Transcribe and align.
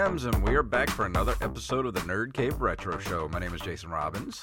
And 0.00 0.42
we 0.48 0.54
are 0.56 0.62
back 0.62 0.88
for 0.88 1.04
another 1.04 1.34
episode 1.42 1.84
of 1.84 1.92
the 1.92 2.00
Nerd 2.00 2.32
Cave 2.32 2.62
Retro 2.62 2.98
Show. 2.98 3.28
My 3.28 3.38
name 3.38 3.52
is 3.52 3.60
Jason 3.60 3.90
Robbins, 3.90 4.42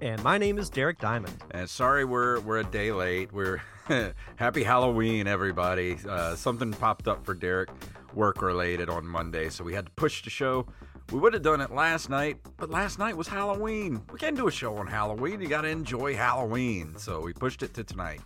And 0.00 0.22
my 0.22 0.38
name 0.38 0.56
is 0.56 0.70
Derek 0.70 1.00
Diamond. 1.00 1.34
and 1.50 1.68
sorry 1.68 2.04
we're 2.04 2.38
we're 2.40 2.58
a 2.58 2.64
day 2.64 2.92
late. 2.92 3.32
We're 3.32 3.60
happy 4.36 4.62
Halloween, 4.62 5.26
everybody. 5.26 5.98
Uh, 6.08 6.36
something 6.36 6.70
popped 6.72 7.08
up 7.08 7.26
for 7.26 7.34
Derek, 7.34 7.70
work 8.14 8.40
related, 8.40 8.88
on 8.88 9.04
Monday, 9.04 9.48
so 9.48 9.64
we 9.64 9.74
had 9.74 9.86
to 9.86 9.92
push 9.92 10.22
the 10.22 10.30
show. 10.30 10.64
We 11.10 11.18
would 11.18 11.34
have 11.34 11.42
done 11.42 11.60
it 11.60 11.72
last 11.72 12.08
night, 12.08 12.36
but 12.56 12.70
last 12.70 13.00
night 13.00 13.16
was 13.16 13.26
Halloween. 13.26 14.00
We 14.12 14.18
can't 14.20 14.36
do 14.36 14.46
a 14.46 14.52
show 14.52 14.76
on 14.76 14.86
Halloween. 14.86 15.40
You 15.40 15.48
got 15.48 15.62
to 15.62 15.68
enjoy 15.68 16.14
Halloween, 16.14 16.94
so 16.98 17.20
we 17.20 17.32
pushed 17.32 17.64
it 17.64 17.74
to 17.74 17.82
tonight. 17.82 18.20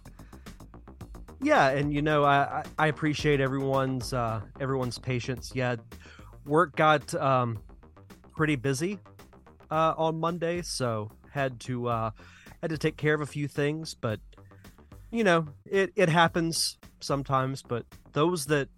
Yeah, 1.41 1.71
and 1.71 1.95
you 1.95 2.03
know, 2.03 2.25
I 2.25 2.37
I 2.37 2.65
I 2.79 2.87
appreciate 2.89 3.41
everyone's 3.41 4.13
uh 4.13 4.43
everyone's 4.61 4.99
patience. 4.99 5.53
Yeah, 5.55 5.77
work 6.49 6.75
got 6.77 7.15
um 7.15 7.59
pretty 8.37 8.57
busy 8.57 8.99
uh 9.71 9.95
on 9.97 10.19
Monday, 10.19 10.63
so 10.63 11.11
had 11.31 11.61
to 11.61 11.89
uh 11.89 12.11
had 12.63 12.71
to 12.71 12.79
take 12.79 12.97
care 12.97 13.15
of 13.15 13.21
a 13.21 13.27
few 13.27 13.47
things, 13.47 13.95
but 13.95 14.21
you 15.11 15.25
know, 15.25 15.47
it 15.65 15.93
it 15.97 16.09
happens 16.09 16.79
sometimes, 17.01 17.63
but 17.63 17.85
those 18.13 18.47
that 18.47 18.69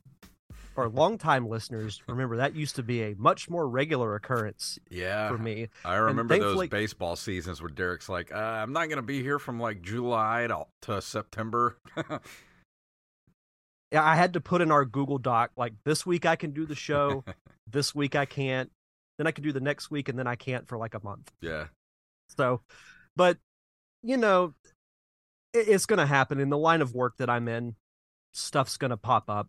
are 0.77 0.89
longtime 0.89 1.49
listeners 1.49 2.03
remember 2.09 2.37
that 2.37 2.55
used 2.55 2.77
to 2.77 2.83
be 2.83 3.03
a 3.03 3.15
much 3.17 3.51
more 3.51 3.69
regular 3.69 4.15
occurrence 4.15 4.79
Yeah, 4.89 5.29
for 5.29 5.39
me. 5.39 5.69
I 5.85 5.97
remember 5.97 6.39
those 6.39 6.69
baseball 6.69 7.17
seasons 7.17 7.61
where 7.61 7.71
Derek's 7.71 8.09
like, 8.09 8.33
uh, 8.33 8.37
"I'm 8.37 8.73
not 8.73 8.89
going 8.89 8.97
to 8.97 9.03
be 9.03 9.23
here 9.23 9.39
from 9.39 9.59
like 9.61 9.83
July 9.83 10.47
to, 10.49 10.67
to 10.83 11.03
September." 11.03 11.77
Yeah, 13.93 14.05
I 14.05 14.15
had 14.15 14.35
to 14.35 14.41
put 14.41 14.61
in 14.61 14.71
our 14.71 14.85
Google 14.85 15.19
Doc 15.19 15.51
like 15.57 15.73
this 15.85 16.07
week 16.07 16.25
I 16.25 16.37
can 16.37 16.53
do 16.53 16.65
the 16.65 16.77
show, 16.77 17.25
this 17.73 17.95
week 17.95 18.15
I 18.17 18.25
can't, 18.25 18.71
then 19.19 19.27
I 19.27 19.31
can 19.33 19.45
do 19.45 19.53
the 19.53 19.61
next 19.61 19.91
week, 19.91 20.09
and 20.09 20.19
then 20.19 20.27
I 20.27 20.35
can't 20.37 20.67
for 20.69 20.79
like 20.79 20.95
a 20.95 21.05
month. 21.05 21.31
yeah, 21.41 21.67
So, 22.37 22.61
but 23.17 23.39
you 24.03 24.17
know, 24.17 24.55
it, 25.53 25.69
it's 25.69 25.87
going 25.87 25.99
to 25.99 26.07
happen 26.07 26.41
in 26.41 26.49
the 26.49 26.59
line 26.59 26.81
of 26.83 26.95
work 26.95 27.15
that 27.19 27.29
I'm 27.29 27.49
in. 27.49 27.77
Stuff's 28.33 28.77
going 28.77 28.91
to 28.93 28.97
pop 28.97 29.29
up, 29.29 29.49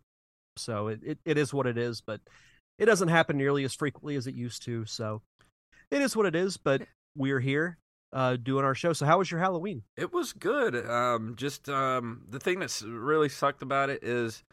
so 0.58 0.88
it, 0.88 1.00
it 1.04 1.20
it 1.24 1.38
is 1.38 1.54
what 1.54 1.68
it 1.68 1.78
is. 1.78 2.02
But 2.02 2.20
it 2.78 2.86
doesn't 2.86 3.10
happen 3.10 3.38
nearly 3.38 3.64
as 3.64 3.74
frequently 3.76 4.16
as 4.16 4.28
it 4.28 4.34
used 4.36 4.64
to. 4.64 4.86
So 4.86 5.22
it 5.92 6.02
is 6.02 6.16
what 6.16 6.26
it 6.26 6.36
is. 6.36 6.58
But 6.58 6.82
we're 7.16 7.40
here 7.40 7.78
uh 8.14 8.36
doing 8.36 8.66
our 8.66 8.76
show. 8.76 8.92
So 8.94 9.06
how 9.06 9.20
was 9.20 9.30
your 9.32 9.40
Halloween? 9.40 9.84
it 9.96 10.12
was 10.12 10.34
good. 10.34 10.76
Um, 10.76 11.36
just 11.38 11.70
um, 11.70 12.24
the 12.30 12.40
thing 12.40 12.60
that's 12.60 12.82
really 12.82 13.30
sucked 13.30 13.62
about 13.62 13.90
it 13.90 14.04
is 14.04 14.44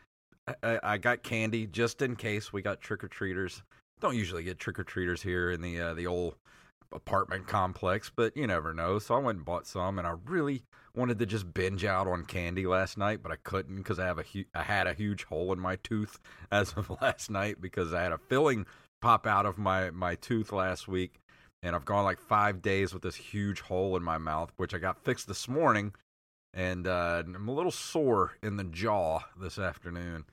I, 0.62 0.80
I- 0.82 0.98
got 0.98 1.22
candy 1.22 1.66
just 1.66 2.02
in 2.02 2.16
case 2.16 2.52
we 2.52 2.62
got 2.62 2.80
trick 2.80 3.04
or 3.04 3.08
treaters. 3.08 3.62
Don't 4.00 4.16
usually 4.16 4.44
get 4.44 4.58
trick 4.58 4.78
or 4.78 4.84
treaters 4.84 5.22
here 5.22 5.50
in 5.50 5.60
the 5.60 5.80
uh, 5.80 5.94
the 5.94 6.06
old 6.06 6.36
apartment 6.92 7.46
complex, 7.46 8.10
but 8.14 8.36
you 8.36 8.46
never 8.46 8.72
know. 8.72 8.98
So 8.98 9.14
I 9.14 9.18
went 9.18 9.36
and 9.38 9.44
bought 9.44 9.66
some, 9.66 9.98
and 9.98 10.06
I 10.06 10.14
really 10.26 10.62
wanted 10.94 11.18
to 11.18 11.26
just 11.26 11.52
binge 11.52 11.84
out 11.84 12.06
on 12.06 12.24
candy 12.24 12.66
last 12.66 12.96
night, 12.96 13.22
but 13.22 13.30
I 13.32 13.36
couldn't 13.42 13.76
because 13.76 13.98
I 13.98 14.06
have 14.06 14.18
a 14.18 14.22
hu- 14.22 14.44
I 14.54 14.62
had 14.62 14.86
a 14.86 14.94
huge 14.94 15.24
hole 15.24 15.52
in 15.52 15.58
my 15.58 15.76
tooth 15.76 16.18
as 16.52 16.72
of 16.74 16.90
last 17.02 17.30
night 17.30 17.60
because 17.60 17.92
I 17.92 18.02
had 18.02 18.12
a 18.12 18.18
filling 18.18 18.66
pop 19.00 19.26
out 19.26 19.46
of 19.46 19.58
my 19.58 19.90
my 19.90 20.14
tooth 20.14 20.52
last 20.52 20.88
week, 20.88 21.14
and 21.62 21.74
I've 21.74 21.84
gone 21.84 22.04
like 22.04 22.20
five 22.20 22.62
days 22.62 22.94
with 22.94 23.02
this 23.02 23.16
huge 23.16 23.60
hole 23.62 23.96
in 23.96 24.02
my 24.02 24.18
mouth, 24.18 24.52
which 24.56 24.74
I 24.74 24.78
got 24.78 25.04
fixed 25.04 25.26
this 25.28 25.48
morning, 25.48 25.92
and 26.54 26.86
uh, 26.86 27.22
I'm 27.26 27.48
a 27.48 27.52
little 27.52 27.72
sore 27.72 28.32
in 28.42 28.56
the 28.56 28.64
jaw 28.64 29.20
this 29.38 29.58
afternoon. 29.58 30.24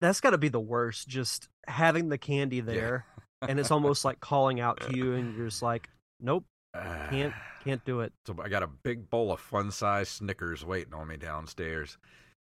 That's 0.00 0.20
got 0.20 0.30
to 0.30 0.38
be 0.38 0.48
the 0.48 0.60
worst. 0.60 1.08
Just 1.08 1.48
having 1.66 2.08
the 2.08 2.18
candy 2.18 2.60
there, 2.60 3.04
and 3.42 3.58
it's 3.58 3.70
almost 3.70 4.04
like 4.04 4.20
calling 4.20 4.60
out 4.60 4.80
to 4.82 4.96
you, 4.96 5.14
and 5.14 5.36
you're 5.36 5.46
just 5.48 5.62
like, 5.62 5.88
nope, 6.20 6.44
can't 6.74 7.34
can't 7.64 7.84
do 7.84 8.00
it. 8.00 8.12
So 8.26 8.36
I 8.42 8.48
got 8.48 8.62
a 8.62 8.68
big 8.68 9.10
bowl 9.10 9.32
of 9.32 9.40
fun 9.40 9.70
size 9.70 10.08
Snickers 10.08 10.64
waiting 10.64 10.94
on 10.94 11.08
me 11.08 11.16
downstairs. 11.16 11.98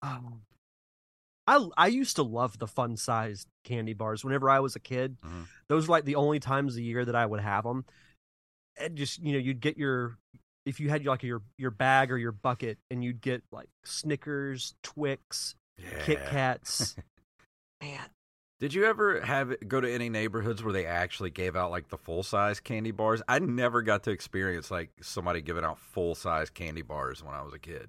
Um, 0.02 0.42
I 1.46 1.66
I 1.76 1.86
used 1.88 2.16
to 2.16 2.22
love 2.22 2.58
the 2.58 2.66
fun 2.66 2.96
sized 2.96 3.46
candy 3.64 3.92
bars. 3.94 4.24
Whenever 4.24 4.48
I 4.48 4.60
was 4.60 4.76
a 4.76 4.80
kid, 4.80 5.16
Mhm. 5.24 5.46
those 5.68 5.88
were 5.88 5.92
like 5.92 6.04
the 6.04 6.16
only 6.16 6.40
times 6.40 6.76
a 6.76 6.82
year 6.82 7.04
that 7.04 7.14
I 7.14 7.26
would 7.26 7.40
have 7.40 7.64
them. 7.64 7.84
And 8.80 8.96
just 8.96 9.18
you 9.22 9.32
know, 9.32 9.38
you'd 9.38 9.60
get 9.60 9.76
your 9.76 10.16
if 10.64 10.80
you 10.80 10.88
had 10.88 11.04
like 11.04 11.22
your 11.22 11.42
your 11.58 11.70
bag 11.72 12.10
or 12.10 12.16
your 12.16 12.32
bucket, 12.32 12.78
and 12.90 13.04
you'd 13.04 13.20
get 13.20 13.42
like 13.52 13.68
Snickers, 13.84 14.74
Twix, 14.82 15.54
Kit 16.04 16.18
Yeah. 16.22 16.30
Kats. 16.30 16.96
Man, 17.82 17.98
Did 18.60 18.74
you 18.74 18.84
ever 18.84 19.20
have 19.20 19.54
go 19.66 19.80
to 19.80 19.92
any 19.92 20.08
neighborhoods 20.08 20.62
where 20.62 20.72
they 20.72 20.86
actually 20.86 21.30
gave 21.30 21.56
out 21.56 21.72
like 21.72 21.88
the 21.88 21.98
full 21.98 22.22
size 22.22 22.60
candy 22.60 22.92
bars? 22.92 23.20
I 23.26 23.40
never 23.40 23.82
got 23.82 24.04
to 24.04 24.12
experience 24.12 24.70
like 24.70 24.90
somebody 25.02 25.42
giving 25.42 25.64
out 25.64 25.78
full 25.80 26.14
size 26.14 26.48
candy 26.48 26.82
bars 26.82 27.24
when 27.24 27.34
I 27.34 27.42
was 27.42 27.52
a 27.52 27.58
kid. 27.58 27.88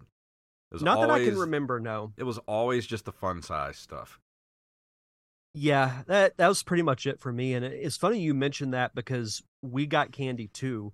It 0.71 0.73
was 0.73 0.81
not 0.81 0.99
that 1.01 1.11
I 1.11 1.23
can 1.23 1.37
remember. 1.37 1.79
No, 1.79 2.11
It 2.17 2.23
was 2.23 2.39
always 2.39 2.87
just 2.87 3.05
the 3.05 3.11
fun 3.11 3.43
size 3.43 3.77
stuff. 3.77 4.19
Yeah, 5.53 6.01
that 6.07 6.37
that 6.37 6.47
was 6.47 6.63
pretty 6.63 6.81
much 6.81 7.05
it 7.05 7.19
for 7.19 7.31
me. 7.31 7.53
And 7.53 7.63
it's 7.63 7.97
funny 7.97 8.19
you 8.19 8.33
mentioned 8.33 8.73
that 8.73 8.95
because 8.95 9.43
we 9.61 9.85
got 9.85 10.11
candy 10.11 10.47
too, 10.47 10.91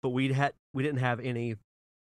but 0.00 0.10
we 0.10 0.32
had 0.32 0.52
we 0.72 0.84
didn't 0.84 1.00
have 1.00 1.18
any 1.18 1.56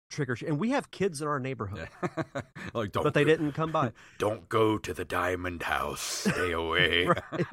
trick 0.09 0.29
or 0.29 0.35
treat, 0.35 0.50
and 0.50 0.59
we 0.59 0.71
have 0.71 0.91
kids 0.91 1.21
in 1.21 1.27
our 1.27 1.39
neighborhood, 1.39 1.88
like 2.73 2.91
don't 2.91 3.03
but 3.03 3.13
they 3.13 3.23
go- 3.23 3.29
didn't 3.29 3.51
come 3.53 3.71
by. 3.71 3.91
Don't 4.17 4.50
go 4.50 4.77
to 4.77 4.94
the 4.94 5.06
Diamond 5.06 5.63
House. 5.63 6.01
Stay 6.01 6.51
away. 6.51 7.07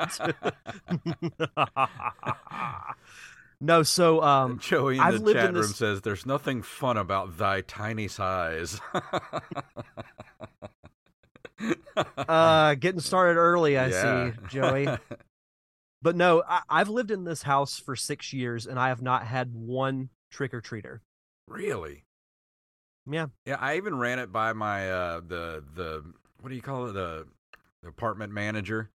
no, 3.61 3.83
so 3.83 4.23
um, 4.23 4.59
Joey 4.59 4.95
in 4.97 5.01
I've 5.01 5.25
the 5.25 5.33
chat 5.35 5.49
in 5.51 5.55
room 5.55 5.63
this- 5.63 5.77
says 5.77 6.03
there's 6.03 6.27
nothing 6.27 6.63
fun 6.63 6.97
about 6.97 7.39
thy 7.39 7.61
tiny 7.63 8.09
size. 8.09 8.81
uh, 12.17 12.75
getting 12.75 13.01
started 13.01 13.39
early, 13.39 13.79
I 13.79 13.89
Yeah. 13.89 14.31
see, 14.31 14.37
Joey. 14.49 14.89
But 16.03 16.17
no, 16.17 16.43
I, 16.47 16.63
I've 16.69 16.89
lived 16.89 17.11
in 17.11 17.25
this 17.25 17.43
house 17.43 17.79
for 17.79 17.97
six 17.97 18.33
years, 18.33 18.67
and 18.67 18.79
I 18.79 18.89
have 18.89 19.03
not 19.03 19.27
had 19.27 19.55
one 19.55 20.11
trick 20.31 20.55
or 20.55 20.61
treater. 20.61 21.01
really? 21.49 22.05
Yeah, 23.09 23.27
Yeah, 23.47 23.57
I 23.61 23.77
even 23.77 23.99
ran 23.99 24.19
it 24.19 24.33
by 24.33 24.53
my 24.53 24.91
uh 24.91 25.21
the 25.27 25.63
the 25.75 26.05
what 26.41 26.51
do 26.51 26.57
you 26.57 26.63
call 26.63 26.87
it 26.87 26.93
the, 26.93 27.27
the 27.83 27.89
apartment 27.89 28.33
manager 28.33 28.91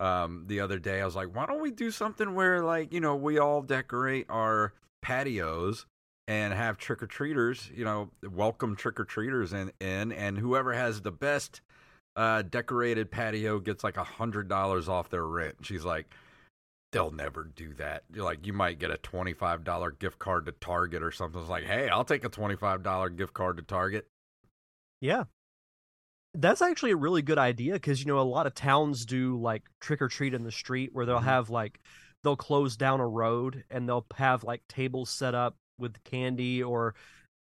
um 0.00 0.44
the 0.46 0.60
other 0.60 0.78
day. 0.78 1.00
I 1.00 1.04
was 1.04 1.16
like, 1.16 1.34
"Why 1.34 1.46
don't 1.46 1.60
we 1.62 1.70
do 1.70 1.90
something 1.90 2.34
where 2.34 2.62
like, 2.62 2.92
you 2.92 3.00
know, 3.00 3.16
we 3.16 3.38
all 3.38 3.62
decorate 3.62 4.26
our 4.28 4.74
patios 5.02 5.86
and 6.26 6.54
have 6.54 6.78
trick-or-treaters, 6.78 7.70
you 7.76 7.84
know, 7.84 8.10
welcome 8.30 8.76
trick-or-treaters 8.76 9.52
in 9.52 9.72
in 9.80 10.12
and 10.12 10.38
whoever 10.38 10.72
has 10.72 11.00
the 11.00 11.12
best 11.12 11.60
uh 12.16 12.42
decorated 12.42 13.10
patio 13.10 13.58
gets 13.58 13.82
like 13.82 13.96
a 13.96 14.04
$100 14.04 14.88
off 14.88 15.08
their 15.08 15.26
rent." 15.26 15.56
She's 15.62 15.84
like, 15.84 16.06
they'll 16.94 17.10
never 17.10 17.44
do 17.44 17.74
that. 17.74 18.04
You're 18.12 18.24
like, 18.24 18.46
you 18.46 18.52
might 18.54 18.78
get 18.78 18.90
a 18.90 18.96
$25 18.96 19.98
gift 19.98 20.18
card 20.18 20.46
to 20.46 20.52
Target 20.52 21.02
or 21.02 21.10
something. 21.12 21.40
It's 21.40 21.50
like, 21.50 21.64
hey, 21.64 21.88
I'll 21.90 22.04
take 22.04 22.24
a 22.24 22.30
$25 22.30 23.16
gift 23.16 23.34
card 23.34 23.58
to 23.58 23.62
Target. 23.62 24.06
yeah. 25.00 25.24
That's 26.36 26.62
actually 26.62 26.90
a 26.90 26.96
really 26.96 27.22
good 27.22 27.38
idea 27.38 27.74
because 27.74 28.00
you 28.00 28.06
know 28.06 28.18
a 28.18 28.22
lot 28.22 28.46
of 28.48 28.54
towns 28.54 29.06
do 29.06 29.40
like 29.40 29.62
trick 29.80 30.02
or 30.02 30.08
treat 30.08 30.34
in 30.34 30.42
the 30.42 30.50
street 30.50 30.90
where 30.92 31.06
they'll 31.06 31.20
Mhm. 31.20 31.24
have 31.24 31.48
like 31.50 31.78
they'll 32.24 32.34
close 32.34 32.76
down 32.76 32.98
a 32.98 33.06
road 33.06 33.62
and 33.70 33.88
they'll 33.88 34.04
have 34.16 34.42
like 34.42 34.66
tables 34.68 35.10
set 35.10 35.34
up 35.36 35.54
with 35.78 36.02
candy 36.02 36.60
or 36.60 36.96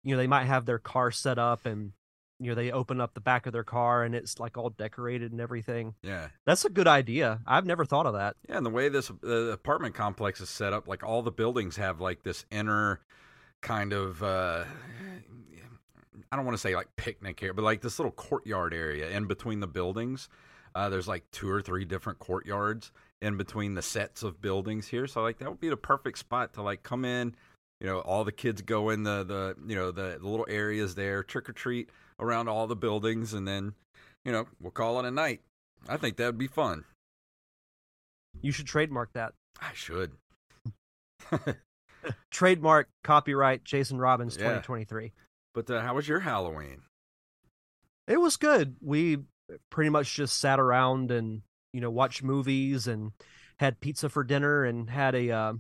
you 0.04 0.12
know 0.14 0.18
they 0.18 0.28
might 0.28 0.44
have 0.44 0.66
their 0.66 0.78
car 0.80 1.10
set 1.10 1.38
up 1.40 1.66
and 1.66 1.94
you 2.42 2.50
know 2.50 2.56
they 2.56 2.72
open 2.72 3.00
up 3.00 3.14
the 3.14 3.22
back 3.22 3.46
of 3.46 3.54
their 3.54 3.64
car 3.64 4.04
and 4.04 4.16
it's 4.16 4.40
like 4.40 4.58
all 4.58 4.72
decorated 4.72 5.32
and 5.32 5.40
everything. 5.40 5.94
Yeah. 6.02 6.30
That's 6.46 6.66
a 6.66 6.70
good 6.70 6.88
idea. 6.88 7.40
I've 7.46 7.68
never 7.68 7.86
thought 7.86 8.08
of 8.08 8.14
that. 8.14 8.36
Yeah. 8.50 8.58
And 8.58 8.66
the 8.66 8.72
way 8.72 8.90
this 8.90 9.12
apartment 9.12 9.94
complex 9.94 10.42
is 10.42 10.50
set 10.50 10.74
up, 10.74 10.88
like 10.88 11.04
all 11.04 11.22
the 11.22 11.32
buildings 11.32 11.78
have 11.78 12.02
like 12.02 12.24
this 12.24 12.46
inner 12.50 13.00
kind 13.62 13.94
of, 13.94 14.24
uh, 14.24 14.64
I 16.32 16.36
don't 16.36 16.46
want 16.46 16.58
to 16.58 16.62
say 16.62 16.76
like 16.76 16.96
picnic 16.96 17.42
area, 17.44 17.54
but 17.54 17.62
like 17.62 17.82
this 17.82 18.00
little 18.00 18.12
courtyard 18.12 18.74
area 18.74 19.10
in 19.10 19.28
between 19.28 19.60
the 19.60 19.68
buildings. 19.68 20.28
Uh, 20.74 20.90
there's 20.90 21.08
like 21.08 21.30
two 21.32 21.50
or 21.50 21.62
three 21.62 21.86
different 21.86 22.18
courtyards 22.18 22.92
in 23.22 23.38
between 23.38 23.76
the 23.76 23.82
sets 23.84 24.24
of 24.24 24.42
buildings 24.42 24.88
here. 24.88 25.06
So 25.06 25.22
like 25.22 25.38
that 25.40 25.50
would 25.50 25.60
be 25.60 25.70
the 25.70 25.78
perfect 25.78 26.18
spot 26.18 26.54
to 26.54 26.64
like 26.64 26.82
come 26.82 27.06
in. 27.06 27.36
You 27.80 27.88
know, 27.88 28.00
all 28.00 28.24
the 28.24 28.32
kids 28.32 28.62
go 28.62 28.90
in 28.90 29.04
the 29.04 29.24
the 29.24 29.56
you 29.68 29.76
know 29.76 29.92
the, 29.92 30.18
the 30.22 30.28
little 30.28 30.46
areas 30.48 30.96
there, 30.96 31.24
trick 31.24 31.50
or 31.50 31.54
treat 31.54 31.90
around 32.22 32.48
all 32.48 32.68
the 32.68 32.76
buildings, 32.76 33.34
and 33.34 33.48
then 33.48 33.74
you 34.24 34.32
know 34.32 34.48
we'll 34.62 34.72
call 34.72 35.00
it 35.00 35.06
a 35.06 35.12
night. 35.12 35.42
I 35.90 35.98
think 35.98 36.16
that'd 36.18 36.38
be 36.38 36.48
fun. 36.48 36.86
You 38.42 38.52
should 38.52 38.68
trademark 38.68 39.12
that. 39.14 39.34
I 39.60 39.72
should. 39.74 40.12
Trademark, 42.32 42.88
copyright, 43.04 43.64
Jason 43.64 44.00
Robbins, 44.00 44.36
Yeah. 44.36 44.44
2023. 44.60 45.12
But 45.54 45.70
uh, 45.70 45.82
how 45.82 45.96
was 45.96 46.08
your 46.08 46.22
Halloween? 46.22 46.82
It 48.08 48.18
was 48.18 48.38
good. 48.38 48.76
We 48.82 49.20
pretty 49.70 49.90
much 49.90 50.14
just 50.16 50.38
sat 50.40 50.60
around 50.60 51.12
and 51.12 51.42
you 51.74 51.82
know 51.82 51.92
watched 51.92 52.24
movies 52.24 52.88
and 52.88 53.12
had 53.60 53.80
pizza 53.82 54.10
for 54.10 54.24
dinner 54.24 54.64
and 54.64 54.90
had 54.90 55.14
a 55.14 55.30
uh, 55.30 55.54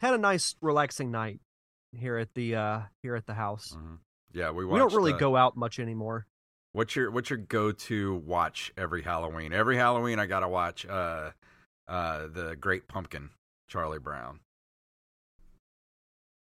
had 0.00 0.14
a 0.14 0.18
nice 0.18 0.54
relaxing 0.60 1.10
night 1.10 1.40
here 1.92 2.18
at 2.18 2.34
the 2.34 2.54
uh 2.54 2.80
here 3.02 3.16
at 3.16 3.26
the 3.26 3.34
house. 3.34 3.74
Mhm. 3.76 3.98
Yeah, 4.32 4.50
we 4.50 4.64
we 4.64 4.78
don't 4.78 4.92
really 4.94 5.12
uh, 5.12 5.16
go 5.18 5.36
out 5.36 5.56
much 5.56 5.78
anymore. 5.78 6.26
What's 6.72 6.94
your 6.94 7.10
What's 7.10 7.30
your 7.30 7.38
go 7.38 7.72
to 7.72 8.16
watch 8.16 8.72
every 8.76 9.02
Halloween? 9.02 9.52
Every 9.52 9.76
Halloween, 9.76 10.18
I 10.18 10.26
gotta 10.26 10.48
watch 10.48 10.86
uh, 10.86 11.30
uh, 11.88 12.26
the 12.28 12.56
Great 12.60 12.88
Pumpkin, 12.88 13.30
Charlie 13.68 13.98
Brown. 13.98 14.40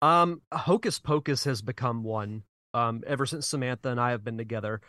Um, 0.01 0.41
Hocus 0.51 0.99
Pocus 0.99 1.43
has 1.45 1.61
become 1.61 2.03
one. 2.03 2.43
Um, 2.73 3.03
ever 3.05 3.25
since 3.25 3.47
Samantha 3.47 3.89
and 3.89 3.99
I 3.99 4.11
have 4.11 4.23
been 4.23 4.37
together. 4.37 4.81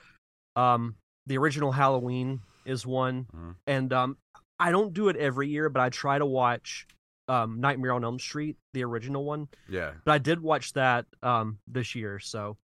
Um, 0.57 0.97
the 1.27 1.37
original 1.39 1.73
Halloween 1.73 2.41
is 2.65 2.87
one, 2.87 3.27
Mhm. 3.35 3.57
and 3.67 3.93
um, 3.93 4.17
I 4.59 4.71
don't 4.71 4.95
do 4.95 5.09
it 5.09 5.17
every 5.17 5.49
year, 5.49 5.69
but 5.69 5.81
I 5.81 5.91
try 5.91 6.19
to 6.19 6.27
watch 6.27 6.87
um 7.27 7.61
Nightmare 7.61 7.93
on 7.93 8.05
Elm 8.05 8.19
Street, 8.19 8.57
the 8.73 8.85
original 8.85 9.25
one. 9.25 9.49
Yeah, 9.69 9.95
But 10.05 10.13
I 10.13 10.19
did 10.19 10.41
watch 10.41 10.73
that 10.75 11.07
um 11.23 11.59
this 11.67 11.95
year, 11.95 12.19
so 12.19 12.57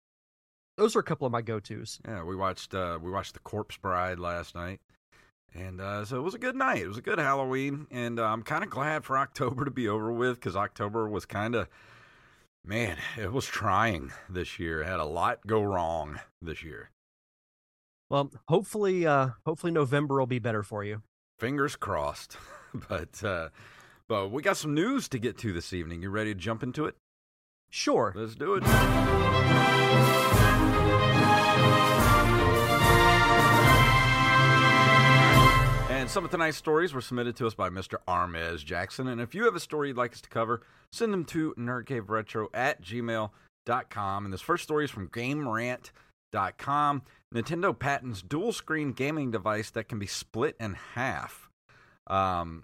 those 0.79 0.95
are 0.95 0.99
a 0.99 1.03
couple 1.03 1.27
of 1.27 1.31
my 1.31 1.41
go 1.41 1.59
tos. 1.59 1.99
yeah. 2.07 2.23
We 2.23 2.35
watched 2.35 2.73
uh, 2.73 2.97
we 3.01 3.11
watched 3.11 3.33
the 3.33 3.39
Corpse 3.41 3.77
Bride 3.77 4.17
last 4.17 4.55
night, 4.55 4.79
and 5.53 5.79
uh, 5.81 6.05
so 6.05 6.17
it 6.17 6.21
was 6.23 6.33
a 6.33 6.39
good 6.39 6.55
night. 6.55 6.81
It 6.81 6.87
was 6.87 6.97
a 6.97 7.01
good 7.01 7.19
Halloween, 7.19 7.87
and 7.91 8.19
uh, 8.19 8.25
I'm 8.25 8.43
kind 8.43 8.63
of 8.63 8.69
glad 8.69 9.03
for 9.03 9.17
October 9.25 9.65
to 9.65 9.71
be 9.71 9.87
over 9.87 10.11
with 10.11 10.35
because 10.35 10.55
October 10.55 11.07
was 11.07 11.25
kind 11.25 11.53
of 11.55 11.67
man, 12.65 12.97
it 13.17 13.31
was 13.31 13.45
trying 13.45 14.11
this 14.29 14.59
year. 14.59 14.81
It 14.81 14.87
had 14.87 14.99
a 14.99 15.05
lot 15.05 15.45
go 15.45 15.61
wrong 15.61 16.19
this 16.41 16.63
year. 16.63 16.89
Well, 18.09 18.31
hopefully, 18.47 19.05
uh, 19.05 19.29
hopefully 19.45 19.71
November 19.71 20.17
will 20.19 20.27
be 20.27 20.39
better 20.39 20.63
for 20.63 20.83
you. 20.83 21.01
fingers 21.39 21.75
crossed. 21.75 22.37
but 22.89 23.23
uh, 23.23 23.49
but 24.07 24.29
we 24.29 24.41
got 24.41 24.57
some 24.57 24.73
news 24.73 25.07
to 25.09 25.19
get 25.19 25.37
to 25.39 25.53
this 25.53 25.73
evening. 25.73 26.01
You 26.01 26.09
ready 26.09 26.33
to 26.33 26.39
jump 26.39 26.63
into 26.63 26.85
it? 26.85 26.95
Sure. 27.69 28.13
Let's 28.15 28.35
do 28.35 28.55
it. 28.55 28.63
And 36.09 36.09
some 36.09 36.25
of 36.25 36.31
tonight's 36.31 36.57
stories 36.57 36.91
were 36.91 37.01
submitted 37.01 37.35
to 37.35 37.45
us 37.45 37.53
by 37.53 37.69
Mr. 37.69 37.97
Armez 38.07 38.65
Jackson. 38.65 39.07
And 39.09 39.21
if 39.21 39.35
you 39.35 39.45
have 39.45 39.55
a 39.55 39.59
story 39.59 39.89
you'd 39.89 39.97
like 39.97 40.13
us 40.13 40.21
to 40.21 40.29
cover, 40.29 40.61
send 40.91 41.13
them 41.13 41.23
to 41.25 41.53
nerdcaveretro 41.55 42.47
at 42.53 42.81
gmail.com. 42.81 44.25
And 44.25 44.33
this 44.33 44.41
first 44.41 44.63
story 44.63 44.85
is 44.85 44.91
from 44.91 45.09
GameRant.com. 45.09 47.03
Nintendo 47.35 47.77
patents 47.77 48.23
dual 48.23 48.51
screen 48.53 48.93
gaming 48.93 49.29
device 49.29 49.69
that 49.69 49.87
can 49.87 49.99
be 49.99 50.07
split 50.07 50.55
in 50.59 50.73
half. 50.95 51.49
Um, 52.07 52.63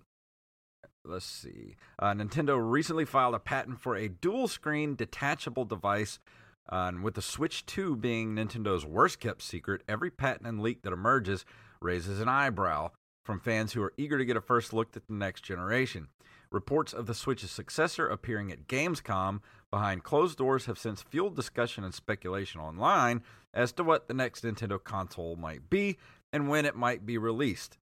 let's 1.04 1.26
see. 1.26 1.76
Uh, 2.00 2.14
Nintendo 2.14 2.58
recently 2.60 3.06
filed 3.06 3.36
a 3.36 3.40
patent 3.40 3.80
for 3.80 3.96
a 3.96 4.10
dual 4.10 4.48
screen 4.48 4.96
detachable 4.96 5.66
device. 5.66 6.20
Uh, 6.72 6.86
and 6.88 7.04
with 7.04 7.14
the 7.14 7.22
Switch 7.22 7.66
2 7.66 7.96
being 7.96 8.36
Nintendo's 8.36 8.86
worst 8.86 9.20
kept 9.20 9.42
secret, 9.42 9.84
every 9.88 10.10
patent 10.10 10.48
and 10.48 10.62
leak 10.62 10.82
that 10.82 10.94
emerges 10.94 11.46
raises 11.82 12.20
an 12.20 12.28
eyebrow 12.28 12.92
from 13.24 13.40
fans 13.40 13.74
who 13.74 13.82
are 13.82 13.94
eager 13.98 14.18
to 14.18 14.26
get 14.26 14.38
a 14.38 14.42
first 14.42 14.74
look 14.74 14.96
at 14.96 15.08
the 15.08 15.14
next 15.14 15.42
generation. 15.42 16.08
Reports 16.52 16.94
of 16.94 17.06
the 17.06 17.14
Switch's 17.14 17.52
successor 17.52 18.08
appearing 18.08 18.52
at 18.52 18.68
Gamescom 18.68 19.42
behind 19.72 20.04
closed 20.04 20.38
doors 20.38 20.66
have 20.66 20.78
since 20.78 21.02
fueled 21.02 21.36
discussion 21.36 21.84
and 21.84 21.94
speculation 21.94 22.62
online 22.62 23.24
as 23.54 23.72
to 23.74 23.84
what 23.84 24.08
the 24.08 24.14
next 24.14 24.44
Nintendo 24.44 24.82
console 24.82 25.36
might 25.36 25.70
be 25.70 25.98
and 26.32 26.48
when 26.48 26.66
it 26.66 26.76
might 26.76 27.06
be 27.06 27.18
released. 27.18 27.78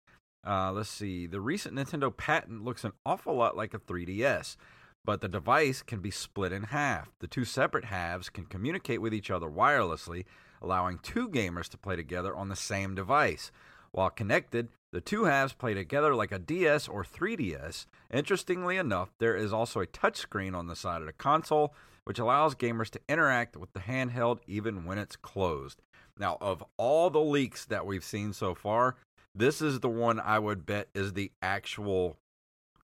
Uh, 0.47 0.73
let's 0.73 0.89
see. 0.89 1.27
The 1.27 1.41
recent 1.41 1.75
Nintendo 1.75 2.15
patent 2.15 2.65
looks 2.65 2.85
an 2.85 2.93
awful 3.05 3.35
lot 3.35 3.57
like 3.57 3.75
a 3.75 3.79
3DS, 3.79 4.57
but 5.05 5.21
the 5.21 5.29
device 5.29 5.83
can 5.83 6.01
be 6.01 6.11
split 6.11 6.53
in 6.53 6.65
half. 6.65 7.11
The 7.21 7.27
two 7.27 7.45
separate 7.45 7.87
halves 7.87 8.29
can 8.29 8.47
communicate 8.47 9.01
with 9.01 9.15
each 9.15 9.31
other 9.31 9.49
wirelessly, 9.49 10.25
allowing 10.63 10.99
two 10.99 11.29
gamers 11.29 11.69
to 11.71 11.79
play 11.79 11.97
together 11.97 12.35
on 12.35 12.49
the 12.49 12.57
same 12.57 12.95
device. 12.95 13.51
While 13.93 14.11
connected, 14.11 14.69
the 14.93 15.01
two 15.01 15.25
halves 15.25 15.53
play 15.53 15.75
together 15.75 16.15
like 16.15 16.33
a 16.33 16.39
DS 16.39 16.87
or 16.89 17.05
3DS. 17.05 17.87
Interestingly 18.13 18.77
enough, 18.77 19.11
there 19.19 19.37
is 19.37 19.53
also 19.53 19.81
a 19.81 19.87
touchscreen 19.87 20.55
on 20.55 20.67
the 20.67 20.77
side 20.77 21.01
of 21.01 21.07
the 21.07 21.13
console, 21.13 21.75
which 22.05 22.19
allows 22.19 22.55
gamers 22.55 22.91
to 22.91 23.01
interact 23.09 23.57
with 23.57 23.73
the 23.73 23.81
handheld 23.81 24.41
even 24.47 24.85
when 24.85 24.99
it's 24.99 25.17
closed. 25.17 25.83
Now, 26.19 26.39
of 26.41 26.63
all 26.77 27.11
the 27.11 27.21
leaks 27.21 27.65
that 27.67 27.87
we've 27.87 28.05
seen 28.05 28.33
so 28.33 28.55
far, 28.55 28.97
this 29.35 29.63
is 29.63 29.81
the 29.81 29.89
one 29.89 30.21
I 30.21 30.39
would 30.39 30.67
bet 30.67 30.89
is 30.95 31.13
the 31.13 31.33
actual 31.41 32.17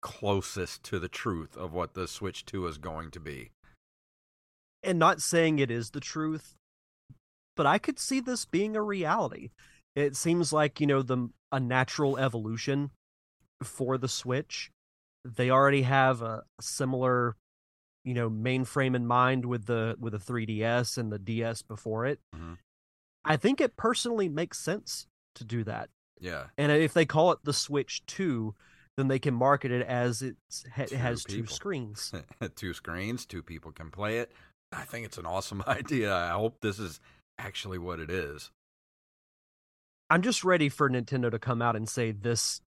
closest 0.05 0.83
to 0.83 0.99
the 0.99 1.09
truth 1.09 1.57
of 1.57 1.73
what 1.73 1.95
the 1.95 2.07
Switch 2.07 2.45
2 2.45 2.67
is 2.67 2.77
going 2.77 3.09
to 3.09 3.19
be. 3.19 3.49
And 4.83 4.99
not 4.99 5.19
saying 5.19 5.57
it 5.57 5.71
is 5.71 5.89
the 5.89 5.99
truth, 5.99 6.53
but 7.55 7.65
I 7.65 7.79
could 7.79 7.97
see 7.97 8.19
this 8.19 8.45
being 8.45 8.75
a 8.75 8.83
reality. 8.83 9.49
It 9.95 10.15
seems 10.15 10.53
like, 10.53 10.79
you 10.79 10.85
know, 10.85 11.01
the 11.01 11.29
a 11.51 11.59
natural 11.59 12.19
evolution 12.19 12.91
for 13.63 13.97
the 13.97 14.07
Switch. 14.07 14.69
They 15.23 15.49
already 15.49 15.81
have 15.81 16.21
a 16.21 16.43
similar 16.61 17.35
you 18.03 18.13
know 18.13 18.29
mainframe 18.29 18.95
in 18.95 19.07
mind 19.07 19.45
with 19.45 19.65
the 19.65 19.95
with 19.99 20.13
the 20.13 20.19
3ds 20.19 20.95
and 20.99 21.11
the 21.11 21.17
ds 21.17 21.63
before 21.63 22.05
it 22.05 22.19
Mhm. 22.35 22.59
i 23.25 23.35
think 23.35 23.59
it 23.59 23.75
personally 23.75 24.29
makes 24.29 24.59
sense 24.59 25.07
to 25.33 25.43
do 25.43 25.63
that 25.63 25.89
Yeah. 26.21 26.49
and 26.55 26.71
if 26.71 26.93
they 26.93 27.07
call 27.07 27.31
it 27.31 27.39
the 27.43 27.51
switch 27.51 28.05
2 28.05 28.53
then 28.97 29.07
they 29.07 29.19
can 29.19 29.33
market 29.33 29.71
it 29.71 29.85
as 29.85 30.21
it's 30.21 30.65
it 30.77 30.91
has 30.91 31.23
two 31.23 31.37
people. 31.37 31.55
screens 31.55 32.13
two 32.55 32.73
screens, 32.73 33.25
two 33.25 33.43
people 33.43 33.71
can 33.71 33.91
play 33.91 34.19
it. 34.19 34.31
I 34.71 34.83
think 34.83 35.05
it's 35.05 35.17
an 35.17 35.25
awesome 35.25 35.63
idea. 35.67 36.13
I 36.13 36.31
hope 36.31 36.61
this 36.61 36.79
is 36.79 36.99
actually 37.37 37.77
what 37.77 37.99
it 37.99 38.09
is. 38.09 38.51
i'm 40.09 40.21
just 40.21 40.43
ready 40.43 40.69
for 40.69 40.89
nintendo 40.89 41.29
to 41.29 41.37
come 41.37 41.61
out 41.61 41.75
and 41.75 41.89
say 41.89 42.11
this 42.11 42.61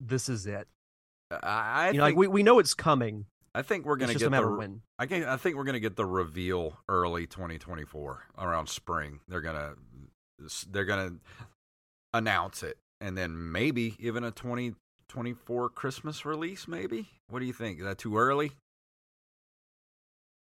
this 0.00 0.28
is 0.28 0.46
it 0.46 0.66
I, 1.30 1.38
I 1.42 1.90
you 1.90 1.98
know, 1.98 2.04
like 2.04 2.16
we, 2.16 2.26
we 2.26 2.42
know 2.42 2.58
it's 2.58 2.72
coming 2.74 3.26
I 3.54 3.62
think 3.62 3.84
we're 3.86 3.96
gonna 3.96 4.12
just 4.12 4.24
get 4.24 4.32
the 4.32 4.50
when 4.50 4.82
I, 4.98 5.06
can, 5.06 5.24
I 5.24 5.36
think 5.36 5.56
we're 5.56 5.64
gonna 5.64 5.78
get 5.78 5.94
the 5.94 6.04
reveal 6.04 6.78
early 6.88 7.26
2024 7.26 8.24
around 8.38 8.68
spring. 8.68 9.20
They're 9.28 9.40
gonna 9.40 9.74
they're 10.70 10.84
gonna 10.84 11.12
announce 12.12 12.64
it, 12.64 12.78
and 13.00 13.16
then 13.16 13.52
maybe 13.52 13.94
even 14.00 14.24
a 14.24 14.32
2024 15.14 15.68
Christmas 15.70 16.24
release. 16.24 16.66
Maybe. 16.66 17.08
What 17.28 17.38
do 17.38 17.46
you 17.46 17.52
think? 17.52 17.78
Is 17.78 17.84
that 17.84 17.98
too 17.98 18.18
early? 18.18 18.52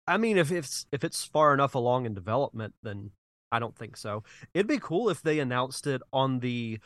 I 0.07 0.17
mean, 0.17 0.37
if 0.37 0.51
it's 0.51 0.85
if 0.91 1.03
it's 1.03 1.25
far 1.25 1.53
enough 1.53 1.75
along 1.75 2.05
in 2.05 2.13
development, 2.13 2.73
then 2.81 3.11
I 3.51 3.59
don't 3.59 3.77
think 3.77 3.97
so. 3.97 4.23
It'd 4.53 4.67
be 4.67 4.79
cool 4.79 5.09
if 5.09 5.21
they 5.21 5.39
announced 5.39 5.85
it 5.85 6.01
on 6.13 6.39
the 6.39 6.79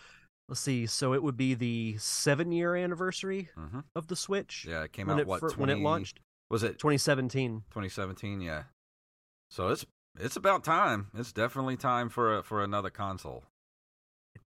let's 0.49 0.61
see, 0.61 0.87
so 0.87 1.13
it 1.13 1.21
would 1.21 1.37
be 1.37 1.53
the 1.53 1.97
seven 1.99 2.51
year 2.51 2.75
anniversary 2.75 3.49
hmm 3.55 3.81
of 3.95 4.07
the 4.07 4.15
Switch. 4.15 4.65
Yeah, 4.67 4.83
it 4.83 4.91
came 4.91 5.09
out 5.09 5.19
it 5.19 5.27
what 5.27 5.39
fir- 5.39 5.49
when 5.51 5.69
it 5.69 5.79
launched, 5.79 6.19
Was 6.49 6.63
it 6.63 6.79
2017. 6.79 7.63
2017? 7.69 8.41
Yeah. 8.41 8.63
So 9.51 9.69
it's 9.69 9.85
it's 10.19 10.35
about 10.35 10.63
time. 10.63 11.07
It's 11.15 11.31
definitely 11.31 11.77
time 11.77 12.09
for 12.09 12.39
a, 12.39 12.43
for 12.43 12.63
another 12.63 12.89
console. 12.89 13.43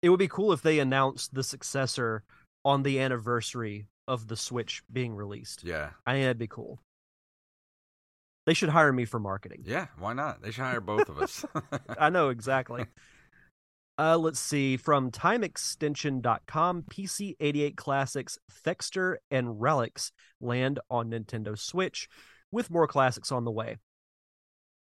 It 0.02 0.10
would 0.10 0.20
be 0.20 0.28
cool 0.28 0.52
if 0.52 0.62
they 0.62 0.80
announced 0.80 1.34
the 1.34 1.44
successor 1.44 2.24
on 2.64 2.84
the 2.84 3.00
anniversary 3.00 3.88
of 4.08 4.28
the 4.28 4.36
Switch 4.36 4.84
being 4.92 5.16
released. 5.16 5.64
Yeah. 5.64 5.92
I 6.06 6.14
think 6.14 6.24
that'd 6.24 6.38
be 6.38 6.48
cool. 6.48 6.82
They 8.46 8.54
should 8.54 8.70
hire 8.70 8.92
me 8.92 9.06
for 9.06 9.20
marketing. 9.20 9.64
Yeah. 9.66 9.88
Why 9.98 10.14
not? 10.14 10.42
They 10.42 10.52
should 10.52 10.64
hire 10.64 10.82
both 10.82 11.10
of 11.10 11.20
us. 11.20 11.46
I 12.00 12.10
know 12.10 12.30
exactly. 12.30 12.86
Uh, 13.98 14.18
let's 14.18 14.40
see. 14.40 14.78
From 14.78 15.12
timeextension.com, 15.12 16.84
PC 16.90 17.36
88 17.40 17.78
Classics, 17.78 18.40
Thexter, 18.50 19.20
and 19.30 19.62
Relics 19.62 20.12
land 20.40 20.80
on 20.90 21.12
Nintendo 21.12 21.58
Switch, 21.58 22.10
with 22.52 22.72
more 22.72 22.88
classics 22.88 23.32
on 23.32 23.46
the 23.46 23.52
way. 23.52 23.78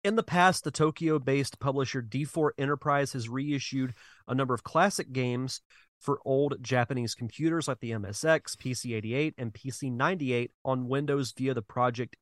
In 0.03 0.15
the 0.15 0.23
past, 0.23 0.63
the 0.63 0.71
Tokyo 0.71 1.19
based 1.19 1.59
publisher 1.59 2.01
D4 2.01 2.51
Enterprise 2.57 3.13
has 3.13 3.29
reissued 3.29 3.93
a 4.27 4.33
number 4.33 4.55
of 4.55 4.63
classic 4.63 5.11
games 5.11 5.61
for 6.01 6.19
old 6.25 6.57
Japanese 6.61 7.15
computers 7.15 7.67
like 7.67 7.79
the 7.79 7.91
MSX, 7.91 8.57
PC 8.57 8.95
88, 8.95 9.35
and 9.37 9.53
PC 9.53 9.91
98 9.91 10.51
on 10.65 10.87
Windows 10.87 11.31
via 11.37 11.53
the 11.53 11.61
Project, 11.61 12.17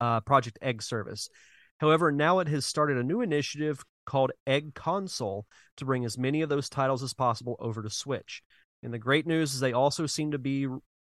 uh, 0.00 0.20
Project 0.20 0.58
Egg 0.60 0.82
service. 0.82 1.30
However, 1.78 2.12
now 2.12 2.40
it 2.40 2.48
has 2.48 2.66
started 2.66 2.98
a 2.98 3.04
new 3.04 3.22
initiative 3.22 3.82
called 4.04 4.32
Egg 4.46 4.74
Console 4.74 5.46
to 5.76 5.84
bring 5.84 6.04
as 6.04 6.18
many 6.18 6.42
of 6.42 6.48
those 6.48 6.68
titles 6.68 7.02
as 7.02 7.14
possible 7.14 7.56
over 7.60 7.82
to 7.82 7.88
Switch. 7.88 8.42
And 8.82 8.92
the 8.92 8.98
great 8.98 9.26
news 9.26 9.54
is 9.54 9.60
they 9.60 9.72
also 9.72 10.06
seem 10.06 10.32
to 10.32 10.38
be 10.38 10.66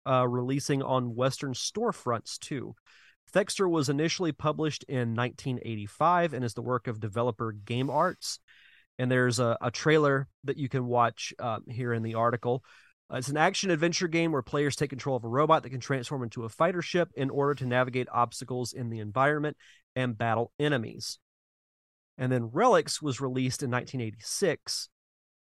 uh, 0.06 0.28
releasing 0.28 0.84
on 0.84 1.16
Western 1.16 1.54
storefronts 1.54 2.38
too. 2.38 2.76
Thexter 3.32 3.70
was 3.70 3.88
initially 3.88 4.34
published 4.34 4.84
in 4.84 5.16
1985 5.16 6.34
and 6.34 6.44
is 6.44 6.54
the 6.54 6.62
work 6.62 6.88
of 6.88 7.00
developer 7.00 7.54
Game 7.54 7.90
Arts. 7.90 8.40
And 9.02 9.10
there's 9.10 9.40
a, 9.40 9.58
a 9.62 9.72
trailer 9.72 10.28
that 10.44 10.58
you 10.58 10.70
can 10.70 10.86
watch 10.86 11.34
uh, 11.40 11.58
here 11.68 11.92
in 11.92 12.04
the 12.04 12.14
article. 12.14 12.64
Uh, 13.12 13.18
it's 13.18 13.30
an 13.30 13.38
action 13.38 13.72
adventure 13.72 14.08
game 14.08 14.32
where 14.32 14.44
players 14.44 14.76
take 14.76 14.92
control 14.92 15.16
of 15.16 15.24
a 15.24 15.28
robot 15.28 15.64
that 15.64 15.72
can 15.72 15.80
transform 15.80 16.22
into 16.22 16.44
a 16.44 16.50
fighter 16.50 16.84
ship 16.84 17.10
in 17.16 17.32
order 17.32 17.56
to 17.56 17.66
navigate 17.66 18.08
obstacles 18.12 18.74
in 18.74 18.92
the 18.92 19.00
environment 19.00 19.58
and 19.96 20.20
battle 20.20 20.52
enemies. 20.60 21.18
And 22.20 22.32
then 22.32 22.52
Relics 22.54 23.02
was 23.02 23.20
released 23.20 23.64
in 23.64 23.72
1986, 23.72 24.90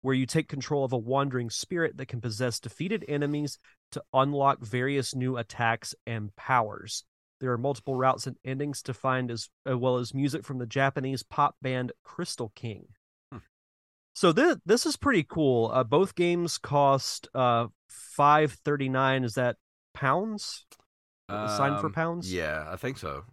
where 0.02 0.12
you 0.12 0.26
take 0.26 0.48
control 0.48 0.84
of 0.84 0.92
a 0.92 0.98
wandering 0.98 1.48
spirit 1.48 1.98
that 1.98 2.08
can 2.08 2.20
possess 2.20 2.58
defeated 2.58 3.04
enemies 3.06 3.60
to 3.92 4.02
unlock 4.12 4.60
various 4.60 5.14
new 5.14 5.36
attacks 5.36 5.94
and 6.04 6.34
powers. 6.34 7.04
There 7.38 7.52
are 7.52 7.58
multiple 7.58 7.94
routes 7.94 8.26
and 8.26 8.34
endings 8.44 8.82
to 8.82 8.92
find, 8.92 9.30
as, 9.30 9.50
as 9.64 9.76
well 9.76 9.98
as 9.98 10.12
music 10.12 10.44
from 10.44 10.58
the 10.58 10.66
Japanese 10.66 11.22
pop 11.22 11.54
band 11.62 11.92
Crystal 12.02 12.50
King. 12.56 12.88
So 14.16 14.32
this 14.32 14.56
this 14.64 14.86
is 14.86 14.96
pretty 14.96 15.24
cool. 15.28 15.70
Uh, 15.72 15.84
both 15.84 16.14
games 16.14 16.56
cost 16.56 17.28
uh 17.34 17.66
five 17.90 18.52
thirty 18.64 18.88
nine. 18.88 19.24
Is 19.24 19.34
that 19.34 19.56
pounds? 19.92 20.64
Signed 21.28 21.80
for 21.80 21.88
Um, 21.88 21.92
pounds? 21.92 22.32
Yeah, 22.32 22.64
I 22.66 22.76
think 22.76 22.96
so. 22.98 23.24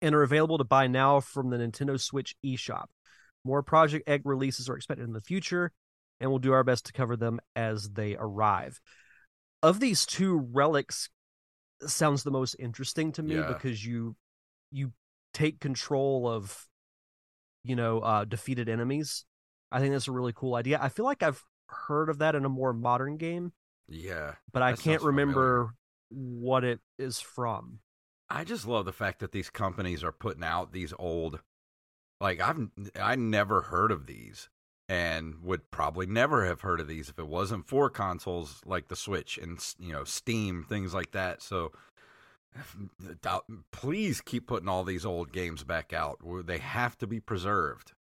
and 0.00 0.14
are 0.14 0.22
available 0.22 0.56
to 0.58 0.64
buy 0.64 0.86
now 0.86 1.20
from 1.20 1.50
the 1.50 1.56
Nintendo 1.58 2.00
Switch 2.00 2.34
eShop. 2.44 2.86
More 3.44 3.62
Project 3.62 4.08
Egg 4.08 4.22
releases 4.24 4.68
are 4.70 4.76
expected 4.76 5.04
in 5.04 5.12
the 5.12 5.20
future, 5.20 5.70
and 6.20 6.30
we'll 6.30 6.38
do 6.38 6.52
our 6.52 6.64
best 6.64 6.86
to 6.86 6.92
cover 6.92 7.16
them 7.16 7.38
as 7.54 7.90
they 7.90 8.16
arrive. 8.16 8.80
Of 9.62 9.80
these 9.80 10.06
two, 10.06 10.48
Relics 10.52 11.10
sounds 11.86 12.22
the 12.22 12.30
most 12.30 12.56
interesting 12.58 13.12
to 13.12 13.22
me 13.22 13.34
Yeah. 13.36 13.48
because 13.48 13.84
you 13.84 14.16
you 14.70 14.92
take 15.34 15.60
control 15.60 16.26
of 16.26 16.66
you 17.64 17.76
know 17.76 18.00
uh 18.00 18.24
defeated 18.24 18.68
enemies. 18.70 19.26
I 19.76 19.80
think 19.80 19.92
that's 19.92 20.08
a 20.08 20.12
really 20.12 20.32
cool 20.34 20.54
idea. 20.54 20.78
I 20.80 20.88
feel 20.88 21.04
like 21.04 21.22
I've 21.22 21.44
heard 21.68 22.08
of 22.08 22.18
that 22.18 22.34
in 22.34 22.44
a 22.44 22.48
more 22.48 22.72
modern 22.72 23.16
game, 23.18 23.52
Yeah. 23.88 24.36
but 24.52 24.62
I 24.62 24.70
can't 24.70 24.80
sounds 24.80 25.02
familiar. 25.02 25.06
remember 25.08 25.74
what 26.08 26.64
it 26.64 26.80
is 26.98 27.20
from. 27.20 27.80
I 28.30 28.44
just 28.44 28.66
love 28.66 28.84
the 28.86 28.92
fact 28.92 29.18
that 29.20 29.32
these 29.32 29.50
companies 29.50 30.02
are 30.02 30.12
putting 30.12 30.44
out 30.44 30.72
these 30.72 30.94
old 30.98 31.40
like 32.20 32.40
I've 32.40 32.70
I 33.00 33.14
never 33.16 33.60
heard 33.62 33.92
of 33.92 34.06
these 34.06 34.48
and 34.88 35.42
would 35.42 35.70
probably 35.70 36.06
never 36.06 36.46
have 36.46 36.62
heard 36.62 36.80
of 36.80 36.88
these 36.88 37.08
if 37.10 37.18
it 37.18 37.26
wasn't 37.28 37.66
for 37.68 37.90
consoles 37.90 38.62
like 38.64 38.88
the 38.88 38.96
Switch 38.96 39.36
and 39.36 39.58
you 39.78 39.92
know 39.92 40.04
Steam 40.04 40.64
things 40.68 40.94
like 40.94 41.10
that. 41.12 41.42
So 41.42 41.72
please 43.72 44.20
keep 44.20 44.46
putting 44.46 44.68
all 44.68 44.84
these 44.84 45.04
old 45.04 45.32
games 45.32 45.62
back 45.64 45.92
out. 45.92 46.18
They 46.46 46.58
have 46.58 46.96
to 46.98 47.06
be 47.06 47.20
preserved 47.20 47.92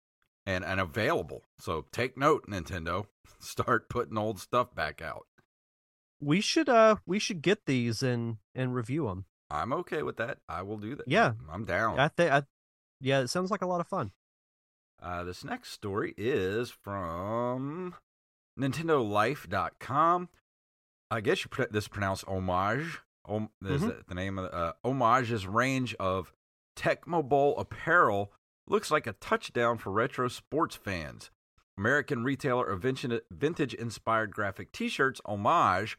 and 0.47 0.65
and 0.65 0.81
available. 0.81 1.43
So 1.59 1.87
take 1.93 2.17
note 2.17 2.47
Nintendo, 2.49 3.07
start 3.41 3.89
putting 3.89 4.19
old 4.19 4.39
stuff 4.39 4.75
back 4.75 5.01
out. 5.03 5.27
We 6.21 6.41
should 6.41 6.69
uh 6.69 6.97
we 7.07 7.19
should 7.19 7.43
get 7.43 7.67
these 7.67 8.03
and 8.03 8.39
and 8.55 8.75
review 8.75 9.07
them. 9.07 9.27
I'm 9.51 9.73
okay 9.73 10.03
with 10.03 10.17
that. 10.17 10.39
I 10.49 10.63
will 10.63 10.79
do 10.79 10.95
that. 10.97 11.07
Yeah. 11.07 11.33
I'm 11.51 11.65
down. 11.65 11.99
I 11.99 12.09
think 12.09 12.33
I 12.33 12.43
yeah, 13.01 13.21
it 13.21 13.29
sounds 13.29 13.51
like 13.51 13.63
a 13.63 13.67
lot 13.67 13.81
of 13.81 13.87
fun. 13.89 14.13
Uh, 15.03 15.25
this 15.25 15.45
next 15.45 15.71
story 15.73 16.15
is 16.17 16.71
from 16.71 17.95
NintendoLife.com. 18.59 20.29
I 21.11 21.21
guess 21.21 21.45
you 21.45 21.49
pr- 21.51 21.65
this 21.71 21.85
is 21.85 21.89
pronounced 21.89 22.25
homage. 22.27 23.01
Om- 23.27 23.51
is 23.65 23.83
Mhm. 23.83 23.89
that 23.89 24.07
the 24.09 24.15
name 24.15 24.39
of 24.39 24.51
the, 24.51 24.57
uh, 24.57 24.73
homage's 24.85 25.47
range 25.47 25.95
of 25.97 26.33
Tecmo 26.77 27.27
Bowl 27.27 27.57
apparel 27.59 28.33
looks 28.67 28.91
like 28.91 29.07
a 29.07 29.13
touchdown 29.15 29.79
for 29.79 29.91
retro 29.91 30.29
sports 30.29 30.77
fans. 30.77 31.31
American 31.77 32.23
retailer 32.23 32.67
of 32.67 32.83
vintage 32.83 33.75
inspired 33.75 34.33
graphic 34.33 34.73
T-shirts, 34.73 35.21
Homage, 35.25 35.99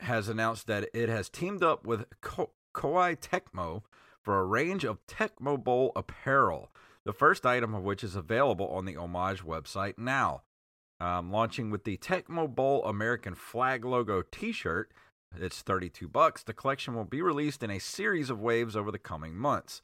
has 0.00 0.28
announced 0.28 0.66
that 0.66 0.88
it 0.94 1.08
has 1.08 1.28
teamed 1.28 1.62
up 1.62 1.84
with 1.84 2.04
Ko- 2.20 2.52
Koei 2.74 3.18
Tecmo 3.18 3.82
for 4.22 4.38
a 4.38 4.44
range 4.44 4.84
of 4.84 5.04
Tecmo 5.06 5.62
Bowl 5.62 5.92
apparel. 5.96 6.70
The 7.04 7.12
first 7.12 7.46
item 7.46 7.74
of 7.74 7.82
which 7.82 8.04
is 8.04 8.16
available 8.16 8.68
on 8.68 8.84
the 8.84 8.96
Homage 8.96 9.42
website 9.42 9.98
now. 9.98 10.42
Um, 10.98 11.30
launching 11.30 11.70
with 11.70 11.84
the 11.84 11.96
Tecmo 11.96 12.52
Bowl 12.52 12.84
American 12.84 13.34
flag 13.34 13.84
logo 13.84 14.22
T-shirt, 14.22 14.92
it's 15.38 15.60
32 15.60 16.08
bucks. 16.08 16.42
The 16.42 16.54
collection 16.54 16.94
will 16.94 17.04
be 17.04 17.20
released 17.20 17.62
in 17.62 17.70
a 17.70 17.78
series 17.78 18.30
of 18.30 18.40
waves 18.40 18.76
over 18.76 18.90
the 18.90 18.98
coming 18.98 19.36
months. 19.36 19.82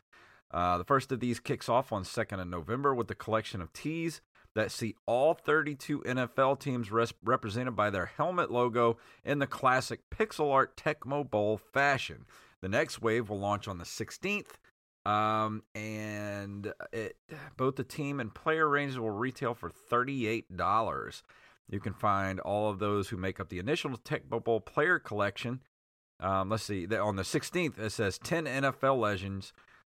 Uh, 0.52 0.78
the 0.78 0.85
first 0.85 1.11
of 1.12 1.21
these 1.21 1.40
kicks 1.40 1.68
off 1.68 1.92
on 1.92 2.04
2nd 2.04 2.40
of 2.40 2.47
November 2.47 2.94
with 2.94 3.09
the 3.09 3.14
collection 3.14 3.61
of 3.61 3.73
tees 3.73 4.21
that 4.54 4.71
see 4.71 4.94
all 5.06 5.35
32 5.35 6.00
NFL 6.00 6.61
teams 6.61 6.92
res- 6.92 7.14
represented 7.25 7.75
by 7.75 7.90
their 7.90 8.06
helmet 8.06 8.50
logo 8.50 8.99
in 9.25 9.38
the 9.38 9.47
classic 9.47 10.00
pixel 10.11 10.52
art 10.52 10.76
Tecmo 10.76 11.28
Bowl 11.28 11.56
fashion. 11.56 12.26
The 12.61 12.68
next 12.68 13.00
wave 13.00 13.30
will 13.30 13.38
launch 13.38 13.66
on 13.66 13.78
the 13.78 13.85
16th, 13.85 14.52
um, 15.04 15.62
and 15.75 16.73
it 16.92 17.16
both 17.56 17.76
the 17.76 17.85
team 17.85 18.21
and 18.21 18.32
player 18.32 18.68
ranges 18.68 18.99
will 18.99 19.11
retail 19.11 19.54
for 19.54 19.71
$38. 19.71 21.23
You 21.68 21.80
can 21.80 21.94
find 21.94 22.38
all 22.40 22.68
of 22.71 22.78
those 22.78 23.09
who 23.09 23.16
make 23.16 23.40
up 23.40 23.49
the 23.49 23.59
initial 23.59 23.90
Tecmo 23.92 24.42
Bowl 24.42 24.61
player 24.61 24.99
collection. 24.99 25.61
Um, 26.21 26.50
let's 26.50 26.62
see, 26.62 26.87
on 26.87 27.16
the 27.16 27.23
16th, 27.23 27.78
it 27.80 27.90
says 27.90 28.18
10 28.18 28.44
NFL 28.44 28.99
legends 28.99 29.52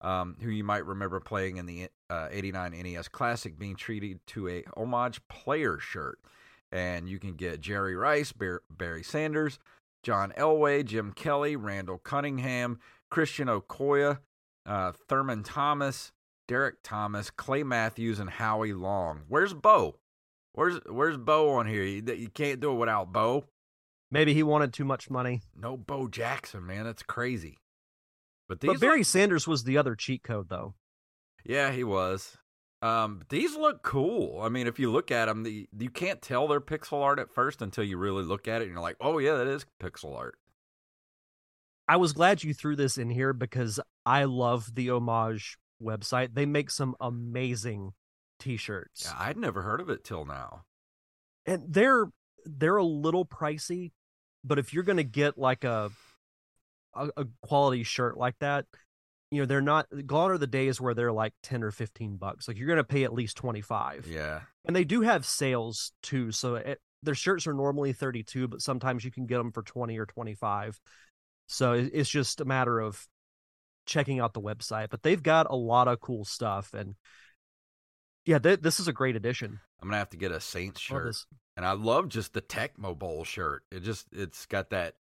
um, 0.04 0.36
who 0.42 0.50
you 0.50 0.64
might 0.64 0.86
remember 0.86 1.20
playing 1.20 1.58
in 1.58 1.66
the 1.66 1.88
uh, 2.10 2.28
89 2.30 2.72
NES 2.84 3.08
Classic, 3.08 3.58
being 3.58 3.76
treated 3.76 4.20
to 4.28 4.50
a 4.50 4.64
homage 4.78 5.26
player 5.28 5.80
shirt. 5.80 6.20
And 6.72 7.08
you 7.08 7.20
can 7.20 7.34
get 7.34 7.62
Jerry 7.62 7.96
Rice, 7.96 8.32
Bar- 8.32 8.64
Barry 8.70 9.04
Sanders, 9.04 9.60
John 10.02 10.34
Elway, 10.38 10.84
Jim 10.84 11.14
Kelly, 11.14 11.56
Randall 11.56 12.00
Cunningham, 12.00 12.80
Christian 13.10 13.48
Okoye, 13.48 14.20
uh, 14.66 14.92
Thurman 15.08 15.44
Thomas, 15.44 16.12
Derrick 16.48 16.76
Thomas, 16.84 17.30
Clay 17.30 17.64
Matthews, 17.64 18.20
and 18.20 18.30
Howie 18.30 18.74
Long. 18.74 19.22
Where's 19.28 19.54
Bo? 19.54 19.96
Where's 20.54 20.80
Where's 20.90 21.18
Bo 21.18 21.52
on 21.52 21.68
here? 21.68 21.84
You, 21.84 22.04
you 22.14 22.30
can't 22.30 22.60
do 22.60 22.72
it 22.72 22.76
without 22.76 23.14
Bo. 23.14 23.46
Maybe 24.12 24.34
he 24.34 24.44
wanted 24.44 24.74
too 24.74 24.86
much 24.86 25.10
money. 25.10 25.42
No 25.56 25.78
Bo 25.78 26.08
Jackson, 26.08 26.66
man. 26.66 26.84
That's 26.84 27.04
crazy. 27.04 27.58
But 28.54 28.60
these 28.62 28.72
But 28.74 28.80
Barry 28.82 29.00
look- 29.00 29.08
Sanders 29.08 29.48
was 29.48 29.64
the 29.64 29.78
other 29.78 29.96
cheat 29.96 30.22
code, 30.24 30.50
though. 30.50 30.76
yeah, 31.44 31.72
he 31.72 31.84
was. 31.84 32.38
Um, 32.84 33.22
these 33.30 33.56
look 33.56 33.82
cool. 33.82 34.42
I 34.42 34.50
mean, 34.50 34.68
if 34.68 34.78
you 34.78 34.92
look 34.92 35.10
at 35.10 35.26
them, 35.26 35.42
the, 35.44 35.68
you 35.78 35.90
can't 35.90 36.22
tell 36.22 36.48
they're 36.48 36.60
pixel 36.62 37.02
art 37.02 37.18
at 37.18 37.32
first 37.34 37.62
until 37.62 37.84
you 37.84 37.98
really 37.98 38.24
look 38.24 38.48
at 38.48 38.62
it, 38.62 38.66
and 38.66 38.74
you're 38.74 38.82
like, 38.82 38.98
"Oh 39.02 39.18
yeah, 39.20 39.36
that 39.38 39.48
is 39.48 39.66
pixel 39.82 40.16
art." 40.18 40.36
I 41.88 41.96
was 41.98 42.14
glad 42.14 42.44
you 42.44 42.54
threw 42.54 42.76
this 42.76 42.98
in 42.98 43.10
here 43.10 43.34
because 43.34 43.80
I 44.06 44.26
love 44.26 44.76
the 44.76 44.90
homage 44.90 45.58
website. 45.82 46.34
They 46.34 46.46
make 46.46 46.70
some 46.70 46.96
amazing 47.02 47.94
t-shirts. 48.40 49.06
Yeah, 49.06 49.16
I'd 49.18 49.38
never 49.38 49.62
heard 49.64 49.82
of 49.82 49.90
it 49.90 50.04
till 50.04 50.26
now. 50.26 50.64
and 51.46 51.74
they're 51.74 52.06
they're 52.46 52.78
a 52.78 52.84
little 52.86 53.26
pricey, 53.26 53.92
but 54.44 54.60
if 54.60 54.74
you're 54.74 54.84
gonna 54.84 55.04
get 55.04 55.38
like 55.38 55.64
a, 55.64 55.92
a 56.96 57.10
a 57.18 57.26
quality 57.42 57.84
shirt 57.84 58.18
like 58.18 58.36
that, 58.40 58.66
you 59.32 59.42
know 59.42 59.46
they're 59.46 59.62
not. 59.62 59.88
Gone 60.06 60.32
are 60.32 60.38
the 60.38 60.48
days 60.48 60.80
where 60.80 60.94
they're 60.94 61.12
like 61.12 61.34
ten 61.42 61.64
or 61.64 61.72
fifteen 61.72 62.18
bucks. 62.18 62.48
Like 62.48 62.58
you're 62.58 62.68
gonna 62.68 62.84
pay 62.84 63.04
at 63.04 63.14
least 63.14 63.38
twenty 63.38 63.62
five. 63.62 64.08
Yeah, 64.10 64.42
And 64.66 64.76
they 64.76 64.84
do 64.84 65.02
have 65.02 65.26
sales 65.26 65.92
too. 66.02 66.32
So 66.32 66.56
it, 66.56 66.80
their 67.02 67.16
shirts 67.16 67.48
are 67.48 67.54
normally 67.54 67.94
thirty 67.94 68.24
two, 68.24 68.48
but 68.48 68.62
sometimes 68.62 69.04
you 69.04 69.12
can 69.12 69.26
get 69.26 69.38
them 69.38 69.52
for 69.52 69.64
twenty 69.64 69.98
or 69.98 70.06
twenty 70.06 70.36
five. 70.36 70.80
So 71.48 71.74
it, 71.74 71.92
it's 71.94 72.10
just 72.10 72.42
a 72.42 72.46
matter 72.46 72.80
of 72.80 73.08
checking 73.86 74.20
out 74.20 74.34
the 74.34 74.42
website. 74.42 74.90
But 74.90 75.04
they've 75.04 75.22
got 75.22 75.48
a 75.50 75.56
lot 75.56 75.88
of 75.88 76.00
cool 76.00 76.26
stuff, 76.26 76.74
and 76.74 76.96
yeah, 78.26 78.40
th- 78.40 78.62
this 78.62 78.80
is 78.80 78.88
a 78.88 78.94
great 78.94 79.16
addition. 79.16 79.60
I'm 79.82 79.90
gonna 79.90 79.98
have 79.98 80.12
to 80.12 80.18
get 80.18 80.32
a 80.32 80.40
Saints 80.40 80.80
shirt. 80.80 81.16
And 81.56 81.66
I 81.66 81.74
love 81.74 82.10
just 82.10 82.34
the 82.34 82.42
Tecmo 82.42 82.98
Bowl 82.98 83.24
shirt. 83.24 83.64
It 83.72 83.82
just 83.82 84.08
it's 84.12 84.46
got 84.46 84.70
that, 84.70 84.96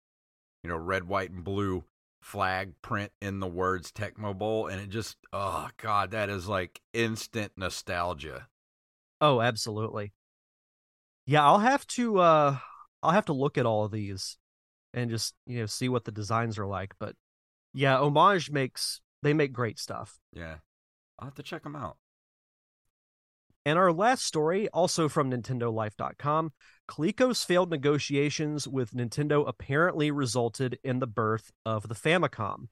you 0.63 0.71
know, 0.71 0.77
red, 0.77 1.09
white, 1.09 1.31
and 1.31 1.45
blue 1.45 1.85
flag 2.21 2.75
print 2.83 3.13
in 3.21 3.41
the 3.41 3.47
words 3.47 3.91
Tecmo 3.91 4.37
Bowl, 4.37 4.67
and 4.67 4.81
it 4.81 4.91
just 4.91 5.17
oh 5.33 5.69
god, 5.77 6.11
that 6.11 6.29
is 6.29 6.49
like 6.49 6.81
instant 6.93 7.53
nostalgia. 7.57 8.49
Oh, 9.21 9.41
absolutely. 9.41 10.13
Yeah, 11.27 11.45
I'll 11.45 11.59
have 11.61 11.87
to 11.89 12.19
uh 12.19 12.59
I'll 13.03 13.13
have 13.13 13.27
to 13.27 13.33
look 13.33 13.57
at 13.57 13.67
all 13.67 13.85
of 13.85 13.93
these 13.93 14.37
and 14.93 15.11
just, 15.11 15.35
you 15.47 15.61
know, 15.61 15.67
see 15.67 15.89
what 15.89 16.05
the 16.05 16.13
designs 16.13 16.59
are 16.59 16.67
like, 16.67 16.95
but 16.99 17.15
yeah, 17.73 17.99
Homage 17.99 18.51
makes 18.51 19.01
they 19.23 19.33
make 19.33 19.53
great 19.53 19.79
stuff. 19.79 20.19
Yeah, 20.33 20.57
I'll 21.19 21.27
have 21.27 21.35
to 21.35 21.43
check 21.43 21.63
them 21.63 21.77
out. 21.77 21.97
And 23.67 23.79
our 23.79 23.93
last 23.93 24.25
story, 24.25 24.69
also 24.69 25.09
from 25.09 25.31
NintendoLife.com, 25.31 26.53
Coleco's 26.89 27.45
failed 27.45 27.71
negotiations 27.71 28.67
with 28.67 28.93
Nintendo 28.93 29.47
apparently 29.47 30.11
resulted 30.11 30.79
in 30.83 30.99
the 30.99 31.07
birth 31.07 31.51
of 31.67 31.89
the 31.89 31.95
Famicom. 31.95 32.69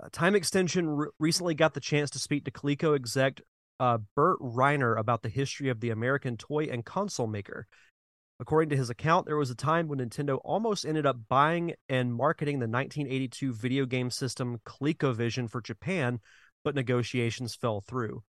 Uh, 0.00 0.08
Time 0.12 0.34
Extension 0.34 0.88
re- 0.88 1.08
recently 1.18 1.54
got 1.54 1.74
the 1.74 1.80
chance 1.80 2.10
to 2.10 2.18
speak 2.18 2.44
to 2.44 2.50
Coleco 2.50 2.94
exec 2.94 3.40
uh, 3.80 3.98
Burt 4.16 4.40
Reiner 4.40 4.98
about 4.98 5.22
the 5.22 5.28
history 5.28 5.68
of 5.68 5.80
the 5.80 5.90
American 5.90 6.36
toy 6.36 6.64
and 6.64 6.84
console 6.84 7.26
maker. 7.28 7.66
According 8.40 8.70
to 8.70 8.76
his 8.76 8.90
account, 8.90 9.26
there 9.26 9.36
was 9.36 9.50
a 9.50 9.56
time 9.56 9.88
when 9.88 9.98
Nintendo 9.98 10.40
almost 10.44 10.84
ended 10.84 11.06
up 11.06 11.16
buying 11.28 11.74
and 11.88 12.14
marketing 12.14 12.58
the 12.58 12.68
1982 12.68 13.52
video 13.52 13.84
game 13.84 14.10
system 14.10 14.58
ColecoVision 14.64 15.50
for 15.50 15.60
Japan, 15.60 16.20
but 16.62 16.74
negotiations 16.74 17.54
fell 17.54 17.80
through. 17.80 18.22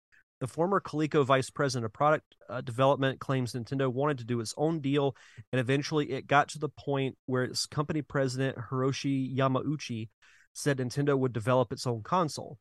The 0.40 0.46
former 0.46 0.81
Coleco 0.81 1.25
vice 1.25 1.49
president 1.49 1.87
of 1.87 1.92
product 1.94 2.35
uh, 2.49 2.61
development 2.61 3.20
claims 3.20 3.55
Nintendo 3.55 3.90
wanted 3.90 4.18
to 4.18 4.25
do 4.25 4.40
its 4.40 4.53
own 4.59 4.81
deal, 4.81 5.16
and 5.51 5.59
eventually 5.61 6.11
it 6.12 6.27
got 6.27 6.49
to 6.51 6.59
the 6.59 6.68
point 6.68 7.16
where 7.25 7.44
its 7.44 7.64
company 7.64 8.03
president 8.03 8.59
Hiroshi 8.70 9.35
Yamauchi 9.35 10.11
said 10.53 10.77
Nintendo 10.79 11.18
would 11.18 11.33
develop 11.33 11.72
its 11.72 11.87
own 11.87 12.03
console. 12.03 12.59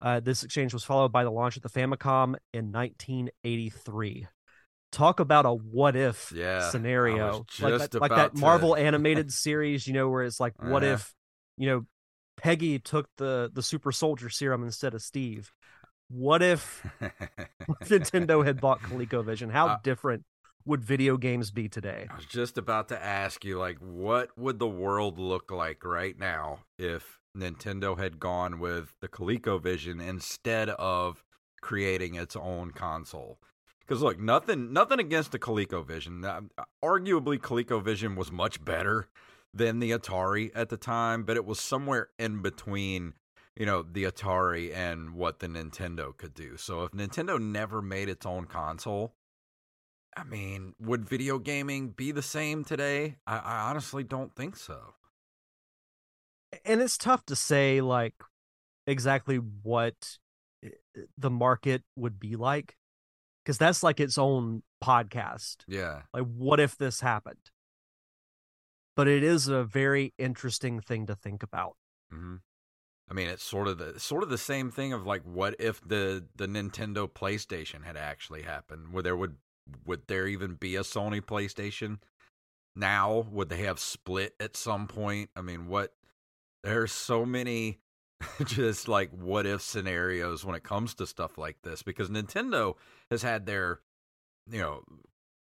Uh, 0.00 0.20
this 0.20 0.42
exchange 0.42 0.74
was 0.74 0.84
followed 0.84 1.12
by 1.12 1.24
the 1.24 1.30
launch 1.30 1.56
of 1.56 1.62
the 1.62 1.68
Famicom 1.70 2.34
in 2.52 2.72
1983. 2.72 4.26
Talk 4.90 5.20
about 5.20 5.46
a 5.46 5.52
what 5.52 5.96
if 5.96 6.32
Yeah, 6.34 6.70
scenario, 6.70 7.46
like 7.60 7.78
that, 7.78 8.00
like 8.00 8.10
that 8.10 8.34
to- 8.34 8.40
Marvel 8.40 8.76
animated 8.76 9.32
series, 9.32 9.86
you 9.86 9.92
know, 9.92 10.08
where 10.08 10.24
it's 10.24 10.40
like, 10.40 10.54
what 10.58 10.82
Uh-huh. 10.82 10.94
if, 10.94 11.14
you 11.56 11.68
know, 11.68 11.86
Peggy 12.36 12.80
took 12.80 13.08
the 13.16 13.50
the 13.52 13.62
super 13.62 13.92
soldier 13.92 14.28
serum 14.28 14.64
instead 14.64 14.92
of 14.94 15.02
Steve? 15.02 15.52
What 16.14 16.42
if 16.42 16.86
Nintendo 17.82 18.44
had 18.44 18.60
bought 18.60 18.80
ColecoVision? 18.82 19.50
How 19.50 19.66
Uh, 19.66 19.78
different 19.82 20.24
would 20.64 20.84
video 20.84 21.16
games 21.16 21.50
be 21.50 21.68
today? 21.68 22.06
I 22.08 22.14
was 22.14 22.24
just 22.24 22.56
about 22.56 22.88
to 22.88 23.04
ask 23.04 23.44
you, 23.44 23.58
like, 23.58 23.78
what 23.78 24.36
would 24.38 24.60
the 24.60 24.68
world 24.68 25.18
look 25.18 25.50
like 25.50 25.84
right 25.84 26.16
now 26.16 26.60
if 26.78 27.18
Nintendo 27.36 27.98
had 27.98 28.20
gone 28.20 28.60
with 28.60 28.94
the 29.00 29.08
ColecoVision 29.08 30.00
instead 30.00 30.70
of 30.70 31.24
creating 31.60 32.14
its 32.14 32.36
own 32.36 32.70
console? 32.70 33.40
Because 33.80 34.00
look, 34.00 34.18
nothing, 34.20 34.72
nothing 34.72 35.00
against 35.00 35.32
the 35.32 35.38
ColecoVision. 35.40 36.24
Uh, 36.24 36.64
Arguably, 36.82 37.38
ColecoVision 37.38 38.14
was 38.16 38.30
much 38.30 38.64
better 38.64 39.08
than 39.52 39.80
the 39.80 39.90
Atari 39.90 40.50
at 40.54 40.68
the 40.68 40.76
time, 40.76 41.24
but 41.24 41.36
it 41.36 41.44
was 41.44 41.58
somewhere 41.60 42.08
in 42.18 42.40
between, 42.40 43.14
you 43.56 43.66
know, 43.66 43.82
the 43.82 44.04
Atari 44.04 44.74
and 44.74 45.14
what 45.14 45.38
the 45.38 45.46
Nintendo 45.46 46.16
could 46.16 46.34
do. 46.34 46.56
So 46.56 46.84
if 46.84 46.92
Nintendo 46.92 47.40
never 47.40 47.80
made 47.80 48.08
its 48.08 48.26
own 48.26 48.46
console, 48.46 49.14
I 50.16 50.24
mean, 50.24 50.74
would 50.80 51.08
video 51.08 51.38
gaming 51.38 51.90
be 51.90 52.12
the 52.12 52.22
same 52.22 52.64
today? 52.64 53.16
I, 53.26 53.38
I 53.38 53.70
honestly 53.70 54.04
don't 54.04 54.34
think 54.34 54.56
so. 54.56 54.94
And 56.64 56.80
it's 56.80 56.98
tough 56.98 57.24
to 57.26 57.36
say 57.36 57.80
like 57.80 58.14
exactly 58.86 59.36
what 59.36 60.18
the 61.18 61.30
market 61.30 61.82
would 61.96 62.20
be 62.20 62.36
like 62.36 62.76
because 63.44 63.58
that's 63.58 63.82
like 63.82 64.00
its 64.00 64.18
own 64.18 64.62
podcast. 64.82 65.56
Yeah. 65.66 66.02
Like, 66.12 66.24
what 66.24 66.60
if 66.60 66.76
this 66.76 67.00
happened? 67.00 67.50
But 68.96 69.08
it 69.08 69.24
is 69.24 69.48
a 69.48 69.64
very 69.64 70.14
interesting 70.18 70.80
thing 70.80 71.06
to 71.06 71.14
think 71.14 71.42
about. 71.42 71.76
hmm 72.10 72.36
I 73.10 73.14
mean, 73.14 73.28
it's 73.28 73.44
sort 73.44 73.68
of 73.68 73.78
the 73.78 74.00
sort 74.00 74.22
of 74.22 74.30
the 74.30 74.38
same 74.38 74.70
thing 74.70 74.92
of 74.92 75.06
like, 75.06 75.22
what 75.22 75.56
if 75.58 75.80
the 75.86 76.24
the 76.36 76.46
Nintendo 76.46 77.08
PlayStation 77.08 77.84
had 77.84 77.96
actually 77.96 78.42
happened? 78.42 78.92
Would 78.92 79.04
there 79.04 79.16
would 79.16 79.36
would 79.84 80.06
there 80.06 80.26
even 80.26 80.54
be 80.54 80.76
a 80.76 80.80
Sony 80.80 81.20
PlayStation 81.20 81.98
now? 82.74 83.26
Would 83.30 83.50
they 83.50 83.62
have 83.64 83.78
split 83.78 84.34
at 84.40 84.56
some 84.56 84.86
point? 84.86 85.30
I 85.36 85.42
mean, 85.42 85.68
what? 85.68 85.94
There's 86.62 86.92
so 86.92 87.26
many 87.26 87.80
just 88.44 88.88
like 88.88 89.10
what 89.10 89.46
if 89.46 89.60
scenarios 89.60 90.44
when 90.44 90.54
it 90.54 90.62
comes 90.62 90.94
to 90.94 91.06
stuff 91.06 91.36
like 91.36 91.62
this 91.62 91.82
because 91.82 92.08
Nintendo 92.08 92.74
has 93.10 93.22
had 93.22 93.46
their 93.46 93.80
you 94.50 94.60
know 94.60 94.82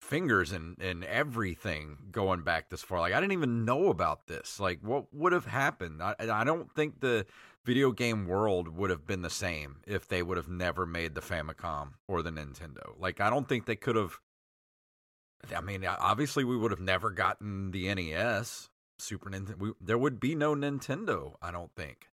fingers 0.02 0.52
and 0.52 0.78
in 0.82 1.04
everything 1.04 1.98
going 2.12 2.42
back 2.42 2.70
this 2.70 2.82
far. 2.82 3.00
Like 3.00 3.14
i 3.14 3.20
didn't 3.22 3.34
even 3.34 3.66
know 3.66 3.90
about 3.90 4.28
this. 4.28 4.60
Like 4.60 4.80
what 4.82 5.14
would 5.14 5.34
have 5.34 5.46
happened? 5.46 6.02
I 6.02 6.16
i 6.20 6.44
don't 6.44 6.72
think 6.72 7.00
the 7.00 7.26
video 7.64 7.92
game 7.92 8.28
world 8.28 8.68
would 8.68 8.90
have 8.90 9.06
been 9.06 9.22
the 9.22 9.30
same 9.30 9.78
if 9.86 10.08
they 10.08 10.24
would 10.24 10.38
have 10.38 10.50
never 10.50 10.86
made 10.86 11.14
the 11.14 11.22
famicom 11.22 11.92
or 12.08 12.22
the 12.22 12.32
nintendo. 12.32 12.98
Like 12.98 13.22
i 13.22 13.30
don't 13.30 13.48
think 13.48 13.66
they 13.66 13.76
could 13.76 13.96
have 13.96 14.20
i 15.56 15.62
mean 15.62 15.86
obviously 15.86 16.44
we 16.44 16.58
would 16.58 16.72
have 16.72 16.80
never 16.80 17.10
gotten 17.10 17.72
the 17.72 17.94
nes 17.94 18.70
super 19.00 19.30
nintendo 19.30 19.74
there 19.82 19.98
would 19.98 20.20
be 20.20 20.36
no 20.36 20.54
nintendo 20.56 21.34
i 21.42 21.50
don't 21.52 21.74
think 21.76 22.11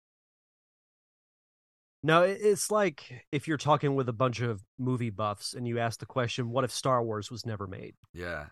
No, 2.04 2.24
it's 2.24 2.72
like 2.72 3.26
if 3.32 3.48
you're 3.48 3.58
talking 3.58 3.94
with 3.96 4.10
a 4.10 4.14
bunch 4.14 4.42
of 4.42 4.64
movie 4.80 5.12
buffs 5.12 5.54
and 5.54 5.68
you 5.68 5.78
ask 5.80 6.00
the 6.00 6.06
question, 6.08 6.50
what 6.50 6.64
if 6.64 6.72
Star 6.72 7.04
Wars 7.04 7.30
was 7.30 7.46
never 7.46 7.68
made? 7.68 7.94
yeah 8.14 8.48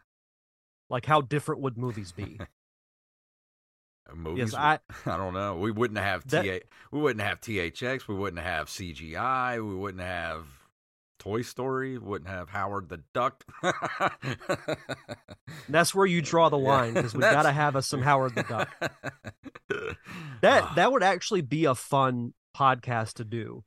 Like, 0.90 1.06
how 1.06 1.22
different 1.22 1.62
would 1.62 1.78
movies 1.78 2.12
be? 2.12 2.40
Uh, 4.12 4.16
movies 4.16 4.54
yes, 4.54 4.56
I- 4.56 4.80
I 5.06 5.18
don't 5.18 5.34
know. 5.36 5.58
We 5.58 5.70
wouldn't 5.72 6.00
have 6.00 6.28
That- 6.30 6.44
TA, 6.44 6.66
we 6.92 7.00
wouldn't 7.00 7.22
have 7.22 7.40
THX, 7.42 8.08
we 8.08 8.16
wouldn't 8.16 8.42
have 8.42 8.68
CGI, 8.68 9.58
we 9.64 9.76
wouldn't 9.76 10.02
have 10.02 10.46
Toy 11.20 11.42
Story, 11.44 11.98
we 11.98 12.08
wouldn't 12.08 12.30
have 12.30 12.50
Howard 12.50 12.90
the 12.90 13.02
Duck. 13.14 13.44
That's 15.68 15.94
where 15.94 16.06
you 16.06 16.22
draw 16.24 16.50
the 16.50 16.58
line 16.58 16.94
because 16.94 17.14
we 17.14 17.22
got 17.22 17.44
to 17.44 17.52
have 17.52 17.76
us 17.76 17.86
some 17.88 18.02
Howard 18.02 18.34
the 18.36 18.44
Duck. 18.44 18.70
That 20.42 20.64
ah. 20.64 20.74
that 20.76 20.92
would 20.92 21.04
actually 21.04 21.42
be 21.42 21.66
a 21.66 21.76
fun 21.76 22.34
podcast 22.60 23.13
to 23.13 23.24
do, 23.24 23.63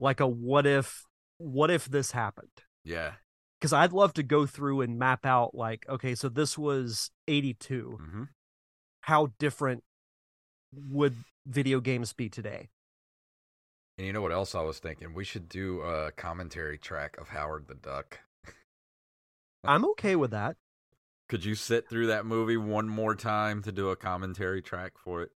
like 0.00 0.20
a 0.20 0.26
what 0.26 0.66
if 0.66 1.04
what 1.38 1.70
if 1.70 1.86
this 1.86 2.12
happened? 2.12 2.48
Yeah. 2.84 3.12
Because 3.60 3.72
I'd 3.72 3.92
love 3.92 4.12
to 4.14 4.22
go 4.22 4.46
through 4.46 4.82
and 4.82 4.98
map 4.98 5.24
out 5.24 5.54
like, 5.54 5.86
okay, 5.88 6.14
so 6.14 6.28
this 6.28 6.58
was 6.58 7.10
82. 7.28 7.98
hmm 8.00 8.22
How 9.02 9.28
different 9.38 9.82
would 10.72 11.14
video 11.46 11.80
games 11.80 12.12
be 12.12 12.28
today? 12.28 12.68
And 13.98 14.06
you 14.06 14.12
know 14.12 14.20
what 14.20 14.32
else 14.32 14.54
I 14.54 14.62
was 14.62 14.78
thinking? 14.78 15.14
We 15.14 15.24
should 15.24 15.48
do 15.48 15.80
a 15.80 16.12
commentary 16.12 16.76
track 16.76 17.16
of 17.18 17.28
Howard 17.28 17.66
the 17.66 17.74
Duck. 17.74 18.20
I'm 19.64 19.86
okay 19.92 20.16
with 20.16 20.32
that. 20.32 20.56
Could 21.28 21.44
you 21.44 21.54
sit 21.54 21.88
through 21.88 22.08
that 22.08 22.26
movie 22.26 22.58
one 22.58 22.88
more 22.88 23.14
time 23.14 23.62
to 23.62 23.72
do 23.72 23.88
a 23.88 23.96
commentary 23.96 24.62
track 24.62 24.92
for 24.96 25.22
it? 25.22 25.30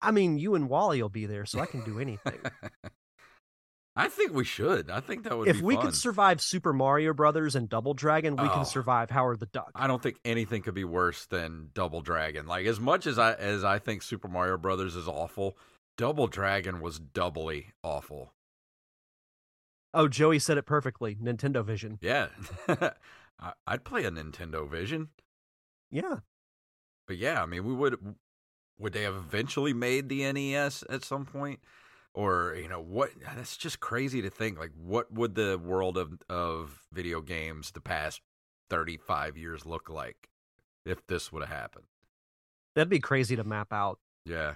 I 0.00 0.10
mean, 0.12 0.38
you 0.38 0.54
and 0.54 0.68
Wally 0.68 1.02
will 1.02 1.08
be 1.08 1.26
there, 1.26 1.44
so 1.46 1.60
I 1.60 1.66
can 1.66 1.82
do 1.84 1.98
anything. 1.98 2.38
I 3.96 4.08
think 4.08 4.32
we 4.32 4.44
should. 4.44 4.90
I 4.90 5.00
think 5.00 5.24
that 5.24 5.36
would 5.36 5.46
be 5.46 5.50
if 5.50 5.60
we 5.60 5.74
fun. 5.74 5.86
could 5.86 5.94
survive 5.96 6.40
Super 6.40 6.72
Mario 6.72 7.12
Brothers 7.12 7.56
and 7.56 7.68
Double 7.68 7.94
Dragon, 7.94 8.36
we 8.36 8.44
Oh. 8.44 8.54
can 8.54 8.64
survive 8.64 9.10
Howard 9.10 9.40
the 9.40 9.46
Duck. 9.46 9.72
I 9.74 9.88
don't 9.88 10.00
think 10.00 10.20
anything 10.24 10.62
could 10.62 10.74
be 10.74 10.84
worse 10.84 11.26
than 11.26 11.70
Double 11.74 12.00
Dragon. 12.00 12.46
Like 12.46 12.66
as 12.66 12.78
much 12.78 13.08
as 13.08 13.18
I 13.18 13.32
as 13.32 13.64
I 13.64 13.80
think 13.80 14.02
Super 14.02 14.28
Mario 14.28 14.56
Brothers 14.56 14.94
is 14.94 15.08
awful, 15.08 15.58
Double 15.96 16.28
Dragon 16.28 16.80
was 16.80 17.00
doubly 17.00 17.72
awful. 17.82 18.32
Oh, 19.92 20.06
Joey 20.06 20.38
said 20.38 20.58
it 20.58 20.66
perfectly. 20.66 21.16
Nintendo 21.16 21.64
Vision. 21.64 21.98
Yeah. 22.00 22.28
I'd 23.66 23.84
play 23.84 24.04
a 24.04 24.12
Nintendo 24.12 24.68
Vision. 24.70 25.08
Yeah. 25.90 26.18
But 27.08 27.16
yeah, 27.16 27.42
I 27.42 27.46
mean, 27.46 27.64
we 27.64 27.72
would 27.74 27.96
would 28.78 28.92
they 28.92 29.02
have 29.02 29.16
eventually 29.16 29.72
made 29.72 30.08
the 30.08 30.30
NES 30.32 30.84
at 30.88 31.04
some 31.04 31.24
point? 31.24 31.60
Or, 32.14 32.56
you 32.60 32.68
know, 32.68 32.80
what 32.80 33.10
that's 33.36 33.56
just 33.56 33.80
crazy 33.80 34.22
to 34.22 34.30
think. 34.30 34.58
Like 34.58 34.72
what 34.76 35.12
would 35.12 35.34
the 35.34 35.60
world 35.62 35.96
of 35.96 36.18
of 36.28 36.86
video 36.92 37.20
games 37.20 37.70
the 37.70 37.80
past 37.80 38.20
35 38.70 39.36
years 39.36 39.66
look 39.66 39.88
like 39.88 40.28
if 40.84 41.06
this 41.06 41.30
would 41.32 41.42
have 41.42 41.56
happened? 41.56 41.84
That'd 42.74 42.88
be 42.88 43.00
crazy 43.00 43.36
to 43.36 43.44
map 43.44 43.72
out. 43.72 43.98
Yeah. 44.24 44.54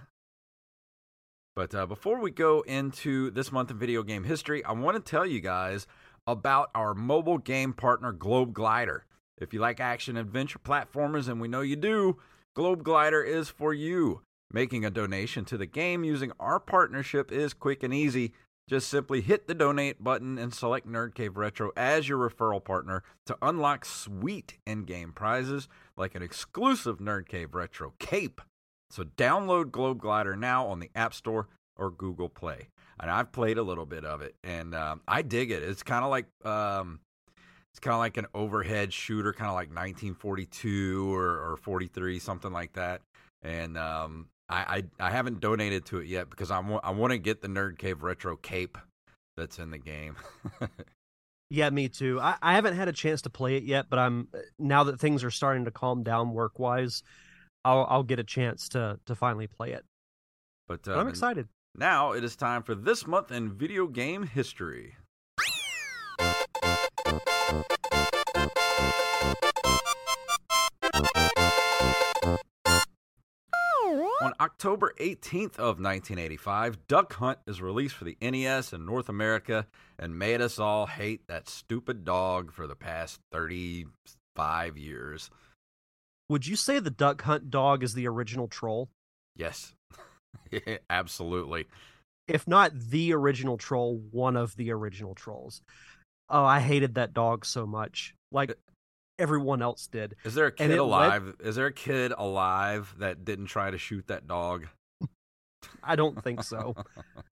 But 1.54 1.74
uh, 1.74 1.86
before 1.86 2.20
we 2.20 2.30
go 2.30 2.62
into 2.62 3.30
this 3.30 3.52
month 3.52 3.70
in 3.70 3.78
video 3.78 4.02
game 4.02 4.24
history, 4.24 4.64
I 4.64 4.72
want 4.72 4.96
to 4.96 5.10
tell 5.10 5.26
you 5.26 5.40
guys 5.40 5.86
about 6.26 6.70
our 6.74 6.94
mobile 6.94 7.38
game 7.38 7.72
partner, 7.72 8.12
Globe 8.12 8.54
Glider. 8.54 9.04
If 9.36 9.52
you 9.52 9.60
like 9.60 9.80
action 9.80 10.16
adventure 10.16 10.58
platformers, 10.58 11.28
and 11.28 11.40
we 11.40 11.48
know 11.48 11.60
you 11.60 11.76
do, 11.76 12.18
Globe 12.54 12.84
Glider 12.84 13.22
is 13.22 13.48
for 13.48 13.72
you. 13.72 14.20
Making 14.52 14.84
a 14.84 14.90
donation 14.90 15.46
to 15.46 15.56
the 15.56 15.64
game 15.64 16.04
using 16.04 16.32
our 16.38 16.60
partnership 16.60 17.32
is 17.32 17.54
quick 17.54 17.82
and 17.82 17.94
easy. 17.94 18.34
Just 18.68 18.88
simply 18.88 19.22
hit 19.22 19.48
the 19.48 19.54
donate 19.54 20.04
button 20.04 20.36
and 20.36 20.52
select 20.52 20.86
Nerd 20.86 21.14
Cave 21.14 21.38
Retro 21.38 21.72
as 21.76 22.08
your 22.08 22.18
referral 22.18 22.62
partner 22.62 23.02
to 23.24 23.36
unlock 23.40 23.86
sweet 23.86 24.58
in 24.66 24.84
game 24.84 25.12
prizes 25.12 25.66
like 25.96 26.14
an 26.14 26.22
exclusive 26.22 26.98
Nerd 26.98 27.26
Cave 27.26 27.54
Retro 27.54 27.94
cape. 27.98 28.42
So 28.90 29.04
download 29.04 29.70
Globe 29.70 30.00
Glider 30.00 30.36
now 30.36 30.66
on 30.66 30.78
the 30.78 30.90
App 30.94 31.14
Store 31.14 31.48
or 31.76 31.90
Google 31.90 32.28
Play. 32.28 32.68
And 33.00 33.10
I've 33.10 33.32
played 33.32 33.56
a 33.56 33.62
little 33.62 33.86
bit 33.86 34.04
of 34.04 34.20
it, 34.20 34.36
and 34.44 34.74
um, 34.74 35.00
I 35.08 35.22
dig 35.22 35.50
it. 35.50 35.62
It's 35.62 35.82
kind 35.82 36.04
of 36.04 36.10
like 36.10 36.26
um, 36.44 37.00
it's 37.72 37.80
kind 37.80 37.94
of 37.94 38.00
like 38.00 38.16
an 38.16 38.26
overhead 38.34 38.92
shooter, 38.92 39.32
kind 39.32 39.48
of 39.48 39.54
like 39.54 39.68
1942 39.68 41.14
or, 41.14 41.52
or 41.52 41.56
43, 41.56 42.18
something 42.18 42.52
like 42.52 42.74
that. 42.74 43.00
And 43.42 43.78
um, 43.78 44.28
I, 44.48 44.84
I 45.00 45.06
I 45.08 45.10
haven't 45.10 45.40
donated 45.40 45.86
to 45.86 45.98
it 45.98 46.06
yet 46.06 46.30
because 46.30 46.50
I 46.50 46.60
want 46.60 46.84
I 46.84 46.90
want 46.90 47.12
to 47.12 47.18
get 47.18 47.40
the 47.40 47.48
Nerd 47.48 47.78
Cave 47.78 48.02
Retro 48.02 48.36
cape 48.36 48.78
that's 49.36 49.58
in 49.58 49.70
the 49.70 49.78
game. 49.78 50.16
Yeah, 51.52 51.68
me 51.68 51.90
too. 51.90 52.18
I, 52.18 52.36
I 52.40 52.54
haven't 52.54 52.76
had 52.76 52.88
a 52.88 52.94
chance 52.94 53.20
to 53.22 53.30
play 53.30 53.56
it 53.56 53.64
yet, 53.64 53.90
but 53.90 53.98
I'm 53.98 54.28
now 54.58 54.84
that 54.84 54.98
things 54.98 55.22
are 55.22 55.30
starting 55.30 55.66
to 55.66 55.70
calm 55.70 56.02
down 56.02 56.32
work 56.32 56.58
wise, 56.58 57.02
I'll 57.62 57.86
I'll 57.90 58.02
get 58.04 58.18
a 58.18 58.24
chance 58.24 58.70
to 58.70 58.98
to 59.04 59.14
finally 59.14 59.48
play 59.48 59.72
it. 59.72 59.84
but 60.66 60.84
But 60.84 60.94
um, 60.94 61.00
I'm 61.00 61.08
excited. 61.08 61.48
Now 61.74 62.12
it 62.12 62.24
is 62.24 62.36
time 62.36 62.62
for 62.62 62.74
this 62.74 63.06
month 63.06 63.30
in 63.30 63.52
video 63.52 63.86
game 63.86 64.22
history. 64.22 64.96
On 74.22 74.32
October 74.40 74.94
18th 75.00 75.58
of 75.58 75.80
1985, 75.80 76.86
Duck 76.86 77.14
Hunt 77.14 77.40
is 77.46 77.60
released 77.60 77.96
for 77.96 78.04
the 78.04 78.16
NES 78.22 78.72
in 78.72 78.86
North 78.86 79.08
America 79.08 79.66
and 79.98 80.16
made 80.16 80.40
us 80.40 80.60
all 80.60 80.86
hate 80.86 81.26
that 81.26 81.48
stupid 81.48 82.04
dog 82.04 82.52
for 82.52 82.68
the 82.68 82.76
past 82.76 83.18
35 83.32 84.78
years. 84.78 85.28
Would 86.28 86.46
you 86.46 86.54
say 86.54 86.78
the 86.78 86.90
Duck 86.90 87.22
Hunt 87.22 87.50
dog 87.50 87.82
is 87.82 87.94
the 87.94 88.06
original 88.06 88.46
troll? 88.46 88.88
Yes. 89.36 89.74
Absolutely. 90.90 91.66
If 92.28 92.46
not 92.46 92.72
the 92.78 93.12
original 93.12 93.58
troll, 93.58 94.00
one 94.12 94.36
of 94.36 94.56
the 94.56 94.70
original 94.70 95.14
trolls. 95.14 95.62
Oh, 96.28 96.44
I 96.44 96.60
hated 96.60 96.94
that 96.94 97.12
dog 97.12 97.44
so 97.44 97.66
much. 97.66 98.14
Like 98.30 98.56
everyone 99.18 99.62
else 99.62 99.86
did. 99.86 100.16
Is 100.24 100.34
there 100.34 100.46
a 100.46 100.52
kid 100.52 100.70
it 100.70 100.74
led- 100.74 100.78
alive? 100.80 101.34
Is 101.40 101.56
there 101.56 101.66
a 101.66 101.72
kid 101.72 102.12
alive 102.16 102.94
that 102.98 103.24
didn't 103.24 103.46
try 103.46 103.70
to 103.70 103.78
shoot 103.78 104.06
that 104.08 104.26
dog? 104.26 104.66
I 105.82 105.96
don't 105.96 106.22
think 106.22 106.42
so. 106.42 106.74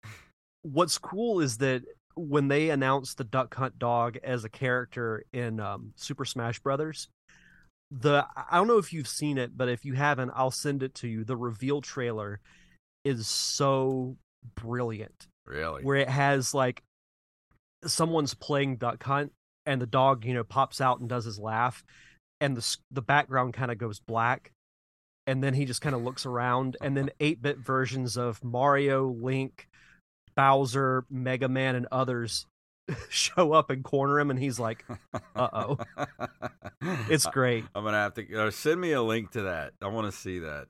What's 0.63 0.99
cool 0.99 1.41
is 1.41 1.59
that 1.59 1.83
when 2.15 2.49
they 2.49 2.71
announced 2.71 3.19
the 3.19 3.25
Duck 3.25 3.55
Hunt 3.55 3.79
dog 3.79 4.19
as 4.23 4.45
a 4.45 4.49
character 4.49 5.25
in 5.33 5.61
um, 5.61 5.93
Super 5.97 6.25
Smash 6.25 6.59
Brothers, 6.59 7.09
the 7.91 8.27
I 8.37 8.57
don't 8.57 8.69
know 8.69 8.79
if 8.79 8.93
you've 8.93 9.09
seen 9.09 9.39
it, 9.39 9.57
but 9.57 9.69
if 9.69 9.85
you 9.85 9.95
haven't, 9.95 10.33
I'll 10.35 10.51
send 10.51 10.83
it 10.83 10.95
to 10.97 11.09
you. 11.09 11.25
The 11.25 11.37
reveal 11.37 11.81
trailer 11.81 12.41
is 13.05 13.27
so 13.27 14.17
brilliant, 14.55 15.27
really? 15.47 15.83
where 15.83 15.97
it 15.97 16.09
has 16.09 16.53
like 16.53 16.83
someone's 17.85 18.35
playing 18.35 18.77
Duck 18.77 19.03
Hunt 19.03 19.33
and 19.67 19.81
the 19.81 19.87
dog, 19.87 20.25
you 20.25 20.35
know, 20.35 20.45
pops 20.45 20.81
out 20.81 21.01
and 21.01 21.09
does 21.09 21.25
his 21.25 21.39
laugh, 21.39 21.85
and 22.41 22.57
the 22.57 22.77
the 22.91 23.03
background 23.03 23.55
kind 23.55 23.71
of 23.71 23.79
goes 23.79 24.01
black, 24.01 24.53
and 25.27 25.43
then 25.43 25.55
he 25.55 25.65
just 25.65 25.81
kind 25.81 25.95
of 25.95 26.03
looks 26.03 26.27
around, 26.27 26.77
and 26.81 26.97
then 26.97 27.11
eight 27.21 27.43
bit 27.43 27.59
versions 27.59 28.17
of 28.17 28.43
Mario, 28.43 29.09
Link, 29.09 29.69
Bowser, 30.35 31.05
Mega 31.11 31.49
Man, 31.49 31.75
and 31.75 31.87
others 31.93 32.47
show 33.11 33.53
up 33.53 33.71
and 33.71 33.85
corner 33.85 34.19
him, 34.19 34.31
and 34.31 34.39
he's 34.39 34.59
like, 34.59 34.85
"Uh 35.37 35.49
oh." 35.53 35.79
It's 37.11 37.27
great. 37.33 37.65
I'm 37.75 37.85
gonna 37.85 37.99
have 37.99 38.15
to 38.15 38.47
uh, 38.47 38.51
send 38.51 38.81
me 38.81 38.93
a 38.93 39.03
link 39.03 39.33
to 39.33 39.43
that. 39.43 39.73
I 39.83 39.89
want 39.89 40.11
to 40.11 40.19
see 40.19 40.39
that. 40.41 40.69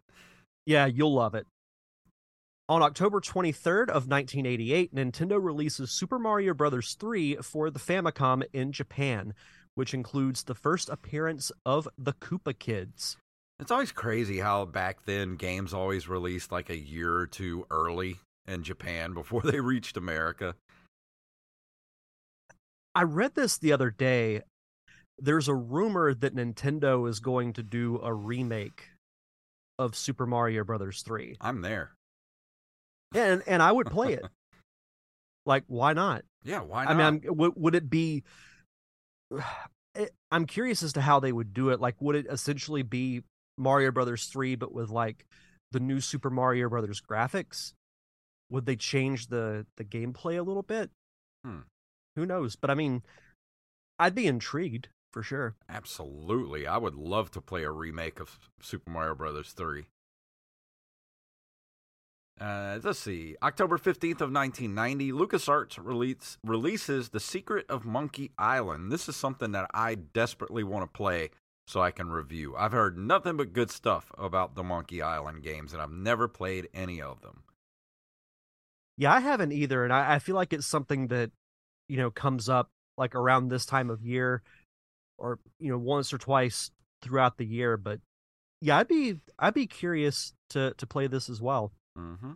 Yeah, 0.67 0.87
you'll 0.87 1.15
love 1.15 1.35
it. 1.35 1.47
On 2.71 2.83
October 2.83 3.19
23rd 3.19 3.89
of 3.89 4.09
1988, 4.09 4.95
Nintendo 4.95 5.43
releases 5.43 5.91
Super 5.91 6.19
Mario 6.19 6.53
Bros. 6.53 6.99
3 7.01 7.37
for 7.37 7.71
the 7.71 7.79
Famicom 7.79 8.43
in 8.53 8.73
Japan, 8.73 9.33
which 9.75 9.95
includes 9.95 10.43
the 10.43 10.55
first 10.55 10.91
appearance 10.91 11.51
of 11.65 11.89
the 11.97 12.13
Koopa 12.13 12.59
Kids. 12.59 13.17
It's 13.59 13.71
always 13.71 13.91
crazy 13.91 14.41
how 14.41 14.67
back 14.67 15.07
then 15.07 15.37
games 15.37 15.73
always 15.73 16.09
released 16.09 16.53
like 16.53 16.69
a 16.69 16.77
year 16.77 17.15
or 17.15 17.27
two 17.27 17.67
early 17.71 18.19
in 18.47 18.63
Japan 18.65 19.15
before 19.15 19.41
they 19.45 19.61
reached 19.61 19.97
America. 19.97 20.55
I 22.95 23.05
read 23.05 23.35
this 23.35 23.57
the 23.57 23.73
other 23.73 23.91
day. 23.91 24.43
There's 25.19 25.49
a 25.49 25.55
rumor 25.55 26.13
that 26.13 26.37
Nintendo 26.37 27.09
is 27.09 27.21
going 27.21 27.55
to 27.55 27.63
do 27.63 27.99
a 28.03 28.13
remake 28.13 28.91
of 29.79 29.97
Super 29.97 30.27
Mario 30.27 30.65
Bros. 30.65 31.01
3. 31.01 31.39
I'm 31.41 31.63
there. 31.63 31.93
And 33.15 33.43
and 33.47 33.63
I 33.63 33.73
would 33.73 33.87
play 33.87 34.15
it. 34.15 34.25
like 35.47 35.65
why 35.67 35.93
not? 35.93 36.25
Yeah, 36.45 36.61
why 36.61 36.85
not? 36.85 36.91
I 36.91 36.95
mean, 36.95 37.07
I'm, 37.29 37.37
would, 37.37 37.53
would 37.57 37.75
it 37.75 37.89
be? 37.89 38.25
I'm 40.31 40.47
curious 40.47 40.83
as 40.83 40.93
to 40.95 41.01
how 41.01 41.21
they 41.21 41.33
would 41.33 41.53
do 41.53 41.71
it. 41.71 41.81
Like, 41.81 42.01
would 42.01 42.17
it 42.17 42.27
essentially 42.31 42.83
be 42.83 43.23
Mario 43.57 43.91
Brothers 43.91 44.27
three, 44.27 44.55
but 44.55 44.73
with 44.73 44.91
like 44.91 45.27
the 45.73 45.81
new 45.81 46.01
Super 46.01 46.31
Mario 46.31 46.69
Brothers 46.69 47.01
graphics? 47.01 47.73
Would 48.51 48.67
they 48.67 48.77
change 48.77 49.29
the 49.29 49.67
the 49.77 49.85
gameplay 49.85 50.39
a 50.39 50.43
little 50.43 50.63
bit? 50.63 50.91
Hmm. 51.45 51.61
Who 52.17 52.27
knows? 52.27 52.57
But 52.57 52.71
I 52.71 52.75
mean, 52.75 53.03
I'd 53.99 54.15
be 54.15 54.27
intrigued 54.27 54.89
for 55.13 55.23
sure. 55.23 55.57
Absolutely. 55.69 56.67
I 56.67 56.77
would 56.77 56.95
love 56.95 57.31
to 57.33 57.41
play 57.41 57.65
a 57.65 57.71
remake 57.71 58.21
of 58.21 58.39
Super 58.61 58.91
Mario 58.91 59.15
Brothers 59.15 59.53
3. 59.53 59.87
Uh, 62.41 62.79
let's 62.83 63.01
see. 63.01 63.37
October 63.43 63.79
15th 63.79 64.21
of 64.21 64.33
1990, 64.33 65.13
LucasArts 65.13 65.79
release, 65.83 66.39
releases 66.45 67.09
The 67.09 67.21
Secret 67.21 67.67
of 67.69 67.85
Monkey 67.85 68.31
Island. 68.39 68.93
This 68.93 69.09
is 69.09 69.17
something 69.17 69.53
that 69.53 69.69
I 69.75 69.97
desperately 69.97 70.63
want 70.63 70.85
to 70.85 70.97
play 70.97 71.31
so 71.67 71.83
I 71.83 71.91
can 71.91 72.11
review. 72.11 72.57
I've 72.57 72.73
heard 72.73 72.97
nothing 72.97 73.37
but 73.37 73.53
good 73.53 73.71
stuff 73.71 74.13
about 74.17 74.55
the 74.55 74.63
Monkey 74.63 75.03
Island 75.03 75.43
games, 75.43 75.73
and 75.73 75.83
I've 75.83 75.91
never 75.91 76.29
played 76.29 76.69
any 76.73 77.03
of 77.03 77.21
them. 77.21 77.43
Yeah, 78.97 79.13
I 79.13 79.21
haven't 79.21 79.53
either, 79.53 79.85
and 79.85 79.93
I, 79.93 80.15
I 80.15 80.19
feel 80.19 80.35
like 80.35 80.53
it's 80.53 80.67
something 80.67 81.09
that 81.09 81.31
you 81.89 81.97
know 81.99 82.11
comes 82.11 82.49
up 82.49 82.71
like 82.97 83.15
around 83.15 83.49
this 83.49 83.67
time 83.67 83.91
of 83.91 84.03
year, 84.03 84.43
or 85.19 85.39
you 85.61 85.71
know 85.71 85.79
once 85.79 86.13
or 86.13 86.19
twice 86.19 86.71
throughout 87.03 87.37
the 87.37 87.45
year. 87.45 87.77
But 87.77 88.01
yeah, 88.61 88.79
I'd 88.79 88.89
be 88.89 89.21
I'd 89.39 89.55
be 89.55 89.67
curious 89.67 90.33
to 90.51 90.73
to 90.79 90.87
play 90.87 91.07
this 91.07 91.29
as 91.29 91.41
well. 91.41 91.73
Mm-hmm. 91.99 92.33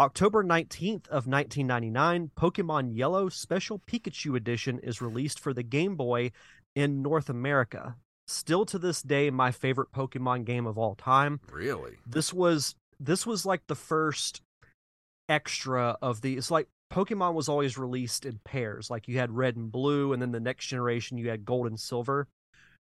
October 0.00 0.42
19th 0.42 1.06
of 1.06 1.28
1999, 1.28 2.32
Pokemon 2.36 2.96
Yellow 2.96 3.28
Special 3.28 3.80
Pikachu 3.86 4.36
Edition 4.36 4.80
is 4.80 5.00
released 5.00 5.38
for 5.38 5.54
the 5.54 5.62
Game 5.62 5.94
Boy 5.94 6.32
in 6.74 7.00
North 7.00 7.30
America. 7.30 7.96
Still 8.26 8.64
to 8.66 8.78
this 8.78 9.02
day 9.02 9.30
my 9.30 9.52
favorite 9.52 9.92
Pokemon 9.92 10.46
game 10.46 10.66
of 10.66 10.78
all 10.78 10.96
time. 10.96 11.40
Really? 11.52 11.92
This 12.06 12.32
was 12.32 12.74
this 12.98 13.26
was 13.26 13.46
like 13.46 13.62
the 13.66 13.74
first 13.74 14.40
extra 15.28 15.96
of 16.02 16.22
the 16.22 16.36
it's 16.36 16.50
like 16.50 16.66
Pokemon 16.92 17.34
was 17.34 17.48
always 17.48 17.78
released 17.78 18.24
in 18.24 18.40
pairs. 18.44 18.90
Like 18.90 19.06
you 19.06 19.18
had 19.18 19.30
red 19.30 19.56
and 19.56 19.70
blue 19.70 20.12
and 20.12 20.20
then 20.20 20.32
the 20.32 20.40
next 20.40 20.66
generation 20.66 21.18
you 21.18 21.28
had 21.28 21.44
gold 21.44 21.66
and 21.66 21.78
silver 21.78 22.26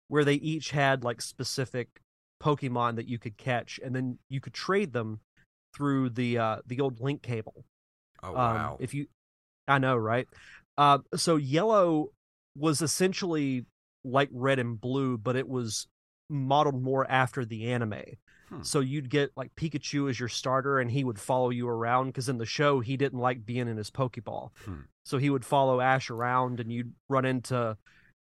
where 0.10 0.26
they 0.26 0.36
each 0.36 0.72
had 0.72 1.04
like 1.04 1.22
specific 1.22 2.02
Pokemon 2.44 2.98
that 2.98 3.08
you 3.08 3.18
could 3.18 3.38
catch 3.38 3.80
and 3.84 3.96
then 3.96 4.20
you 4.30 4.42
could 4.42 4.54
trade 4.54 4.94
them 4.94 5.22
through 5.76 6.10
the 6.10 6.38
uh 6.38 6.58
the 6.66 6.80
old 6.80 7.00
link 7.00 7.22
cable. 7.22 7.66
Oh 8.24 8.30
Um, 8.30 8.36
wow. 8.36 8.78
if 8.80 8.94
you, 8.94 9.08
I 9.68 9.78
know, 9.78 9.96
right? 9.96 10.28
Uh, 10.78 11.00
so 11.16 11.36
yellow 11.36 12.10
was 12.56 12.82
essentially 12.82 13.66
like 14.04 14.30
red 14.32 14.60
and 14.60 14.80
blue, 14.80 15.18
but 15.18 15.36
it 15.36 15.48
was 15.48 15.88
modeled 16.30 16.82
more 16.82 17.10
after 17.10 17.46
the 17.46 17.72
anime. 17.72 18.02
Hmm. 18.50 18.62
So 18.64 18.80
you'd 18.80 19.10
get 19.10 19.32
like 19.36 19.56
Pikachu 19.56 20.10
as 20.10 20.20
your 20.20 20.30
starter, 20.30 20.80
and 20.80 20.90
he 20.92 21.04
would 21.04 21.20
follow 21.20 21.50
you 21.50 21.68
around 21.68 22.08
because 22.08 22.30
in 22.30 22.38
the 22.38 22.46
show 22.46 22.80
he 22.80 22.98
didn't 22.98 23.20
like 23.20 23.46
being 23.46 23.68
in 23.68 23.78
his 23.78 23.92
Pokeball. 23.92 24.50
Hmm. 24.66 24.82
So 25.06 25.18
he 25.18 25.30
would 25.30 25.46
follow 25.46 25.82
Ash 25.82 26.10
around, 26.10 26.60
and 26.60 26.72
you'd 26.72 26.94
run 27.08 27.26
into, 27.26 27.78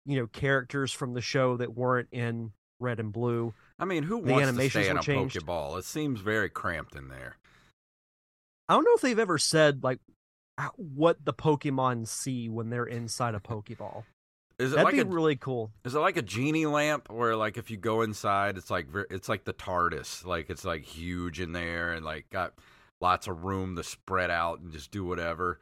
you 0.06 0.18
know, 0.18 0.28
characters 0.28 0.92
from 0.92 1.14
the 1.14 1.22
show 1.22 1.58
that 1.58 1.76
weren't 1.76 2.10
in 2.12 2.52
red 2.80 3.00
and 3.00 3.12
blue. 3.14 3.54
I 3.80 3.86
mean, 3.86 4.04
who 4.04 4.18
wants 4.18 4.58
to 4.58 4.70
stay 4.70 4.88
in 4.90 4.98
a 4.98 5.02
changed. 5.02 5.36
Pokeball? 5.40 5.78
It 5.80 5.86
seems 5.86 6.22
very 6.22 6.50
cramped 6.50 6.96
in 6.96 7.08
there. 7.08 7.38
I 8.70 8.76
don't 8.76 8.84
know 8.84 8.94
if 8.96 9.02
they've 9.02 9.20
ever 9.20 9.38
said 9.38 9.84
like 9.84 10.00
what 10.78 11.24
the 11.26 11.34
Pokemon 11.34 12.08
see 12.08 12.48
when 12.50 12.70
they're 12.70 12.86
inside 12.86 13.36
a 13.36 13.40
Pokeball. 13.40 14.04
Is 14.60 14.72
it 14.72 14.76
That'd 14.76 14.86
like 14.86 14.94
be 14.94 15.00
a 15.00 15.06
really 15.06 15.36
cool. 15.36 15.72
is 15.84 15.96
it 15.96 16.00
like 16.00 16.16
a 16.16 16.22
genie 16.22 16.68
lamp 16.68 17.10
where 17.10 17.36
like 17.36 17.58
if 17.58 17.72
you 17.72 17.78
go 17.78 18.04
inside, 18.04 18.56
it's 18.58 18.70
like 18.70 18.88
it's 19.10 19.28
like 19.28 19.46
the 19.46 19.54
TARDIS, 19.54 20.26
like 20.26 20.50
it's 20.50 20.64
like 20.64 20.84
huge 20.84 21.40
in 21.40 21.54
there 21.54 21.92
and 21.94 22.06
like 22.06 22.30
got 22.30 22.54
lots 23.02 23.28
of 23.28 23.44
room 23.44 23.76
to 23.76 23.84
spread 23.84 24.30
out 24.30 24.60
and 24.60 24.72
just 24.72 24.92
do 24.92 25.04
whatever, 25.04 25.60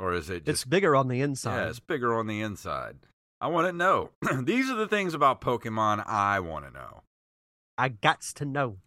or 0.00 0.12
is 0.12 0.28
it 0.28 0.48
It's 0.48 0.64
bigger 0.64 0.96
on 0.96 1.06
the 1.08 1.20
inside. 1.20 1.62
yeah, 1.62 1.68
it's 1.70 1.80
bigger 1.80 2.12
on 2.14 2.26
the 2.26 2.40
inside? 2.42 2.96
I 3.40 3.48
want 3.48 3.66
to 3.66 3.72
know. 3.72 4.10
These 4.42 4.70
are 4.70 4.76
the 4.76 4.88
things 4.88 5.14
about 5.14 5.40
Pokemon 5.40 6.04
I 6.06 6.40
want 6.40 6.64
to 6.66 6.70
know. 6.70 7.02
I 7.76 7.88
gots 7.90 8.32
to 8.34 8.44
know. 8.44 8.78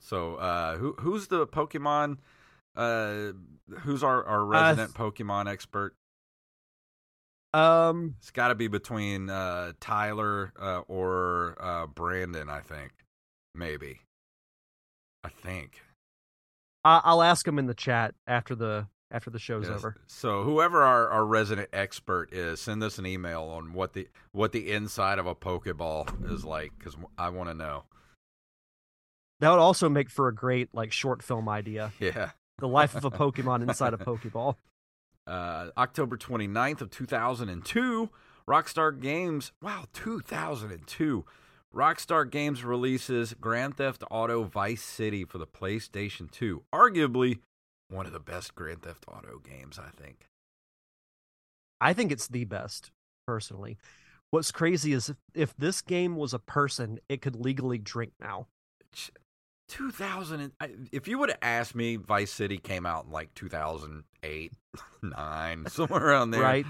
So, 0.00 0.36
uh, 0.36 0.76
who 0.78 0.94
who's 0.98 1.28
the 1.28 1.46
Pokemon? 1.46 2.18
Uh, 2.74 3.32
who's 3.80 4.02
our 4.02 4.24
our 4.24 4.44
resident 4.44 4.94
Pokemon 4.94 5.48
expert? 5.48 5.94
Um, 7.54 8.16
It's 8.18 8.30
got 8.30 8.48
to 8.48 8.54
be 8.54 8.66
between 8.68 9.28
uh, 9.28 9.72
Tyler 9.78 10.52
uh, 10.58 10.80
or 10.88 11.56
uh, 11.60 11.86
Brandon, 11.86 12.48
I 12.48 12.60
think. 12.60 12.92
Maybe. 13.54 14.00
I 15.22 15.28
think. 15.28 15.82
I'll 16.84 17.22
ask 17.22 17.46
him 17.46 17.58
in 17.60 17.66
the 17.66 17.74
chat 17.74 18.14
after 18.26 18.56
the 18.56 18.88
after 19.12 19.30
the 19.30 19.38
show's 19.38 19.68
Yes. 19.68 19.76
over. 19.78 19.96
So 20.08 20.42
whoever 20.42 20.82
our, 20.82 21.08
our 21.08 21.24
resident 21.24 21.68
expert 21.72 22.32
is, 22.32 22.60
send 22.60 22.82
us 22.82 22.98
an 22.98 23.06
email 23.06 23.42
on 23.44 23.72
what 23.74 23.92
the 23.92 24.08
what 24.32 24.52
the 24.52 24.72
inside 24.72 25.18
of 25.18 25.26
a 25.26 25.34
Pokeball 25.34 26.32
is 26.32 26.44
like, 26.44 26.72
because 26.78 26.96
I 27.16 27.28
want 27.28 27.48
to 27.50 27.54
know. 27.54 27.84
That 29.40 29.50
would 29.50 29.58
also 29.58 29.88
make 29.88 30.08
for 30.10 30.28
a 30.28 30.34
great 30.34 30.70
like 30.72 30.92
short 30.92 31.22
film 31.22 31.48
idea. 31.48 31.92
Yeah. 32.00 32.30
The 32.58 32.68
life 32.68 32.94
of 32.94 33.04
a 33.04 33.10
Pokemon 33.10 33.62
inside 33.62 33.94
a 33.94 33.98
Pokeball. 33.98 34.56
Uh, 35.24 35.68
October 35.78 36.16
29th 36.16 36.80
of 36.80 36.90
2002, 36.90 38.10
Rockstar 38.48 38.98
Games, 39.00 39.52
wow, 39.62 39.84
2002. 39.92 41.24
Rockstar 41.72 42.28
Games 42.28 42.64
releases 42.64 43.32
Grand 43.34 43.76
Theft 43.76 44.02
Auto 44.10 44.42
Vice 44.42 44.82
City 44.82 45.24
for 45.24 45.38
the 45.38 45.46
PlayStation 45.46 46.28
2. 46.28 46.64
Arguably 46.74 47.38
one 47.92 48.06
of 48.06 48.12
the 48.12 48.20
best 48.20 48.54
Grand 48.54 48.82
Theft 48.82 49.04
Auto 49.08 49.38
games, 49.38 49.78
I 49.78 49.90
think. 50.00 50.26
I 51.80 51.92
think 51.92 52.12
it's 52.12 52.28
the 52.28 52.44
best, 52.44 52.90
personally. 53.26 53.76
What's 54.30 54.50
crazy 54.52 54.92
is 54.92 55.08
if, 55.10 55.16
if 55.34 55.56
this 55.56 55.82
game 55.82 56.16
was 56.16 56.32
a 56.32 56.38
person, 56.38 56.98
it 57.08 57.20
could 57.22 57.36
legally 57.36 57.78
drink 57.78 58.12
now. 58.20 58.46
2000 59.68 60.52
if 60.92 61.08
you 61.08 61.18
would 61.18 61.30
have 61.30 61.38
asked 61.40 61.74
me 61.74 61.96
Vice 61.96 62.30
City 62.30 62.58
came 62.58 62.84
out 62.84 63.06
in 63.06 63.10
like 63.10 63.32
2008, 63.34 64.52
9, 65.02 65.66
somewhere 65.70 66.06
around 66.08 66.30
there. 66.30 66.42
Right? 66.42 66.66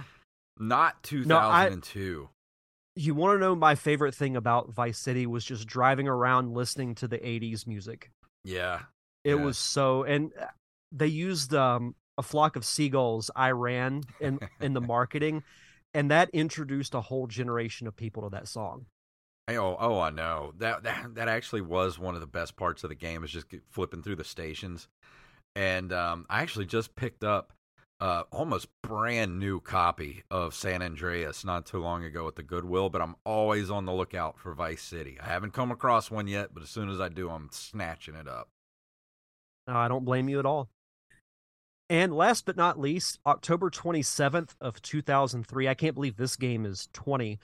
Not 0.59 0.97
No, 1.13 1.39
I- 1.39 1.65
2002. 1.69 2.29
You 2.95 3.15
want 3.15 3.37
to 3.37 3.41
know 3.41 3.55
my 3.55 3.75
favorite 3.75 4.15
thing 4.15 4.37
about 4.37 4.71
Vice 4.71 4.99
City 4.99 5.27
was 5.27 5.45
just 5.47 5.67
driving 5.67 6.09
around 6.09 6.53
listening 6.53 6.95
to 6.97 7.09
the 7.09 7.19
80s 7.19 7.67
music. 7.67 8.11
yeah. 8.45 8.81
It 9.25 9.37
Yeah. 9.37 9.43
was 9.45 9.57
so 9.57 10.03
and 10.03 10.33
uh, 10.39 10.47
they 10.93 11.07
used 11.07 11.55
um 11.55 11.95
a 12.19 12.23
flock 12.23 12.57
of 12.57 12.65
seagulls 12.65 13.31
I 13.35 13.51
ran 13.51 14.03
in 14.21 14.39
in 14.61 14.75
the 14.75 14.81
marketing 14.95 15.43
and 15.95 16.11
that 16.11 16.31
introduced 16.31 16.95
a 16.95 17.01
whole 17.01 17.27
generation 17.27 17.87
of 17.87 17.97
people 17.97 18.23
to 18.23 18.31
that 18.31 18.49
song. 18.49 18.87
Oh, 19.49 19.77
oh, 19.79 19.99
I 19.99 20.11
know 20.11 20.53
that 20.59 20.85
that 20.85 21.15
that 21.15 21.29
actually 21.29 21.63
was 21.63 21.99
one 21.99 22.15
of 22.15 22.21
the 22.21 22.27
best 22.27 22.57
parts 22.57 22.85
of 22.85 22.91
the 22.91 22.95
game 22.95 23.25
is 23.25 23.31
just 23.31 23.47
flipping 23.71 24.03
through 24.03 24.17
the 24.17 24.25
stations, 24.25 24.89
and 25.57 25.93
um, 25.93 26.27
I 26.31 26.43
actually 26.43 26.67
just 26.67 26.95
picked 26.95 27.25
up 27.25 27.53
uh, 28.01 28.23
almost 28.31 28.69
brand 28.83 29.41
new 29.41 29.61
copy 29.61 30.23
of 30.31 30.55
San 30.55 30.81
Andreas 30.81 31.45
not 31.45 31.67
too 31.67 31.79
long 31.79 32.05
ago 32.05 32.27
at 32.29 32.37
the 32.37 32.43
Goodwill, 32.43 32.89
but 32.89 33.03
I'm 33.03 33.17
always 33.27 33.69
on 33.69 33.85
the 33.85 33.93
lookout 33.93 34.39
for 34.39 34.55
Vice 34.55 34.83
City. 34.83 35.19
I 35.21 35.27
haven't 35.27 35.53
come 35.53 35.73
across 35.73 36.11
one 36.11 36.29
yet, 36.29 36.55
but 36.55 36.63
as 36.63 36.71
soon 36.71 36.89
as 36.89 37.01
I 37.01 37.09
do, 37.09 37.29
I'm 37.29 37.49
snatching 37.51 38.15
it 38.15 38.29
up. 38.29 38.49
No, 39.67 39.75
I 39.75 39.89
don't 39.89 40.05
blame 40.05 40.29
you 40.29 40.39
at 40.39 40.47
all. 40.47 40.69
And 41.93 42.15
last 42.15 42.47
but 42.47 42.57
not 42.57 42.81
least, 42.81 43.19
October 43.27 43.69
27th 43.69 44.55
of 44.63 44.81
2003. 44.81 45.69
I 45.69 45.75
can't 45.75 45.95
believe 45.95 46.17
this 46.17 46.37
game 46.37 46.65
is 46.65 46.89
20. 46.95 47.39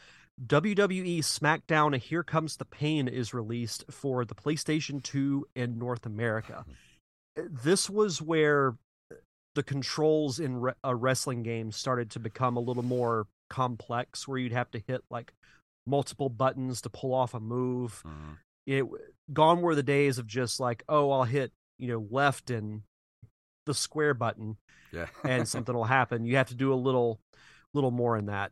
WWE 0.47 1.19
SmackDown 1.19 1.95
Here 1.99 2.23
Comes 2.23 2.57
the 2.57 2.65
Pain 2.65 3.09
is 3.09 3.35
released 3.35 3.85
for 3.91 4.25
the 4.25 4.35
PlayStation 4.35 5.03
2 5.03 5.47
in 5.55 5.79
North 5.79 6.07
America. 6.07 6.65
This 7.37 7.89
was 7.89 8.21
where 8.21 8.75
the 9.55 9.63
controls 9.63 10.41
in 10.41 10.61
re- 10.61 10.73
a 10.83 10.97
wrestling 10.97 11.45
game 11.45 11.71
started 11.71 12.11
to 12.13 12.19
become 12.19 12.57
a 12.57 12.61
little 12.61 12.83
more 12.83 13.29
complex 13.49 14.27
where 14.27 14.39
you'd 14.39 14.51
have 14.53 14.71
to 14.73 14.83
hit 14.89 15.03
like 15.09 15.33
multiple 15.87 16.31
buttons 16.31 16.81
to 16.81 16.91
pull 16.91 17.15
off 17.15 17.35
a 17.35 17.41
move 17.41 18.03
Mhm. 18.05 18.39
it 18.67 18.85
gone 19.33 19.61
were 19.61 19.77
the 19.77 19.85
days 19.85 20.19
of 20.19 20.27
just 20.27 20.59
like 20.59 20.83
oh 20.89 21.13
i'll 21.13 21.23
hit 21.25 21.53
you 21.79 21.87
know 21.87 22.05
left 22.11 22.51
and 22.51 22.83
the 23.69 23.75
square 23.75 24.15
button 24.15 24.57
Yeah, 24.93 25.07
and 25.25 25.47
something 25.55 25.75
will 25.75 25.85
happen 25.85 26.25
you 26.25 26.35
have 26.37 26.49
to 26.49 26.57
do 26.57 26.73
a 26.73 26.77
little 26.77 27.21
little 27.73 27.93
more 27.93 28.17
in 28.17 28.27
that 28.27 28.51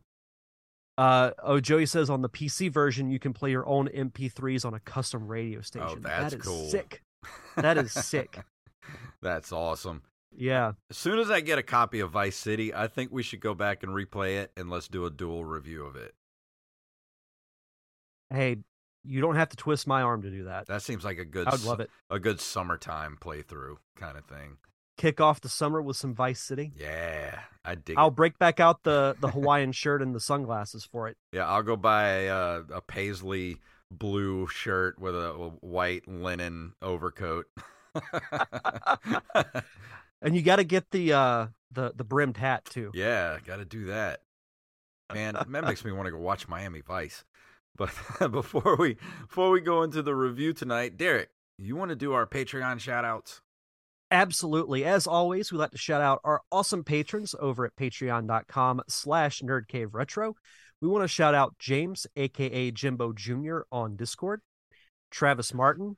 uh 0.97 1.31
oh 1.43 1.59
joey 1.59 1.85
says 1.85 2.09
on 2.09 2.21
the 2.21 2.29
pc 2.29 2.71
version 2.71 3.09
you 3.11 3.19
can 3.19 3.33
play 3.33 3.51
your 3.51 3.67
own 3.67 3.87
mp3s 3.89 4.63
on 4.65 4.73
a 4.73 4.79
custom 4.79 5.27
radio 5.27 5.59
station 5.61 5.87
Oh, 5.89 5.95
that's 5.99 6.31
that 6.31 6.39
is 6.39 6.45
cool. 6.45 6.69
sick 6.69 7.01
That 7.57 7.77
is 7.77 7.91
sick. 7.91 8.39
That's 9.21 9.51
awesome. 9.51 10.03
yeah 10.35 10.73
As 10.89 10.97
soon 10.97 11.19
as 11.19 11.29
I 11.31 11.41
get 11.41 11.57
a 11.59 11.63
copy 11.63 11.99
of 11.99 12.11
Vice 12.11 12.37
City, 12.37 12.73
I 12.73 12.87
think 12.87 13.11
we 13.11 13.23
should 13.23 13.39
go 13.41 13.53
back 13.55 13.81
and 13.83 13.91
replay 13.91 14.37
it 14.37 14.51
and 14.55 14.69
let's 14.69 14.87
do 14.87 15.05
a 15.05 15.09
dual 15.09 15.43
review 15.43 15.83
of 15.85 15.95
it. 15.95 16.13
hey 18.29 18.57
you 19.03 19.21
don't 19.21 19.35
have 19.35 19.49
to 19.49 19.55
twist 19.57 19.87
my 19.87 20.01
arm 20.01 20.21
to 20.21 20.29
do 20.29 20.43
that 20.45 20.67
That 20.67 20.81
seems 20.81 21.03
like 21.05 21.17
a 21.17 21.25
good 21.25 21.47
i 21.47 21.51
would 21.51 21.61
su- 21.61 21.67
love 21.67 21.79
it 21.79 21.89
a 22.09 22.19
good 22.19 22.39
summertime 22.41 23.17
playthrough 23.19 23.77
kind 23.95 24.17
of 24.17 24.25
thing. 24.25 24.57
Kick 24.97 25.21
off 25.21 25.39
the 25.41 25.49
summer 25.49 25.81
with 25.81 25.95
some 25.95 26.13
vice 26.13 26.41
city 26.41 26.73
Yeah, 26.75 27.39
I 27.63 27.75
dig 27.75 27.97
i'll 27.97 28.07
it. 28.09 28.15
break 28.15 28.37
back 28.39 28.59
out 28.59 28.83
the 28.83 29.15
the 29.21 29.29
hawaiian 29.31 29.71
shirt 29.71 30.01
and 30.01 30.13
the 30.15 30.19
sunglasses 30.19 30.83
for 30.83 31.07
it 31.07 31.17
Yeah, 31.31 31.47
I'll 31.47 31.63
go 31.63 31.75
buy 31.75 32.07
a, 32.25 32.61
a 32.73 32.81
paisley 32.81 33.57
blue 33.91 34.47
shirt 34.47 34.99
with 34.99 35.15
a, 35.15 35.29
a 35.31 35.49
white 35.61 36.07
linen 36.07 36.73
overcoat. 36.81 37.45
and 40.21 40.35
you 40.35 40.41
got 40.41 40.57
to 40.57 40.63
get 40.63 40.91
the 40.91 41.13
uh 41.13 41.47
the 41.71 41.93
the 41.95 42.03
brimmed 42.03 42.37
hat 42.37 42.65
too 42.65 42.91
yeah, 42.93 43.37
got 43.45 43.57
to 43.57 43.65
do 43.65 43.85
that. 43.85 44.21
Man, 45.13 45.35
that 45.35 45.49
makes 45.63 45.85
me 45.85 45.91
want 45.93 46.07
to 46.07 46.11
go 46.11 46.17
watch 46.17 46.47
Miami 46.49 46.81
Vice. 46.81 47.23
But 47.77 47.91
before 48.31 48.75
we 48.75 48.97
before 49.21 49.51
we 49.51 49.61
go 49.61 49.83
into 49.83 50.01
the 50.01 50.13
review 50.15 50.51
tonight, 50.53 50.97
Derek, 50.97 51.29
you 51.57 51.75
want 51.75 51.89
to 51.89 51.95
do 51.95 52.11
our 52.13 52.25
Patreon 52.25 52.79
shout 52.79 53.05
outs? 53.05 53.41
Absolutely. 54.09 54.85
As 54.85 55.05
always, 55.05 55.51
we 55.51 55.57
like 55.57 55.71
to 55.71 55.77
shout 55.77 56.01
out 56.01 56.21
our 56.23 56.41
awesome 56.51 56.83
patrons 56.83 57.35
over 57.39 57.65
at 57.65 57.75
patreon.com 57.75 58.81
slash 58.87 59.41
nerdcaveretro. 59.41 60.33
We 60.81 60.87
want 60.87 61.03
to 61.03 61.07
shout 61.07 61.35
out 61.35 61.57
James, 61.59 62.07
aka 62.15 62.71
Jimbo 62.71 63.11
Jr. 63.13 63.59
on 63.71 63.95
Discord, 63.95 64.41
Travis 65.11 65.53
Martin, 65.53 65.97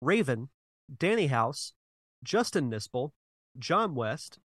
Raven, 0.00 0.48
Danny 0.96 1.26
House, 1.26 1.72
Justin 2.22 2.70
Nispel, 2.70 3.10
John 3.58 3.94
West, 3.94 4.38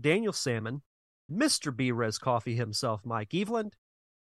Daniel 0.00 0.32
Salmon, 0.32 0.82
Mr. 1.30 1.70
Brez 1.72 2.18
Coffee 2.18 2.56
himself, 2.56 3.02
Mike 3.04 3.30
Eveland, 3.30 3.72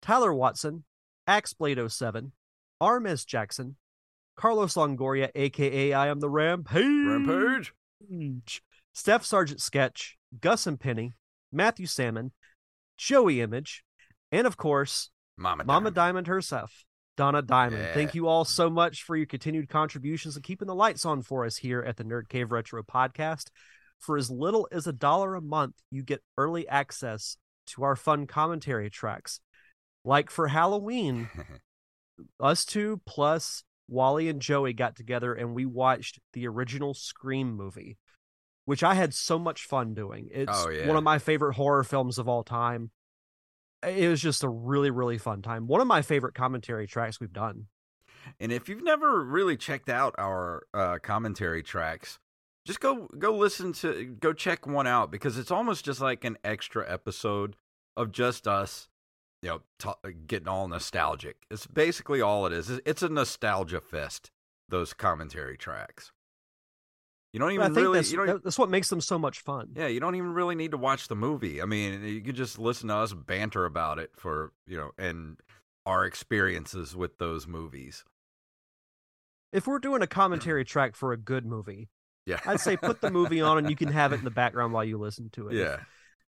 Tyler 0.02 0.34
Watson, 0.34 0.84
Axeblade 1.28 1.92
07, 1.92 2.32
Armes 2.80 3.26
Jackson, 3.26 3.76
Carlos 4.38 4.76
Longoria, 4.76 5.30
aka 5.36 5.92
I 5.94 6.08
am 6.08 6.20
the 6.20 6.30
Rampage. 6.30 6.84
Rampage. 6.84 7.74
Steph 8.94 9.26
Sargent 9.26 9.62
Sketch, 9.62 10.18
Gus 10.40 10.68
and 10.68 10.80
Penny, 10.80 11.14
Matthew 11.52 11.86
Salmon, 11.86 12.32
Joey 12.98 13.42
Image, 13.42 13.84
and 14.32 14.46
of 14.46 14.58
course, 14.58 15.10
Mama, 15.38 15.64
Mama 15.64 15.92
Diamond. 15.92 15.96
Diamond 15.96 16.28
herself, 16.28 16.86
Donna 17.18 17.42
Diamond. 17.42 17.84
Yeah. 17.84 17.94
Thank 17.94 18.16
you 18.16 18.28
all 18.28 18.46
so 18.46 18.70
much 18.70 19.04
for 19.04 19.16
your 19.16 19.26
continued 19.26 19.70
contributions 19.70 20.36
and 20.36 20.44
keeping 20.44 20.68
the 20.68 20.76
lights 20.76 21.06
on 21.06 21.22
for 21.22 21.46
us 21.46 21.58
here 21.58 21.82
at 21.82 21.98
the 21.98 22.04
Nerd 22.04 22.30
Cave 22.30 22.52
Retro 22.52 22.84
podcast. 22.84 23.48
For 24.00 24.18
as 24.18 24.30
little 24.30 24.68
as 24.72 24.88
a 24.88 24.94
dollar 24.94 25.36
a 25.36 25.42
month, 25.42 25.76
you 25.92 26.04
get 26.04 26.24
early 26.38 26.68
access 26.68 27.38
to 27.68 27.84
our 27.84 27.96
fun 27.96 28.28
commentary 28.28 28.90
tracks. 28.90 29.42
Like 30.06 30.30
for 30.30 30.48
Halloween, 30.48 31.30
us 32.40 32.64
two 32.64 33.02
plus 33.06 33.64
Wally 33.90 34.30
and 34.30 34.42
Joey 34.42 34.74
got 34.74 34.96
together 34.96 35.34
and 35.34 35.54
we 35.54 35.66
watched 35.66 36.20
the 36.34 36.48
original 36.48 36.94
Scream 36.94 37.56
movie, 37.56 37.98
which 38.66 38.84
I 38.84 38.94
had 38.94 39.14
so 39.14 39.40
much 39.40 39.64
fun 39.66 39.94
doing. 39.94 40.30
It's 40.32 40.52
Oh, 40.66 40.70
yeah. 40.70 40.88
one 40.88 40.98
of 40.98 41.04
my 41.04 41.20
favorite 41.20 41.56
horror 41.56 41.84
films 41.84 42.18
of 42.18 42.28
all 42.30 42.44
time. 42.44 42.92
It 43.82 44.10
was 44.10 44.22
just 44.22 44.44
a 44.44 44.50
really, 44.50 44.90
really 44.92 45.18
fun 45.18 45.42
time. 45.42 45.66
One 45.68 45.80
of 45.82 45.88
my 45.88 46.02
favorite 46.02 46.36
commentary 46.36 46.86
tracks 46.86 47.20
we've 47.20 47.32
done. 47.34 47.68
And 48.40 48.52
if 48.52 48.68
you've 48.68 48.84
never 48.84 49.24
really 49.24 49.56
checked 49.56 49.90
out 49.90 50.14
our 50.18 50.64
uh, 50.74 50.98
commentary 51.02 51.64
tracks, 51.64 52.20
just 52.66 52.82
go 52.82 53.08
go 53.18 53.34
listen 53.36 53.72
to 53.74 54.04
go 54.20 54.34
check 54.34 54.68
one 54.68 54.86
out 54.86 55.10
because 55.10 55.38
it's 55.38 55.50
almost 55.50 55.86
just 55.86 56.02
like 56.02 56.26
an 56.26 56.38
extra 56.44 56.86
episode 56.92 57.56
of 57.96 58.12
just 58.12 58.48
us, 58.48 58.90
you 59.42 59.50
know, 59.50 59.62
ta 59.80 59.96
uh, 60.04 60.10
getting 60.28 60.48
all 60.48 60.68
nostalgic. 60.68 61.38
It's 61.50 61.66
basically 61.68 62.22
all 62.22 62.46
it 62.46 62.54
is. 62.54 62.70
It's- 62.70 63.02
a 63.02 63.10
nostalgia 63.10 63.82
fest. 63.82 64.32
Those 64.68 64.94
commentary 64.94 65.58
tracks. 65.58 66.12
You 67.34 67.40
don't 67.40 67.50
I 67.52 67.54
even 67.54 67.74
think 67.74 67.84
really. 67.86 67.98
that's, 68.00 68.12
You 68.12 68.26
don't, 68.26 68.44
that's 68.44 68.58
what 68.60 68.70
makes 68.70 68.90
them 68.90 69.02
so 69.02 69.18
much 69.18 69.40
fun. 69.42 69.70
yeah, 69.76 69.88
you 69.88 70.00
don't 70.00 70.16
even 70.16 70.34
really 70.34 70.56
need 70.56 70.72
to 70.72 70.78
watch 70.78 71.08
the 71.08 71.16
movie. 71.16 71.62
I 71.62 71.66
mean, 71.66 72.04
you 72.04 72.22
could 72.22 72.36
just 72.36 72.60
listen 72.60 72.90
to 72.90 72.96
us 72.96 73.14
banter 73.14 73.66
about 73.66 73.98
it 74.00 74.12
for 74.16 74.52
you 74.68 74.78
know 74.78 74.92
and 74.98 75.38
our 75.86 76.06
experiences 76.06 76.96
with 76.96 77.18
those 77.18 77.48
movies. 77.48 78.04
If 79.52 79.66
we're 79.68 79.80
doing 79.80 80.02
a 80.02 80.08
commentary 80.08 80.66
track 80.66 80.96
for 80.96 81.12
a 81.14 81.18
good 81.18 81.46
movie, 81.46 81.90
Yeah, 82.26 82.40
I'd 82.46 82.60
say 82.60 82.78
put 82.78 83.02
the 83.02 83.10
movie 83.12 83.42
on 83.42 83.58
and 83.58 83.70
you 83.70 83.76
can 83.76 83.90
have 83.92 84.14
it 84.14 84.20
in 84.20 84.24
the 84.24 84.30
background 84.32 84.74
while 84.74 84.84
you 84.84 84.98
listen 84.98 85.30
to 85.32 85.48
it. 85.50 85.56
Yeah. 85.56 85.78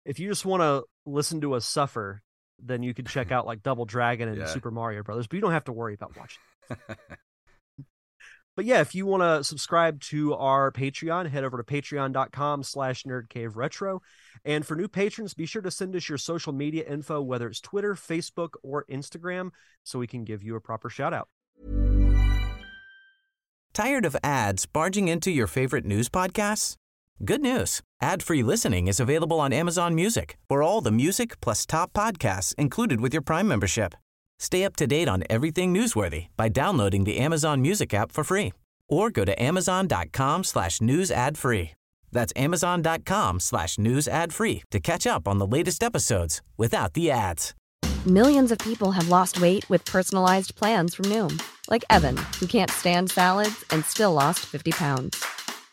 If 0.04 0.18
you 0.20 0.28
just 0.28 0.44
want 0.46 0.62
to 0.62 0.84
listen 1.04 1.40
to 1.40 1.54
us 1.54 1.64
suffer, 1.66 2.22
then 2.64 2.82
you 2.82 2.94
can 2.94 3.04
check 3.04 3.32
out 3.32 3.46
like 3.46 3.62
Double 3.62 3.84
Dragon 3.84 4.28
and 4.28 4.38
Yeah. 4.38 4.46
Super 4.46 4.70
Mario 4.70 5.02
Brothers, 5.02 5.26
but 5.26 5.36
you 5.36 5.40
don't 5.40 5.52
have 5.52 5.64
to 5.64 5.72
worry 5.72 5.94
about 5.94 6.16
watching. 6.16 6.78
But 8.56 8.64
yeah, 8.66 8.80
if 8.80 8.94
you 8.94 9.06
want 9.06 9.22
to 9.22 9.42
subscribe 9.42 10.00
to 10.02 10.34
our 10.34 10.70
Patreon, 10.72 11.30
head 11.30 11.44
over 11.44 11.56
to 11.56 11.62
patreon.com 11.62 12.62
slash 12.62 13.04
nerdcaveretro. 13.04 14.00
And 14.44 14.66
for 14.66 14.74
new 14.76 14.88
patrons, 14.88 15.34
be 15.34 15.46
sure 15.46 15.62
to 15.62 15.70
send 15.70 15.94
us 15.96 16.08
your 16.08 16.18
social 16.18 16.52
media 16.52 16.84
info, 16.84 17.22
whether 17.22 17.46
it's 17.48 17.60
Twitter, 17.60 17.94
Facebook, 17.94 18.50
or 18.62 18.84
Instagram, 18.90 19.50
so 19.84 19.98
we 19.98 20.06
can 20.06 20.24
give 20.24 20.42
you 20.42 20.56
a 20.56 20.60
proper 20.60 20.90
shout 20.90 21.14
out. 21.14 21.28
Tired 23.72 24.04
of 24.04 24.16
ads 24.22 24.66
barging 24.66 25.08
into 25.08 25.30
your 25.30 25.46
favorite 25.46 25.86
news 25.86 26.08
podcasts? 26.08 26.76
Good 27.22 27.42
news. 27.42 27.82
Ad-free 28.00 28.42
listening 28.42 28.88
is 28.88 28.98
available 28.98 29.40
on 29.40 29.52
Amazon 29.52 29.94
Music 29.94 30.38
for 30.48 30.62
all 30.62 30.80
the 30.80 30.90
music 30.90 31.38
plus 31.42 31.66
top 31.66 31.92
podcasts 31.92 32.54
included 32.54 33.02
with 33.02 33.12
your 33.12 33.20
Prime 33.20 33.46
membership. 33.46 33.94
Stay 34.38 34.64
up 34.64 34.74
to 34.76 34.86
date 34.86 35.06
on 35.06 35.24
everything 35.28 35.74
newsworthy 35.74 36.28
by 36.38 36.48
downloading 36.48 37.04
the 37.04 37.18
Amazon 37.18 37.60
Music 37.60 37.92
app 37.92 38.10
for 38.10 38.24
free 38.24 38.54
or 38.88 39.10
go 39.10 39.26
to 39.26 39.42
amazon.com 39.42 40.44
slash 40.44 40.80
news 40.80 41.10
ad 41.10 41.36
free. 41.36 41.72
That's 42.10 42.32
amazon.com 42.36 43.40
slash 43.40 43.78
news 43.78 44.08
ad 44.08 44.32
free 44.32 44.62
to 44.70 44.80
catch 44.80 45.06
up 45.06 45.28
on 45.28 45.36
the 45.36 45.46
latest 45.46 45.82
episodes 45.82 46.40
without 46.56 46.94
the 46.94 47.10
ads. 47.10 47.54
Millions 48.06 48.50
of 48.50 48.56
people 48.60 48.92
have 48.92 49.10
lost 49.10 49.42
weight 49.42 49.68
with 49.68 49.84
personalized 49.84 50.54
plans 50.54 50.94
from 50.94 51.04
Noom, 51.06 51.38
like 51.68 51.84
Evan, 51.90 52.16
who 52.38 52.46
can't 52.46 52.70
stand 52.70 53.10
salads 53.10 53.62
and 53.68 53.84
still 53.84 54.14
lost 54.14 54.40
50 54.46 54.70
pounds. 54.70 55.22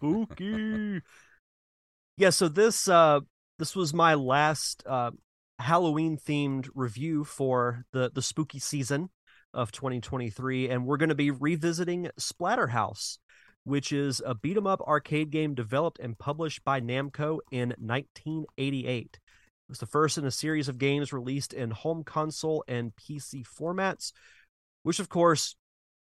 Spooky. 0.00 1.02
yeah, 2.16 2.30
so 2.30 2.48
this 2.48 2.88
uh 2.88 3.20
this 3.58 3.76
was 3.76 3.92
my 3.92 4.14
last 4.14 4.82
uh 4.86 5.10
Halloween 5.58 6.16
themed 6.16 6.68
review 6.74 7.24
for 7.24 7.84
the 7.92 8.10
the 8.14 8.22
spooky 8.22 8.58
season 8.58 9.10
of 9.52 9.72
2023 9.72 10.70
and 10.70 10.86
we're 10.86 10.96
going 10.96 11.08
to 11.10 11.14
be 11.14 11.30
revisiting 11.30 12.08
Splatterhouse, 12.18 13.18
which 13.64 13.92
is 13.92 14.22
a 14.24 14.34
beat 14.34 14.56
'em 14.56 14.66
up 14.66 14.80
arcade 14.82 15.30
game 15.30 15.54
developed 15.54 15.98
and 15.98 16.18
published 16.18 16.64
by 16.64 16.80
Namco 16.80 17.40
in 17.50 17.74
1988. 17.78 19.18
It 19.18 19.20
was 19.68 19.78
the 19.78 19.86
first 19.86 20.18
in 20.18 20.24
a 20.24 20.30
series 20.30 20.68
of 20.68 20.78
games 20.78 21.12
released 21.12 21.52
in 21.52 21.70
home 21.70 22.04
console 22.04 22.64
and 22.66 22.92
PC 22.96 23.44
formats, 23.44 24.12
which 24.82 24.98
of 24.98 25.08
course, 25.08 25.56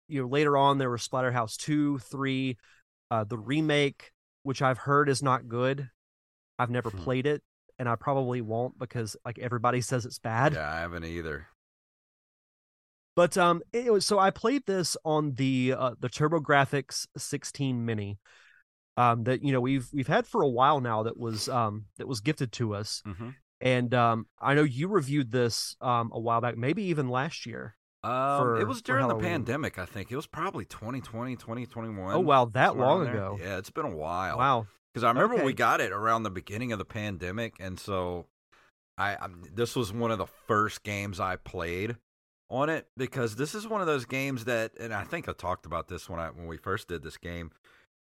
you 0.08 0.22
know, 0.22 0.28
later 0.28 0.56
on 0.56 0.78
there 0.78 0.90
were 0.90 0.98
Splatterhouse 0.98 1.58
2, 1.58 2.00
3, 2.00 2.58
uh, 3.14 3.24
the 3.24 3.38
remake, 3.38 4.12
which 4.42 4.62
I've 4.64 4.80
heard 4.80 5.08
is 5.08 5.22
not 5.22 5.48
good. 5.48 5.90
I've 6.58 6.72
never 6.72 6.90
Hmm. 6.90 6.98
played 6.98 7.28
it, 7.28 7.44
and 7.78 7.88
I 7.88 7.96
probably 7.96 8.42
won't 8.42 8.80
because 8.80 9.16
like 9.24 9.38
everybody 9.38 9.82
says 9.82 10.06
it's 10.06 10.18
bad. 10.20 10.54
Yeah, 10.54 10.72
I 10.72 10.80
haven't 10.80 11.06
either. 11.06 11.48
But 13.16 13.38
um, 13.38 13.62
it 13.72 13.94
was 13.94 14.06
so 14.06 14.18
I 14.18 14.32
played 14.32 14.66
this 14.66 14.98
on 15.06 15.36
the 15.36 15.76
uh, 15.78 15.92
the 16.00 16.10
TurboGrafx 16.10 17.06
16 17.16 17.86
Mini, 17.86 18.18
um, 18.98 19.24
that 19.26 19.44
you 19.44 19.52
know 19.52 19.62
we've 19.62 19.88
we've 19.94 20.08
had 20.08 20.26
for 20.26 20.42
a 20.42 20.50
while 20.50 20.82
now. 20.82 21.04
That 21.04 21.18
was 21.18 21.48
um 21.48 21.86
that 21.98 22.08
was 22.08 22.22
gifted 22.22 22.52
to 22.54 22.74
us, 22.74 23.04
hmm 23.06 23.30
and 23.62 23.94
um 23.94 24.26
I 24.42 24.56
know 24.56 24.64
you 24.64 24.88
reviewed 24.88 25.32
this 25.32 25.76
um 25.82 26.10
a 26.12 26.20
while 26.20 26.42
back, 26.42 26.58
maybe 26.58 26.84
even 26.86 27.08
last 27.10 27.46
year. 27.46 27.76
Um, 28.04 28.42
For- 28.42 28.60
it 28.60 28.68
was 28.68 28.82
during 28.82 29.08
the 29.08 29.16
pandemic, 29.16 29.80
I 29.80 29.86
think. 29.86 30.12
It 30.12 30.16
was 30.16 30.28
probably 30.28 30.66
2020, 30.66 31.36
2021. 31.36 32.14
Oh 32.14 32.20
wow, 32.20 32.46
that 32.46 32.76
long 32.76 33.08
ago. 33.08 33.38
Yeah, 33.42 33.58
it's 33.58 33.70
been 33.70 33.86
a 33.86 33.96
while. 33.96 34.38
Wow. 34.38 34.68
Because 34.94 35.06
I 35.06 35.10
remember 35.10 35.44
we 35.44 35.54
got 35.54 35.82
it 35.82 35.92
around 35.92 36.24
the 36.24 36.30
beginning 36.30 36.72
of 36.72 36.80
the 36.80 36.86
pandemic, 36.86 37.56
and 37.60 37.80
so 37.80 38.28
I 38.98 39.16
i 39.16 39.28
this 39.54 39.76
was 39.76 39.92
one 39.92 40.12
of 40.12 40.18
the 40.18 40.28
first 40.48 40.84
games 40.84 41.20
I 41.20 41.38
played 41.38 41.96
on 42.50 42.70
it 42.70 42.88
because 42.96 43.36
this 43.36 43.56
is 43.56 43.68
one 43.68 43.82
of 43.82 43.88
those 43.88 44.06
games 44.06 44.46
that, 44.46 44.74
and 44.80 44.94
I 44.94 45.04
think 45.04 45.28
I 45.28 45.34
talked 45.34 45.66
about 45.66 45.88
this 45.88 46.10
when 46.10 46.20
I 46.20 46.28
when 46.28 46.46
we 46.46 46.58
first 46.58 46.88
did 46.88 47.02
this 47.02 47.18
game. 47.18 47.52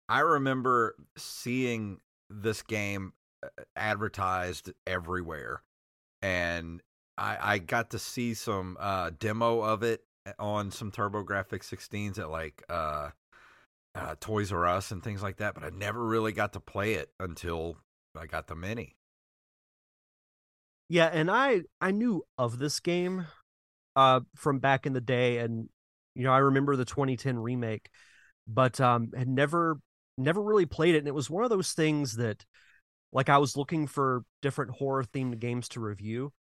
I 0.08 0.20
remember 0.20 0.96
seeing 1.16 2.00
this 2.30 2.62
game 2.62 3.12
uh, 3.42 3.48
advertised 3.76 4.72
everywhere, 4.86 5.62
and 6.22 6.82
I, 7.18 7.38
I 7.40 7.58
got 7.58 7.90
to 7.90 7.98
see 7.98 8.34
some 8.34 8.76
uh, 8.80 9.10
demo 9.18 9.60
of 9.60 9.82
it 9.82 10.02
on 10.38 10.70
some 10.70 10.90
TurboGrafx 10.90 11.64
16s 11.64 12.18
at 12.18 12.30
like 12.30 12.62
uh, 12.68 13.10
uh, 13.94 14.14
Toys 14.20 14.52
R 14.52 14.66
Us 14.66 14.90
and 14.90 15.02
things 15.02 15.22
like 15.22 15.38
that, 15.38 15.54
but 15.54 15.64
I 15.64 15.70
never 15.70 16.04
really 16.04 16.32
got 16.32 16.52
to 16.54 16.60
play 16.60 16.94
it 16.94 17.10
until 17.18 17.76
I 18.16 18.26
got 18.26 18.46
the 18.46 18.54
mini. 18.54 18.96
Yeah, 20.88 21.10
and 21.12 21.30
I 21.30 21.62
I 21.80 21.90
knew 21.90 22.22
of 22.38 22.58
this 22.58 22.80
game 22.80 23.26
uh 23.96 24.20
from 24.36 24.58
back 24.58 24.86
in 24.86 24.92
the 24.92 25.00
day 25.00 25.38
and 25.38 25.68
you 26.14 26.24
know, 26.24 26.32
I 26.32 26.38
remember 26.38 26.76
the 26.76 26.84
2010 26.84 27.38
remake, 27.38 27.90
but 28.46 28.80
um 28.80 29.10
had 29.16 29.28
never 29.28 29.78
never 30.16 30.42
really 30.42 30.66
played 30.66 30.94
it 30.94 30.98
and 30.98 31.08
it 31.08 31.14
was 31.14 31.30
one 31.30 31.44
of 31.44 31.50
those 31.50 31.72
things 31.72 32.16
that 32.16 32.44
like 33.12 33.28
I 33.28 33.38
was 33.38 33.56
looking 33.56 33.86
for 33.86 34.24
different 34.42 34.72
horror 34.72 35.04
themed 35.04 35.38
games 35.38 35.68
to 35.70 35.80
review 35.80 36.32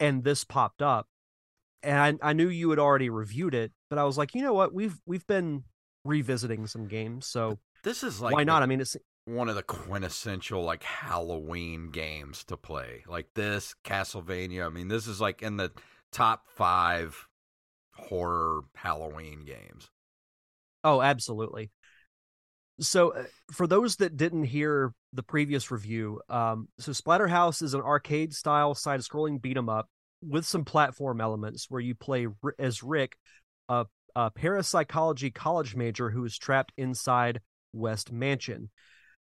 and 0.00 0.24
this 0.24 0.42
popped 0.44 0.82
up. 0.82 1.06
And 1.82 2.18
I, 2.22 2.30
I 2.30 2.32
knew 2.32 2.48
you 2.48 2.70
had 2.70 2.78
already 2.78 3.08
reviewed 3.08 3.54
it, 3.54 3.72
but 3.88 3.98
I 3.98 4.04
was 4.04 4.18
like, 4.18 4.34
you 4.34 4.42
know 4.42 4.52
what? 4.52 4.74
We've 4.74 4.98
we've 5.06 5.26
been 5.26 5.64
revisiting 6.04 6.66
some 6.66 6.88
games, 6.88 7.26
so 7.26 7.58
This 7.84 8.02
is 8.02 8.20
like 8.20 8.34
why 8.34 8.44
not? 8.44 8.60
the- 8.60 8.64
I 8.64 8.66
mean, 8.66 8.80
it's 8.80 8.96
one 9.26 9.48
of 9.48 9.54
the 9.54 9.62
quintessential 9.62 10.62
like 10.64 10.82
Halloween 10.82 11.90
games 11.90 12.44
to 12.44 12.56
play. 12.56 13.04
Like 13.06 13.28
this, 13.34 13.74
Castlevania. 13.84 14.66
I 14.66 14.68
mean, 14.70 14.88
this 14.88 15.06
is 15.06 15.20
like 15.20 15.42
in 15.42 15.56
the 15.56 15.70
top 16.12 16.44
five 16.48 17.26
horror 17.94 18.62
Halloween 18.74 19.44
games. 19.44 19.90
Oh, 20.82 21.00
absolutely. 21.02 21.70
So, 22.80 23.10
uh, 23.10 23.24
for 23.52 23.66
those 23.66 23.96
that 23.96 24.16
didn't 24.16 24.44
hear 24.44 24.92
the 25.12 25.22
previous 25.22 25.70
review, 25.70 26.20
um, 26.28 26.68
so 26.78 26.92
Splatterhouse 26.92 27.62
is 27.62 27.74
an 27.74 27.80
arcade-style 27.80 28.74
side-scrolling 28.74 29.42
beat 29.42 29.56
'em 29.56 29.68
up 29.68 29.88
with 30.22 30.44
some 30.46 30.64
platform 30.64 31.20
elements 31.20 31.66
where 31.68 31.80
you 31.80 31.94
play 31.94 32.28
as 32.58 32.82
Rick, 32.82 33.16
a, 33.68 33.86
a 34.14 34.30
parapsychology 34.30 35.30
college 35.30 35.74
major 35.74 36.10
who 36.10 36.24
is 36.24 36.38
trapped 36.38 36.72
inside 36.76 37.40
West 37.72 38.12
Mansion. 38.12 38.70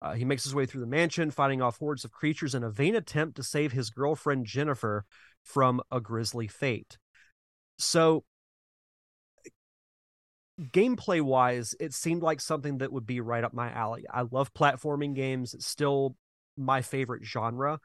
Uh, 0.03 0.13
he 0.13 0.25
makes 0.25 0.45
his 0.45 0.55
way 0.55 0.67
through 0.67 0.83
the 0.83 0.87
mansion, 0.87 1.31
fighting 1.31 1.63
off 1.63 1.79
hordes 1.79 2.05
of 2.05 2.13
creatures 2.13 2.55
in 2.55 2.63
a 2.63 2.71
vain 2.71 2.95
attempt 2.95 3.37
to 3.37 3.43
save 3.43 3.73
his 3.73 3.91
girlfriend 3.91 4.45
Jennifer 4.45 5.07
from 5.43 5.81
a 5.91 6.01
grisly 6.01 6.47
fate. 6.47 6.99
So, 7.79 8.25
gameplay 10.61 11.21
wise, 11.21 11.75
it 11.81 11.93
seemed 11.95 12.23
like 12.23 12.41
something 12.41 12.79
that 12.79 12.93
would 12.93 13.07
be 13.07 13.21
right 13.21 13.45
up 13.45 13.53
my 13.53 13.71
alley. 13.73 14.05
I 14.11 14.23
love 14.23 14.53
platforming 14.55 15.15
games. 15.15 15.55
It's 15.55 15.67
still 15.67 16.17
my 16.57 16.83
favorite 16.83 17.25
genre. 17.25 17.81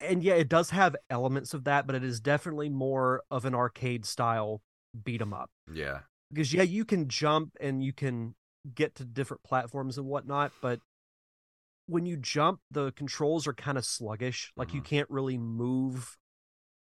And 0.00 0.22
yeah, 0.22 0.34
it 0.34 0.48
does 0.48 0.70
have 0.70 0.96
elements 1.10 1.52
of 1.54 1.64
that, 1.64 1.86
but 1.86 1.94
it 1.94 2.04
is 2.04 2.20
definitely 2.20 2.68
more 2.70 3.22
of 3.30 3.44
an 3.44 3.54
arcade 3.54 4.04
style 4.06 4.62
beat 5.04 5.20
'em 5.20 5.32
up. 5.34 5.50
Yeah. 5.72 6.00
Because 6.30 6.52
yeah, 6.52 6.62
you 6.62 6.84
can 6.84 7.08
jump 7.08 7.52
and 7.60 7.82
you 7.82 7.92
can 7.92 8.34
get 8.74 8.94
to 8.96 9.04
different 9.04 9.42
platforms 9.42 9.98
and 9.98 10.06
whatnot, 10.06 10.52
but 10.60 10.80
when 11.86 12.06
you 12.06 12.16
jump, 12.16 12.60
the 12.70 12.92
controls 12.92 13.46
are 13.46 13.52
kind 13.54 13.76
of 13.76 13.84
sluggish. 13.84 14.52
Like 14.56 14.72
you 14.72 14.80
Mhm. 14.80 14.84
can't 14.84 15.10
really 15.10 15.38
move 15.38 16.16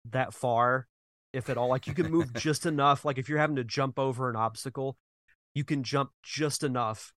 that 0.06 0.34
far, 0.34 0.88
if 1.34 1.49
at 1.49 1.57
all. 1.57 1.67
Like 1.69 1.88
you 1.88 1.93
can 1.93 2.09
move 2.11 2.34
just 2.36 2.65
enough. 2.65 3.05
Like 3.05 3.17
if 3.17 3.30
you're 3.30 3.39
having 3.39 3.55
to 3.57 3.63
jump 3.63 3.99
over 3.99 4.30
an 4.30 4.36
obstacle, 4.36 4.97
you 5.53 5.63
can 5.63 5.84
jump 5.84 6.11
just 6.23 6.63
enough 6.63 7.13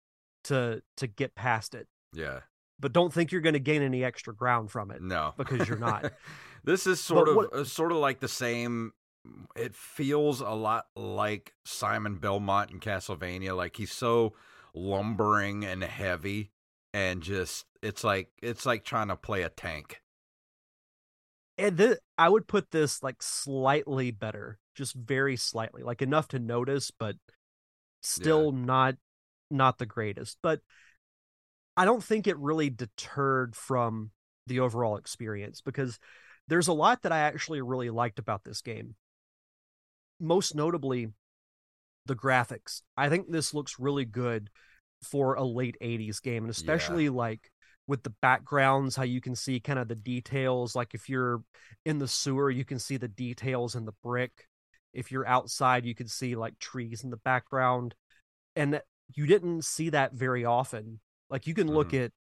to 0.46 0.82
to 0.98 1.08
get 1.08 1.36
past 1.36 1.76
it. 1.76 1.88
Yeah. 2.14 2.40
But 2.80 2.94
don't 2.94 3.12
think 3.14 3.32
you're 3.32 3.42
going 3.42 3.54
to 3.54 3.60
gain 3.60 3.82
any 3.82 4.06
extra 4.06 4.34
ground 4.34 4.72
from 4.72 4.90
it. 4.90 5.02
No, 5.02 5.34
because 5.38 5.68
you're 5.68 5.78
not. 5.78 6.14
this 6.64 6.88
is 6.88 7.02
sort 7.02 7.26
But 7.26 7.30
of 7.32 7.36
what- 7.36 7.54
uh, 7.54 7.64
sort 7.66 7.92
of 7.92 7.98
like 7.98 8.20
the 8.20 8.28
same. 8.30 8.94
It 9.58 9.76
feels 9.76 10.40
a 10.40 10.52
lot 10.52 10.86
like 10.96 11.54
Simon 11.66 12.16
Belmont 12.16 12.72
in 12.72 12.80
Castlevania. 12.80 13.56
Like 13.56 13.76
he's 13.76 13.92
so 13.92 14.34
lumbering 14.74 15.66
and 15.66 15.84
heavy, 15.84 16.52
and 16.94 17.22
just 17.22 17.66
it's 17.84 18.04
like 18.04 18.30
it's 18.42 18.66
like 18.66 18.86
trying 18.86 19.10
to 19.10 19.16
play 19.18 19.42
a 19.44 19.50
tank. 19.50 20.02
And 21.60 21.78
th- 21.78 21.98
I 22.18 22.30
would 22.30 22.48
put 22.48 22.72
this 22.72 23.04
like 23.04 23.22
slightly 23.22 24.12
better, 24.12 24.58
just 24.76 24.96
very 24.96 25.36
slightly, 25.36 25.84
like 25.84 26.02
enough 26.02 26.30
to 26.30 26.40
notice, 26.40 26.90
but 26.90 27.16
still 28.02 28.52
not 28.52 28.96
not 29.52 29.78
the 29.78 29.86
greatest. 29.86 30.38
But 30.42 30.62
I 31.76 31.86
don't 31.86 32.04
think 32.04 32.28
it 32.28 32.38
really 32.38 32.70
deterred 32.70 33.56
from 33.56 34.12
the 34.48 34.62
overall 34.62 34.98
experience 34.98 35.62
because 35.62 36.00
there's 36.48 36.68
a 36.68 36.74
lot 36.74 37.04
that 37.04 37.12
I 37.12 37.20
actually 37.20 37.62
really 37.62 37.90
liked 37.90 38.20
about 38.20 38.44
this 38.44 38.62
game. 38.62 38.96
Most 40.20 40.56
notably, 40.56 41.10
the 42.06 42.16
graphics. 42.16 42.82
I 42.98 43.10
think 43.10 43.30
this 43.30 43.54
looks 43.54 43.80
really 43.80 44.06
good 44.06 44.50
for 45.04 45.36
a 45.36 45.44
late 45.44 45.78
80s 45.80 46.20
game, 46.20 46.44
and 46.44 46.52
especially 46.52 47.10
like 47.10 47.52
with 47.90 48.04
the 48.04 48.14
backgrounds, 48.22 48.96
how 48.96 49.04
you 49.04 49.20
can 49.20 49.36
see 49.36 49.60
kind 49.60 49.80
of 49.80 49.88
the 49.88 49.96
details. 49.96 50.76
Like 50.76 50.94
if 50.94 51.10
you're 51.10 51.42
in 51.86 51.98
the 51.98 52.08
sewer, 52.08 52.52
you 52.52 52.64
can 52.64 52.78
see 52.78 52.98
the 52.98 53.08
details 53.08 53.76
in 53.76 53.86
the 53.86 53.96
brick. 54.04 54.48
If 54.94 55.12
you're 55.12 55.28
outside, 55.28 55.86
you 55.86 55.96
can 55.96 56.08
see 56.08 56.36
like 56.36 56.60
trees 56.60 57.04
in 57.04 57.10
the 57.10 57.18
background. 57.18 57.96
And 58.56 58.80
you 59.16 59.26
didn't 59.26 59.66
see 59.66 59.90
that 59.90 60.14
very 60.14 60.46
often. 60.46 61.00
Like 61.32 61.48
you 61.48 61.56
can 61.56 61.68
look 61.68 61.90
mm-hmm. 61.90 62.06
at 62.06 62.12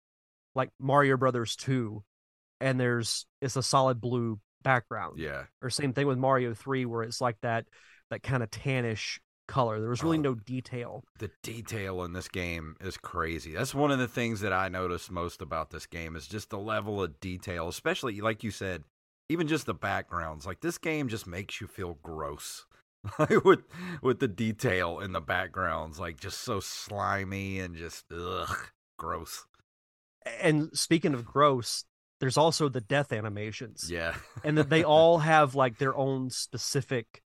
like 0.56 0.72
Mario 0.80 1.18
Brothers 1.18 1.56
2 1.56 2.04
and 2.60 2.80
there's 2.80 3.28
it's 3.40 3.56
a 3.56 3.64
solid 3.64 4.02
blue 4.02 4.40
background. 4.64 5.20
Yeah, 5.20 5.44
Or 5.62 5.70
same 5.70 5.94
thing 5.94 6.08
with 6.08 6.18
Mario 6.18 6.56
3 6.56 6.86
where 6.86 7.04
it's 7.04 7.22
like 7.22 7.38
that 7.42 7.66
that 8.10 8.24
kind 8.24 8.42
of 8.42 8.50
tannish 8.50 9.20
color. 9.50 9.82
There 9.82 9.90
was 9.90 10.02
really 10.04 10.20
Oh. 10.20 10.22
no 10.22 10.36
detail. 10.36 11.04
the 11.20 11.30
detail 11.44 12.04
in 12.04 12.14
this 12.14 12.30
game 12.30 12.78
is 12.80 12.96
crazy. 12.98 13.54
That's 13.54 13.76
one 13.76 13.92
of 13.92 14.00
the 14.00 14.08
things 14.08 14.40
that 14.40 14.54
I 14.54 14.70
noticed 14.70 15.12
most 15.12 15.42
about 15.42 15.72
this 15.72 15.86
game 15.86 16.16
is 16.16 16.28
just 16.28 16.50
the 16.50 16.58
level 16.60 17.04
of 17.04 17.20
detail, 17.20 17.68
especially 17.68 18.22
like 18.22 18.44
you 18.44 18.52
said, 18.52 18.84
even 19.28 19.48
just 19.48 19.66
the 19.66 19.74
backgrounds. 19.74 20.46
Like 20.46 20.62
this 20.62 20.78
game 20.78 21.10
just 21.10 21.28
makes 21.28 21.60
you 21.60 21.68
feel 21.68 21.98
gross. 22.02 22.66
with 23.46 23.62
with 24.02 24.20
the 24.20 24.28
detail 24.28 25.00
in 25.00 25.14
the 25.14 25.22
backgrounds, 25.22 26.00
like 26.00 26.20
just 26.20 26.40
so 26.42 26.60
slimy 26.60 27.60
and 27.60 27.76
just 27.76 28.06
ugh, 28.12 28.58
gross. 28.98 29.46
And 30.42 30.78
speaking 30.78 31.14
of 31.14 31.24
gross, 31.26 31.86
there's 32.20 32.38
also 32.38 32.68
the 32.68 32.82
death 32.82 33.14
animations. 33.14 33.90
Yeah, 33.90 34.16
and 34.44 34.58
that 34.58 34.70
they 34.70 34.84
all 34.84 35.20
have 35.34 35.56
like 35.56 35.78
their 35.78 35.96
own 35.96 36.30
specific 36.30 37.24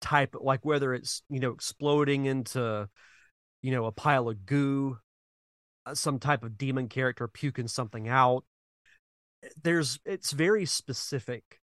type 0.00 0.34
like 0.40 0.64
whether 0.64 0.94
it's 0.94 1.22
you 1.28 1.40
know 1.40 1.50
exploding 1.50 2.26
into 2.26 2.88
you 3.62 3.70
know 3.70 3.86
a 3.86 3.92
pile 3.92 4.28
of 4.28 4.44
goo 4.46 4.98
uh, 5.86 5.94
some 5.94 6.18
type 6.18 6.42
of 6.42 6.58
demon 6.58 6.88
character 6.88 7.26
puking 7.28 7.68
something 7.68 8.08
out 8.08 8.44
there's 9.62 9.98
it's 10.04 10.32
very 10.32 10.64
specific 10.66 11.60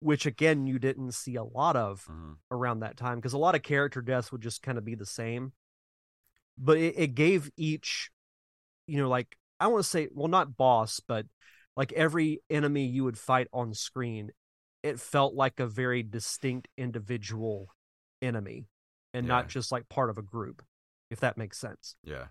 which 0.00 0.26
again 0.26 0.66
you 0.66 0.78
didn't 0.78 1.12
see 1.12 1.36
a 1.36 1.44
lot 1.44 1.76
of 1.76 2.04
Mhm. 2.06 2.36
around 2.50 2.80
that 2.80 2.96
time 2.96 3.16
because 3.16 3.32
a 3.32 3.38
lot 3.38 3.54
of 3.54 3.62
character 3.62 4.02
deaths 4.02 4.30
would 4.32 4.42
just 4.42 4.62
kind 4.62 4.78
of 4.78 4.84
be 4.84 4.94
the 4.94 5.06
same 5.06 5.52
but 6.58 6.78
it, 6.78 6.94
it 6.96 7.14
gave 7.14 7.50
each 7.56 8.10
you 8.86 8.98
know 8.98 9.08
like 9.08 9.36
i 9.60 9.66
want 9.66 9.82
to 9.82 9.88
say 9.88 10.08
well 10.12 10.28
not 10.28 10.56
boss 10.56 11.00
but 11.00 11.26
like 11.76 11.92
every 11.92 12.40
enemy 12.48 12.86
you 12.86 13.04
would 13.04 13.18
fight 13.18 13.48
on 13.52 13.74
screen 13.74 14.30
it 14.86 15.00
felt 15.00 15.34
like 15.34 15.60
a 15.60 15.66
very 15.66 16.02
distinct 16.02 16.68
individual 16.76 17.68
enemy 18.22 18.66
and 19.12 19.26
not 19.26 19.48
just 19.48 19.72
like 19.72 19.88
part 19.88 20.10
of 20.10 20.18
a 20.18 20.22
group 20.22 20.62
if 21.10 21.20
that 21.20 21.36
makes 21.36 21.58
sense. 21.58 21.96
Yeah, 22.04 22.26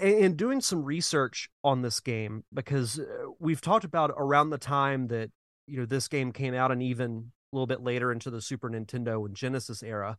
in 0.00 0.14
in 0.14 0.36
doing 0.36 0.60
some 0.60 0.84
research 0.84 1.48
on 1.64 1.82
this 1.82 2.00
game 2.00 2.44
because 2.52 2.98
uh, 2.98 3.04
we've 3.38 3.60
talked 3.60 3.84
about 3.84 4.12
around 4.16 4.50
the 4.50 4.58
time 4.58 5.08
that 5.08 5.30
you 5.66 5.78
know 5.78 5.86
this 5.86 6.08
game 6.08 6.32
came 6.32 6.54
out 6.54 6.70
and 6.70 6.82
even 6.82 7.32
a 7.52 7.56
little 7.56 7.66
bit 7.66 7.82
later 7.82 8.12
into 8.12 8.30
the 8.30 8.40
Super 8.40 8.70
Nintendo 8.70 9.24
and 9.26 9.34
Genesis 9.34 9.82
era 9.82 10.18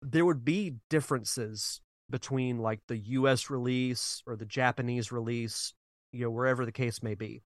there 0.00 0.24
would 0.24 0.44
be 0.44 0.76
differences 0.88 1.80
between 2.08 2.58
like 2.58 2.80
the 2.86 2.98
US 2.98 3.50
release 3.50 4.22
or 4.26 4.36
the 4.36 4.46
Japanese 4.46 5.10
release 5.10 5.74
you 6.12 6.24
know 6.24 6.30
wherever 6.30 6.64
the 6.64 6.72
case 6.72 7.02
may 7.02 7.14
be 7.14 7.42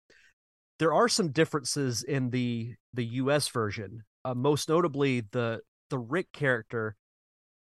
there 0.81 0.93
are 0.93 1.09
some 1.09 1.29
differences 1.31 2.03
in 2.03 2.31
the 2.31 2.75
the 2.95 3.05
US 3.05 3.47
version 3.49 4.03
uh, 4.25 4.35
most 4.35 4.69
notably 4.69 5.21
the 5.31 5.61
the 5.91 5.99
Rick 5.99 6.33
character 6.33 6.97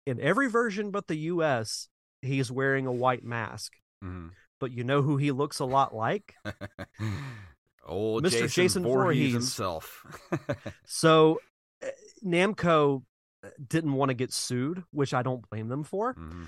in 0.05 0.19
every 0.19 0.49
version 0.49 0.91
but 0.91 1.07
the 1.07 1.15
US 1.31 1.87
he's 2.21 2.51
wearing 2.51 2.85
a 2.87 2.91
white 2.91 3.23
mask 3.23 3.73
hmm 4.01 4.27
but 4.59 4.71
you 4.71 4.83
know 4.83 5.01
who 5.01 5.17
he 5.17 5.31
looks 5.31 5.59
a 5.59 5.65
lot 5.65 5.93
like 5.93 6.35
old 7.85 8.23
Mr. 8.23 8.29
Jason, 8.31 8.47
Jason 8.49 8.83
Voorhees, 8.83 9.03
Voorhees. 9.03 9.33
himself. 9.33 10.05
so 10.85 11.39
uh, 11.83 11.87
namco 12.25 13.03
uh, 13.43 13.49
didn't 13.67 13.93
want 13.93 14.09
to 14.09 14.13
get 14.15 14.31
sued 14.33 14.83
which 14.91 15.13
i 15.13 15.21
don't 15.21 15.47
blame 15.49 15.67
them 15.67 15.83
for 15.83 16.15
Mhm. 16.15 16.47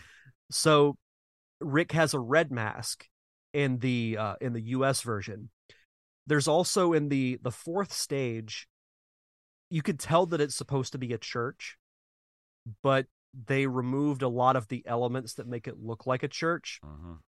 so 0.50 0.96
rick 1.60 1.92
has 1.92 2.14
a 2.14 2.20
red 2.20 2.52
mask 2.52 3.08
in 3.54 3.80
the 3.80 4.18
uh 4.18 4.36
in 4.42 4.54
the 4.54 4.62
us 4.62 5.02
version 5.02 5.50
there's 6.28 6.48
also 6.48 6.94
in 6.94 7.10
the 7.10 7.40
the 7.42 7.52
fourth 7.52 7.94
stage 7.94 8.68
you 9.70 9.82
could 9.82 10.00
tell 10.00 10.26
that 10.26 10.42
it's 10.42 10.56
supposed 10.56 10.92
to 10.92 10.98
be 10.98 11.14
a 11.14 11.18
church 11.18 11.78
but 12.82 13.08
they 13.48 13.68
removed 13.68 14.22
a 14.22 14.28
lot 14.28 14.56
of 14.56 14.68
the 14.70 14.84
elements 14.86 15.34
that 15.34 15.48
make 15.48 15.68
it 15.68 15.84
look 15.84 16.08
like 16.08 16.24
a 16.24 16.28
church. 16.28 16.80
Mhm. 16.84 17.20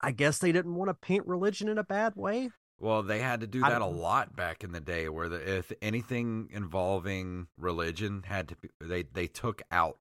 i 0.00 0.10
guess 0.10 0.38
they 0.38 0.52
didn't 0.52 0.74
want 0.74 0.88
to 0.88 0.94
paint 0.94 1.26
religion 1.26 1.68
in 1.68 1.78
a 1.78 1.84
bad 1.84 2.14
way. 2.16 2.50
Well, 2.78 3.02
they 3.04 3.20
had 3.20 3.40
to 3.40 3.46
do 3.46 3.60
that 3.60 3.80
a 3.80 3.86
lot 3.86 4.34
back 4.34 4.64
in 4.64 4.72
the 4.72 4.80
day, 4.80 5.08
where 5.08 5.28
the, 5.28 5.58
if 5.58 5.72
anything 5.80 6.48
involving 6.50 7.46
religion 7.56 8.24
had 8.26 8.48
to, 8.48 8.56
be, 8.56 8.68
they 8.80 9.04
they 9.04 9.28
took 9.28 9.62
out 9.70 9.98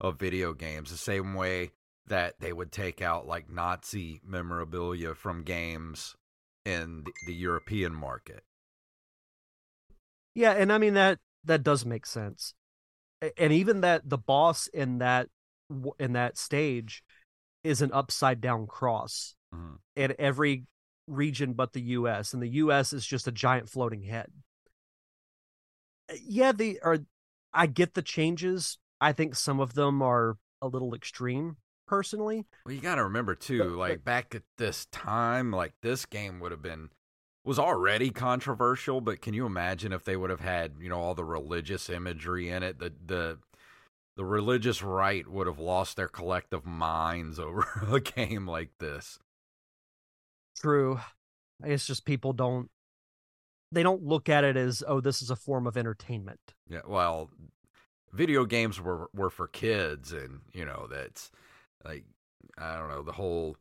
of 0.00 0.18
video 0.18 0.52
games 0.54 0.90
the 0.90 0.96
same 0.96 1.34
way 1.34 1.72
that 2.06 2.38
they 2.40 2.52
would 2.52 2.70
take 2.72 3.02
out 3.02 3.26
like 3.26 3.50
Nazi 3.50 4.20
memorabilia 4.24 5.14
from 5.14 5.42
games 5.42 6.16
in 6.64 7.04
the, 7.26 7.34
European 7.34 7.94
market. 7.94 8.44
yeah 10.34 10.52
and 10.52 10.72
i 10.72 10.78
mean 10.78 10.94
that 10.94 11.18
that 11.44 11.62
does 11.62 11.84
make 11.84 12.06
sense 12.06 12.54
and 13.36 13.52
even 13.52 13.80
that 13.82 14.08
the 14.08 14.18
boss 14.18 14.66
in 14.68 14.98
that 14.98 15.28
in 15.98 16.12
that 16.14 16.38
stage 16.38 17.02
is 17.64 17.82
an 17.82 17.90
upside 17.92 18.40
down 18.40 18.66
cross 18.66 19.34
Mhm. 19.54 19.78
in 19.96 20.14
every 20.18 20.64
region 21.06 21.52
but 21.52 21.72
the 21.72 21.82
US, 21.98 22.32
and 22.32 22.42
the 22.42 22.48
US 22.48 22.92
is 22.92 23.04
just 23.06 23.26
a 23.28 23.32
giant 23.32 23.68
floating 23.68 24.02
head. 24.02 24.30
Uh, 26.08 26.14
Yeah, 26.22 26.52
they 26.52 26.78
are. 26.80 26.98
I 27.52 27.66
get 27.66 27.94
the 27.94 28.02
changes. 28.02 28.78
I 29.00 29.12
think 29.12 29.34
some 29.34 29.60
of 29.60 29.74
them 29.74 30.00
are 30.00 30.38
a 30.62 30.68
little 30.68 30.94
extreme, 30.94 31.56
personally. 31.92 32.46
Well, 32.64 32.74
you 32.74 32.80
got 32.80 32.94
to 32.94 33.04
remember 33.04 33.34
too, 33.34 33.58
But- 33.58 33.76
like 33.76 34.02
back 34.04 34.34
at 34.34 34.44
this 34.56 34.86
time, 34.86 35.52
like 35.52 35.74
this 35.82 36.06
game 36.06 36.40
would 36.40 36.50
have 36.50 36.62
been 36.62 36.88
was 37.44 37.58
already 37.58 38.08
controversial, 38.08 39.02
but 39.02 39.20
can 39.20 39.34
you 39.34 39.44
imagine 39.44 39.92
if 39.92 40.02
they 40.02 40.16
would 40.16 40.30
have 40.30 40.40
had, 40.40 40.76
you 40.80 40.88
know, 40.88 40.98
all 40.98 41.14
the 41.14 41.24
religious 41.24 41.90
imagery 41.90 42.48
in 42.48 42.62
it? 42.62 42.78
The 42.78 42.94
the 43.04 43.38
the 44.16 44.24
religious 44.24 44.82
right 44.82 45.28
would 45.28 45.46
have 45.46 45.58
lost 45.58 45.96
their 45.98 46.08
collective 46.08 46.64
minds 46.64 47.38
over 47.46 47.66
a 47.92 48.00
game 48.00 48.46
like 48.46 48.70
this. 48.78 49.18
True. 50.56 50.98
It's 51.62 51.86
just 51.86 52.06
people 52.06 52.32
don't. 52.32 52.70
They 53.70 53.82
don't 53.82 54.02
look 54.02 54.30
at 54.30 54.44
it 54.44 54.56
as, 54.56 54.82
oh, 54.86 55.00
this 55.00 55.20
is 55.20 55.28
a 55.30 55.36
form 55.36 55.66
of 55.66 55.76
entertainment. 55.76 56.54
Yeah, 56.70 56.82
well, 56.86 57.28
video 58.14 58.46
games 58.46 58.80
were 58.80 59.10
were 59.12 59.30
for 59.30 59.46
kids, 59.46 60.10
and 60.14 60.40
you 60.54 60.64
know 60.64 60.86
that's 60.90 61.30
like 61.84 62.04
I 62.58 62.76
don't 62.76 62.88
know 62.88 63.02
the 63.02 63.12
whole 63.12 63.56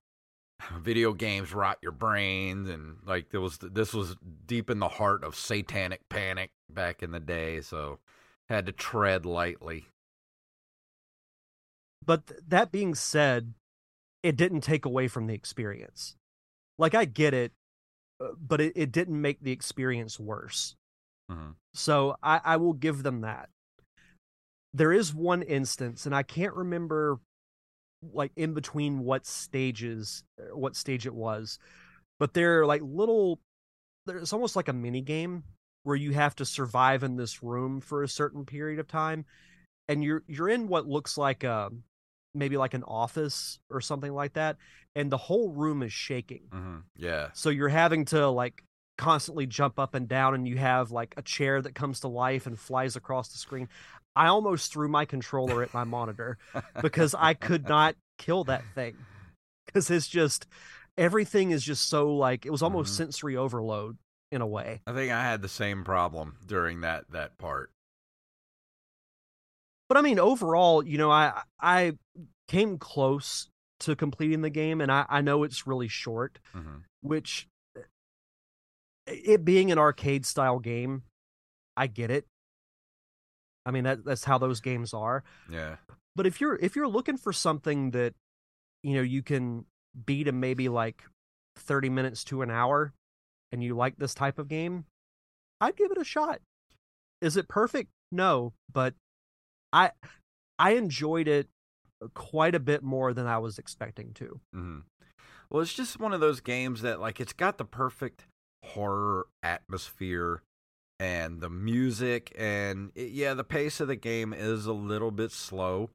video 0.80 1.14
games 1.14 1.54
rot 1.54 1.80
your 1.82 1.92
brains, 1.92 2.70
and 2.70 2.98
like 3.06 3.30
there 3.30 3.42
was 3.42 3.58
this 3.60 3.94
was 3.94 4.16
deep 4.46 4.70
in 4.70 4.80
the 4.80 4.88
heart 4.90 5.24
of 5.24 5.36
satanic 5.36 6.08
panic 6.10 6.52
back 6.70 7.04
in 7.04 7.12
the 7.12 7.20
day, 7.20 7.62
so 7.62 8.00
had 8.50 8.66
to 8.66 8.72
tread 8.72 9.26
lightly. 9.26 9.86
But 12.06 12.28
th- 12.28 12.42
that 12.48 12.72
being 12.72 12.96
said, 12.96 13.54
it 14.24 14.36
didn't 14.36 14.62
take 14.62 14.86
away 14.86 15.08
from 15.08 15.28
the 15.28 15.34
experience. 15.34 16.16
Like, 16.78 16.96
I 16.96 17.06
get 17.06 17.34
it, 17.34 17.54
uh, 18.20 18.30
but 18.40 18.62
it, 18.62 18.74
it 18.76 18.92
didn't 18.92 19.20
make 19.20 19.42
the 19.42 19.52
experience 19.52 20.20
worse. 20.20 20.76
Mhm. 21.30 21.56
So 21.74 22.18
I, 22.22 22.42
I 22.44 22.58
will 22.58 22.74
give 22.74 23.04
them 23.04 23.22
that. 23.22 23.50
There 24.74 24.92
is 24.94 25.14
one 25.14 25.42
instance, 25.42 26.06
and 26.06 26.16
I 26.16 26.24
can't 26.24 26.56
remember 26.56 27.20
like 28.14 28.32
in 28.36 28.54
between 28.54 29.00
what 29.00 29.26
stages, 29.26 30.24
uh, 30.40 30.56
what 30.56 30.76
stage 30.76 31.06
it 31.06 31.14
was, 31.14 31.60
but 32.20 32.34
they're 32.34 32.66
like 32.66 32.82
little. 32.84 33.40
There's 34.06 34.34
almost 34.34 34.56
like 34.56 34.68
a 34.68 34.74
mini 34.74 35.02
game 35.02 35.44
where 35.84 35.96
you 35.96 36.12
have 36.14 36.36
to 36.36 36.46
survive 36.46 37.04
in 37.04 37.18
this 37.18 37.44
room 37.44 37.82
for 37.82 38.04
a 38.04 38.08
certain 38.08 38.46
period 38.46 38.80
of 38.80 38.88
time, 38.88 39.26
and 39.88 40.04
you're 40.04 40.24
you're 40.28 40.50
in 40.50 40.68
what 40.68 40.88
looks 40.88 41.18
like 41.18 41.44
a 41.44 41.72
maybe 42.34 42.58
like 42.58 42.74
an 42.74 42.84
office 42.84 43.60
or 43.70 43.82
something 43.82 44.14
like 44.14 44.34
that, 44.34 44.58
and 44.96 45.12
the 45.12 45.18
whole 45.18 45.52
room 45.52 45.84
is 45.84 45.94
shaking. 45.94 46.44
hmm 46.52 46.80
Yeah, 46.96 47.30
So 47.34 47.50
you're 47.50 47.70
having 47.70 48.06
to 48.06 48.30
like 48.30 48.64
constantly 48.98 49.46
jump 49.46 49.80
up 49.80 49.96
and 49.96 50.08
down, 50.08 50.36
and 50.36 50.48
you 50.48 50.58
have 50.58 50.92
like 50.92 51.14
a 51.18 51.22
chair 51.22 51.62
that 51.62 51.76
comes 51.76 52.02
to 52.02 52.08
life 52.08 52.48
and 52.48 52.60
flies 52.60 52.96
across 52.96 53.30
the 53.30 53.38
screen. 53.38 53.68
I 54.16 54.28
almost 54.28 54.72
threw 54.72 54.88
my 54.88 55.06
controller 55.06 55.64
at 55.64 55.74
my 55.74 55.84
monitor 55.84 56.38
because 56.82 57.16
I 57.18 57.34
could 57.34 57.68
not 57.68 57.96
kill 58.18 58.44
that 58.46 58.64
thing 58.76 58.98
because 59.66 59.90
it's 59.90 60.08
just 60.08 60.48
everything 60.98 61.52
is 61.52 61.64
just 61.64 61.90
so 61.90 62.14
like 62.16 62.46
it 62.46 62.52
was 62.52 62.62
almost 62.62 62.94
Mhm. 62.94 62.98
sensory 62.98 63.38
overload 63.38 63.98
in 64.32 64.42
a 64.42 64.48
way. 64.48 64.82
I 64.86 64.94
think 64.94 65.12
I 65.12 65.24
had 65.24 65.42
the 65.42 65.50
same 65.50 65.84
problem 65.84 66.38
during 66.46 66.82
that 66.82 67.10
that 67.12 67.38
part. 67.38 67.72
But 69.88 69.98
I 69.98 70.02
mean, 70.02 70.20
overall, 70.20 70.86
you 70.86 70.98
know, 70.98 71.12
I 71.12 71.42
I 71.60 71.94
came 72.48 72.78
close 72.78 73.50
to 73.80 73.96
completing 73.96 74.42
the 74.42 74.50
game, 74.50 74.82
and 74.82 74.92
I 74.92 75.06
I 75.10 75.22
know 75.22 75.44
it's 75.44 75.68
really 75.68 75.88
short, 75.88 76.40
hmm 76.54 76.78
which 77.02 77.48
eh, 77.76 77.82
it 79.08 79.44
being 79.44 79.72
an 79.72 79.78
arcade 79.80 80.26
style 80.26 80.60
game, 80.60 81.04
I 81.76 81.88
get 81.88 82.12
it. 82.12 82.28
I 83.66 83.72
mean 83.72 83.84
that 83.84 84.04
that's 84.06 84.24
how 84.24 84.38
those 84.38 84.60
games 84.60 84.94
are. 84.94 85.24
Yeah, 85.50 85.78
But 86.16 86.26
if 86.26 86.42
you're 86.42 86.56
if 86.56 86.76
you're 86.76 86.88
looking 86.88 87.18
for 87.18 87.32
something 87.34 87.92
that 87.92 88.14
you 88.84 88.96
know 88.96 89.02
you 89.02 89.22
can 89.22 89.66
beat 90.06 90.28
in 90.28 90.40
maybe 90.40 90.70
like 90.70 91.04
30 91.58 91.90
minutes 91.90 92.24
to 92.26 92.42
an 92.42 92.50
hour 92.50 92.94
and 93.52 93.64
you 93.64 93.76
like 93.76 93.98
this 93.98 94.14
type 94.14 94.40
of 94.40 94.48
game, 94.48 94.86
I'd 95.60 95.76
give 95.76 95.92
it 95.92 95.98
a 95.98 96.04
shot. 96.04 96.42
Is 97.22 97.38
it 97.38 97.48
perfect? 97.48 97.90
No, 98.12 98.54
but 98.72 98.96
I 99.74 99.92
I 100.58 100.72
enjoyed 100.72 101.28
it 101.28 101.50
quite 102.14 102.56
a 102.56 102.60
bit 102.60 102.82
more 102.84 103.14
than 103.14 103.28
I 103.28 103.38
was 103.38 103.60
expecting 103.60 104.14
to. 104.16 104.40
hmm 104.54 104.80
Well, 105.50 105.62
it's 105.62 105.74
just 105.74 106.00
one 106.00 106.14
of 106.14 106.20
those 106.20 106.40
games 106.40 106.82
that 106.82 107.00
like 107.00 107.20
it's 107.20 107.34
got 107.34 107.58
the 107.58 107.66
perfect 107.66 108.26
horror 108.64 109.28
atmosphere 109.44 110.42
and 111.02 111.42
the 111.42 111.50
music 111.50 112.32
and 112.38 112.92
it, 112.94 113.10
yeah, 113.10 113.34
the 113.34 113.44
pace 113.44 113.80
of 113.80 113.88
the 113.88 113.96
game 113.96 114.34
is 114.34 114.68
a 114.68 114.72
little 114.72 115.10
bit 115.10 115.32
slow 115.32 115.90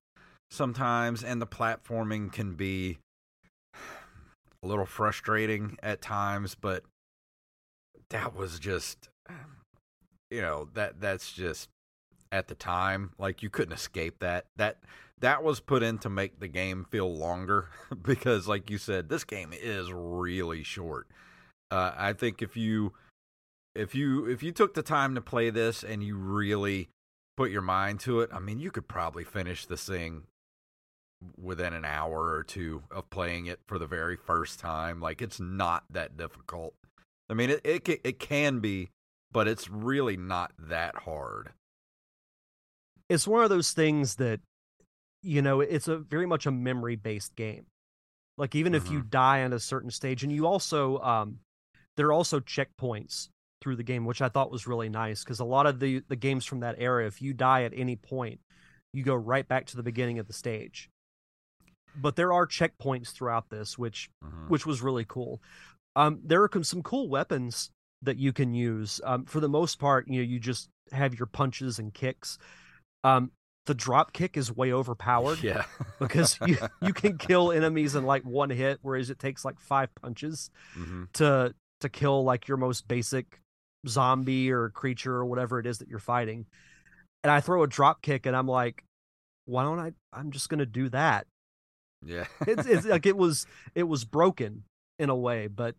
sometimes 0.51 1.23
and 1.23 1.41
the 1.41 1.47
platforming 1.47 2.33
can 2.33 2.55
be 2.55 2.99
a 4.63 4.67
little 4.67 4.85
frustrating 4.85 5.79
at 5.81 6.03
times, 6.03 6.57
but 6.61 6.83
that 8.11 8.35
was 8.35 8.59
just 8.59 9.09
you 10.29 10.41
know, 10.41 10.69
that 10.75 11.01
that's 11.01 11.33
just 11.33 11.69
at 12.33 12.49
the 12.49 12.57
time 12.57 13.13
like 13.17 13.45
you 13.45 13.49
couldn't 13.49 13.75
escape 13.75 14.19
that. 14.19 14.47
That 14.57 14.79
that 15.21 15.45
was 15.45 15.61
put 15.61 15.85
in 15.85 15.99
to 15.99 16.11
make 16.11 16.41
the 16.41 16.49
game 16.49 16.85
feel 16.91 17.15
longer 17.15 17.69
because 18.03 18.49
like 18.49 18.71
you 18.71 18.79
said 18.79 19.09
this 19.09 19.23
game 19.23 19.51
is 19.53 19.91
really 19.93 20.63
short 20.63 21.07
uh, 21.71 21.93
i 21.97 22.13
think 22.13 22.43
if 22.43 22.55
you 22.55 22.93
if 23.77 23.95
you 23.95 24.27
if 24.27 24.43
you 24.43 24.53
took 24.53 24.75
the 24.75 24.83
time 24.83 25.15
to 25.15 25.21
play 25.21 25.51
this 25.51 25.83
and 25.85 26.03
you 26.03 26.17
really 26.17 26.89
put 27.37 27.51
your 27.51 27.63
mind 27.63 28.01
to 28.01 28.21
it 28.21 28.31
i 28.33 28.39
mean 28.39 28.59
you 28.59 28.71
could 28.71 28.89
probably 28.89 29.25
finish 29.25 29.67
this 29.67 29.87
thing 29.87 30.23
within 31.41 31.73
an 31.73 31.85
hour 31.85 32.35
or 32.35 32.43
two 32.43 32.83
of 32.91 33.09
playing 33.11 33.47
it 33.47 33.61
for 33.67 33.79
the 33.79 33.87
very 33.87 34.17
first 34.17 34.59
time. 34.61 35.01
Like 35.01 35.23
it's 35.23 35.41
not 35.41 35.85
that 35.91 36.17
difficult. 36.17 36.75
I 37.29 37.35
mean 37.35 37.51
it 37.51 37.61
it, 37.65 37.89
it 38.05 38.19
can 38.19 38.61
be 38.61 38.91
but 39.33 39.49
it's 39.49 39.69
really 39.69 40.17
not 40.17 40.53
that 40.59 40.95
hard. 40.97 41.53
It's 43.09 43.27
one 43.27 43.45
of 43.45 43.51
those 43.51 43.73
things 43.73 44.17
that 44.17 44.41
you 45.23 45.43
know, 45.43 45.61
it's 45.61 45.89
a 45.89 45.97
very 45.97 46.27
much 46.27 46.47
a 46.47 46.53
memory 46.53 46.97
based 46.97 47.35
game. 47.35 47.67
Like 48.39 48.55
even 48.55 48.75
if 48.75 48.91
you 48.91 49.01
die 49.01 49.43
on 49.43 49.53
a 49.53 49.59
certain 49.59 49.91
stage 49.91 50.23
and 50.23 50.31
you 50.31 50.47
also 50.47 50.99
um 51.01 51.41
there 51.97 52.07
are 52.09 52.13
also 52.13 52.41
checkpoints 52.41 53.29
through 53.61 53.77
the 53.77 53.83
game 53.83 54.05
which 54.05 54.21
I 54.21 54.29
thought 54.29 54.51
was 54.51 54.67
really 54.67 54.89
nice 54.89 55.25
because 55.25 55.41
a 55.41 55.45
lot 55.45 55.67
of 55.67 55.81
the 55.81 56.03
the 56.09 56.17
games 56.17 56.45
from 56.45 56.61
that 56.61 56.77
era 56.79 57.07
if 57.07 57.23
you 57.23 57.33
die 57.33 57.63
at 57.63 57.73
any 57.75 57.97
point 57.97 58.41
you 58.93 59.03
go 59.03 59.15
right 59.15 59.47
back 59.47 59.67
to 59.67 59.77
the 59.77 59.83
beginning 59.83 60.19
of 60.19 60.27
the 60.27 60.33
stage. 60.33 60.89
But 61.95 62.17
there 62.17 62.33
are 62.33 62.47
checkpoints 62.47 63.13
throughout 63.13 63.49
this 63.51 63.79
which 63.79 64.11
Mhm. 64.25 64.49
which 64.49 64.67
was 64.67 64.83
really 64.83 65.05
cool. 65.07 65.41
Um 65.95 66.21
there 66.23 66.43
are 66.43 66.63
some 66.63 66.83
cool 66.83 67.09
weapons 67.09 67.71
that 68.03 68.19
you 68.19 68.33
can 68.33 68.55
use. 68.55 69.01
Um 69.05 69.25
for 69.25 69.41
the 69.41 69.49
most 69.49 69.79
part, 69.79 70.07
you 70.09 70.17
know, 70.21 70.27
you 70.29 70.39
just 70.39 70.69
have 70.93 71.19
your 71.19 71.27
punches 71.27 71.79
and 71.79 71.93
kicks. 71.95 72.39
Um 73.05 73.33
the 73.65 73.75
drop 73.75 74.13
kick 74.13 74.37
is 74.37 74.55
way 74.55 74.73
overpowered 74.81 75.39
yeah 75.43 75.65
because 75.99 76.39
you, 76.47 76.57
you 76.83 76.93
can 76.93 77.19
kill 77.19 77.51
enemies 77.51 77.95
in 77.97 78.05
like 78.05 78.23
one 78.25 78.51
hit, 78.51 78.79
whereas 78.83 79.11
it 79.11 79.19
takes 79.19 79.45
like 79.45 79.59
five 79.59 79.89
punches 79.95 80.51
hmm 80.75 81.05
to 81.15 81.55
to 81.81 81.89
kill 81.89 82.23
like 82.25 82.49
your 82.49 82.57
most 82.57 82.87
basic 82.89 83.41
zombie 83.89 84.51
or 84.51 84.71
creature 84.71 85.15
or 85.15 85.25
whatever 85.27 85.59
it 85.59 85.67
is 85.67 85.79
that 85.79 85.89
you're 85.89 85.99
fighting. 85.99 86.47
And 87.25 87.31
I 87.31 87.41
throw 87.41 87.63
a 87.63 87.69
drop 87.69 88.03
kick 88.03 88.27
and 88.27 88.37
I'm 88.37 88.49
like, 88.49 88.85
why 89.47 89.63
don't 89.63 89.79
I 89.81 89.93
I'm 90.13 90.31
just 90.31 90.49
gonna 90.49 90.67
do 90.67 90.89
that. 90.91 91.27
yeah 92.05 92.27
It's 92.47 92.67
it's 92.67 92.87
like 92.87 93.07
it 93.07 93.17
was 93.17 93.47
it 93.75 93.85
was 93.85 94.05
broken. 94.05 94.65
in 94.99 95.11
a 95.11 95.17
way, 95.17 95.47
but 95.47 95.75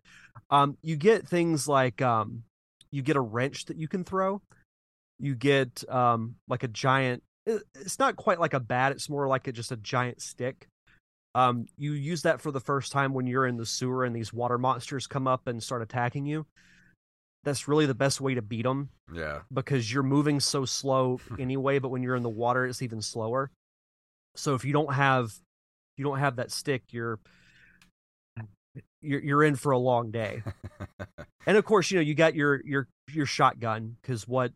um, 0.51 0.77
you 0.83 0.95
get 0.95 1.27
things 1.27 1.67
like 1.67 2.03
um, 2.03 2.43
you 2.91 3.01
get 3.01 3.15
a 3.15 3.21
wrench 3.21 3.65
that 3.65 3.77
you 3.77 3.87
can 3.87 4.03
throw. 4.03 4.41
You 5.19 5.33
get 5.33 5.83
um, 5.89 6.35
like 6.47 6.61
a 6.61 6.67
giant. 6.67 7.23
It's 7.47 7.97
not 7.97 8.15
quite 8.15 8.39
like 8.39 8.53
a 8.53 8.59
bat. 8.59 8.91
It's 8.91 9.09
more 9.09 9.27
like 9.27 9.47
a, 9.47 9.51
just 9.51 9.71
a 9.71 9.77
giant 9.77 10.21
stick. 10.21 10.67
Um, 11.33 11.65
you 11.77 11.93
use 11.93 12.21
that 12.23 12.41
for 12.41 12.51
the 12.51 12.59
first 12.59 12.91
time 12.91 13.13
when 13.13 13.25
you're 13.25 13.47
in 13.47 13.57
the 13.57 13.65
sewer 13.65 14.05
and 14.05 14.15
these 14.15 14.31
water 14.31 14.57
monsters 14.59 15.07
come 15.07 15.27
up 15.27 15.47
and 15.47 15.63
start 15.63 15.81
attacking 15.81 16.27
you. 16.27 16.45
That's 17.47 17.65
really 17.65 17.85
the 17.85 17.95
best 17.95 18.19
way 18.19 18.33
to 18.35 18.41
beat 18.41 18.63
them. 18.63 18.89
Yeah. 19.13 19.39
Because 19.53 19.89
you're 19.89 20.03
moving 20.03 20.41
so 20.41 20.65
slow 20.65 21.21
anyway, 21.39 21.79
but 21.79 21.87
when 21.87 22.03
you're 22.03 22.17
in 22.17 22.23
the 22.23 22.29
water, 22.29 22.65
it's 22.65 22.81
even 22.81 23.01
slower. 23.01 23.51
So 24.35 24.53
if 24.53 24.65
you 24.65 24.73
don't 24.73 24.93
have 24.93 25.31
you 25.95 26.03
don't 26.03 26.19
have 26.19 26.35
that 26.35 26.51
stick, 26.51 26.83
you're 26.91 27.19
you're 29.01 29.21
you're 29.21 29.43
in 29.45 29.55
for 29.55 29.71
a 29.71 29.77
long 29.77 30.11
day. 30.11 30.43
and 31.47 31.55
of 31.55 31.63
course, 31.63 31.89
you 31.89 31.95
know, 31.97 32.01
you 32.01 32.15
got 32.15 32.35
your 32.35 32.61
your 32.65 32.89
your 33.13 33.25
shotgun 33.25 33.95
because 34.01 34.27
what 34.27 34.51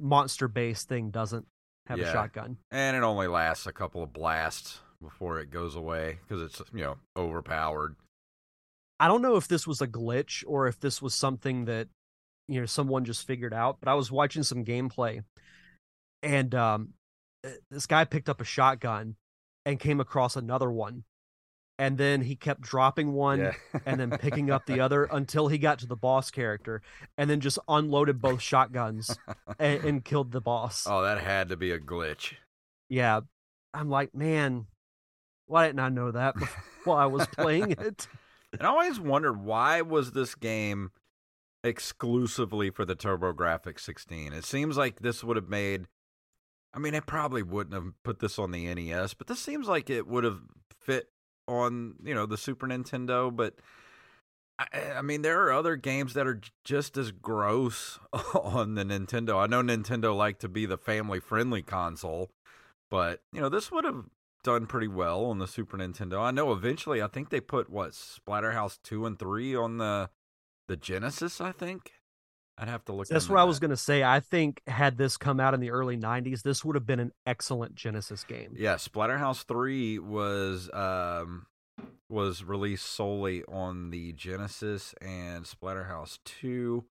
monster 0.00 0.48
based 0.48 0.88
thing 0.88 1.10
doesn't 1.10 1.46
have 1.88 1.98
Yeah. 1.98 2.08
a 2.08 2.12
shotgun? 2.12 2.56
And 2.70 2.96
it 2.96 3.02
only 3.02 3.26
lasts 3.26 3.66
a 3.66 3.72
couple 3.72 4.02
of 4.02 4.14
blasts 4.14 4.80
before 5.02 5.40
it 5.40 5.50
goes 5.50 5.76
away 5.76 6.20
because 6.26 6.42
it's 6.42 6.62
you 6.72 6.84
know 6.84 6.96
overpowered. 7.14 7.96
I 8.98 9.08
don't 9.08 9.20
know 9.20 9.36
if 9.36 9.46
this 9.46 9.66
was 9.66 9.82
a 9.82 9.86
glitch 9.86 10.42
or 10.46 10.66
if 10.68 10.80
this 10.80 11.02
was 11.02 11.12
something 11.14 11.66
that 11.66 11.88
you 12.48 12.60
know 12.60 12.66
someone 12.66 13.04
just 13.04 13.26
figured 13.26 13.54
out, 13.54 13.78
but 13.80 13.88
I 13.90 13.94
was 13.94 14.10
watching 14.12 14.42
some 14.42 14.64
gameplay 14.64 15.22
and 16.22 16.54
um 16.54 16.94
uh, 17.44 17.50
this 17.70 17.86
guy 17.86 18.04
picked 18.04 18.28
up 18.28 18.40
a 18.40 18.44
shotgun 18.44 19.16
and 19.66 19.78
came 19.78 20.00
across 20.00 20.36
another 20.36 20.70
one. 20.70 21.04
And 21.76 21.98
then 21.98 22.22
he 22.22 22.36
kept 22.36 22.60
dropping 22.60 23.12
one 23.14 23.40
Yeah. 23.40 23.52
and 23.84 23.98
then 23.98 24.10
picking 24.12 24.48
up 24.50 24.64
the 24.66 24.78
other 24.80 25.04
until 25.10 25.48
he 25.48 25.58
got 25.58 25.80
to 25.80 25.86
the 25.86 25.96
boss 25.96 26.30
character 26.30 26.82
and 27.18 27.28
then 27.28 27.40
just 27.40 27.58
unloaded 27.66 28.20
both 28.22 28.40
shotguns 28.40 29.18
and, 29.58 29.82
and 29.84 30.04
killed 30.04 30.30
the 30.30 30.40
boss. 30.40 30.86
oh, 30.88 31.02
that 31.02 31.20
had 31.20 31.48
to 31.48 31.56
be 31.56 31.72
a 31.72 31.78
glitch. 31.80 32.34
Yeah. 32.88 33.22
I'm 33.72 33.90
like, 33.90 34.14
man, 34.14 34.66
why 35.46 35.66
didn't 35.66 35.80
I 35.80 35.88
know 35.88 36.12
that 36.12 36.36
before 36.36 36.62
while 36.84 36.96
I 36.98 37.06
was 37.06 37.26
playing 37.26 37.72
it? 37.78 38.06
And 38.52 38.62
I 38.62 38.66
always 38.66 39.00
wondered 39.00 39.42
why 39.42 39.82
was 39.82 40.12
this 40.12 40.36
game 40.36 40.92
exclusively 41.64 42.70
for 42.70 42.84
the 42.84 42.94
TurboGrafx 42.94 43.80
16. 43.80 44.32
It 44.32 44.44
seems 44.44 44.76
like 44.76 45.00
this 45.00 45.24
would 45.24 45.36
have 45.36 45.48
made. 45.48 45.86
I 46.72 46.78
mean, 46.78 46.94
it 46.94 47.06
probably 47.06 47.42
wouldn't 47.42 47.74
have 47.74 47.94
put 48.04 48.20
this 48.20 48.38
on 48.38 48.50
the 48.50 48.72
NES, 48.72 49.14
but 49.14 49.26
this 49.26 49.40
seems 49.40 49.66
like 49.66 49.88
it 49.88 50.06
would 50.06 50.24
have 50.24 50.40
fit 50.78 51.08
on 51.48 51.94
you 52.04 52.14
know 52.14 52.26
the 52.26 52.36
Super 52.36 52.66
Nintendo. 52.66 53.34
But 53.34 53.54
I, 54.58 55.02
mean, 55.02 55.22
there 55.22 55.44
are 55.44 55.52
other 55.52 55.76
games 55.76 56.14
that 56.14 56.26
are 56.26 56.40
just 56.62 56.96
as 56.96 57.10
gross 57.10 57.98
on 58.34 58.74
the 58.74 58.84
Nintendo. 58.84 59.42
I 59.42 59.46
know 59.46 59.62
Nintendo 59.62 60.16
like 60.16 60.38
to 60.40 60.48
be 60.48 60.66
the 60.66 60.78
family-friendly 60.78 61.62
console, 61.62 62.30
but 62.90 63.22
you 63.32 63.40
know 63.40 63.48
this 63.48 63.72
would 63.72 63.84
have 63.84 64.04
done 64.42 64.66
pretty 64.66 64.88
well 64.88 65.24
on 65.24 65.38
the 65.38 65.46
Super 65.46 65.78
Nintendo. 65.78 66.20
I 66.20 66.30
know 66.30 66.52
eventually 66.52 67.00
I 67.00 67.06
think 67.06 67.30
they 67.30 67.40
put 67.40 67.70
what 67.70 67.92
Splatterhouse 67.92 68.78
2 68.82 69.06
and 69.06 69.18
3 69.18 69.56
on 69.56 69.78
the 69.78 70.10
the 70.68 70.76
Genesis, 70.76 71.40
I 71.40 71.52
think. 71.52 71.92
I'd 72.56 72.68
have 72.68 72.84
to 72.84 72.92
look 72.92 73.08
That's 73.08 73.28
what 73.28 73.40
I 73.40 73.44
was 73.44 73.58
going 73.58 73.72
to 73.72 73.76
say. 73.76 74.04
I 74.04 74.20
think 74.20 74.62
had 74.68 74.96
this 74.96 75.16
come 75.16 75.40
out 75.40 75.54
in 75.54 75.60
the 75.60 75.70
early 75.70 75.96
90s, 75.96 76.42
this 76.42 76.64
would 76.64 76.76
have 76.76 76.86
been 76.86 77.00
an 77.00 77.12
excellent 77.26 77.74
Genesis 77.74 78.22
game. 78.22 78.54
Yeah, 78.56 78.76
Splatterhouse 78.76 79.44
3 79.44 79.98
was 79.98 80.70
um 80.72 81.46
was 82.08 82.44
released 82.44 82.86
solely 82.86 83.42
on 83.44 83.90
the 83.90 84.12
Genesis 84.12 84.94
and 85.00 85.44
Splatterhouse 85.44 86.18
2 86.24 86.84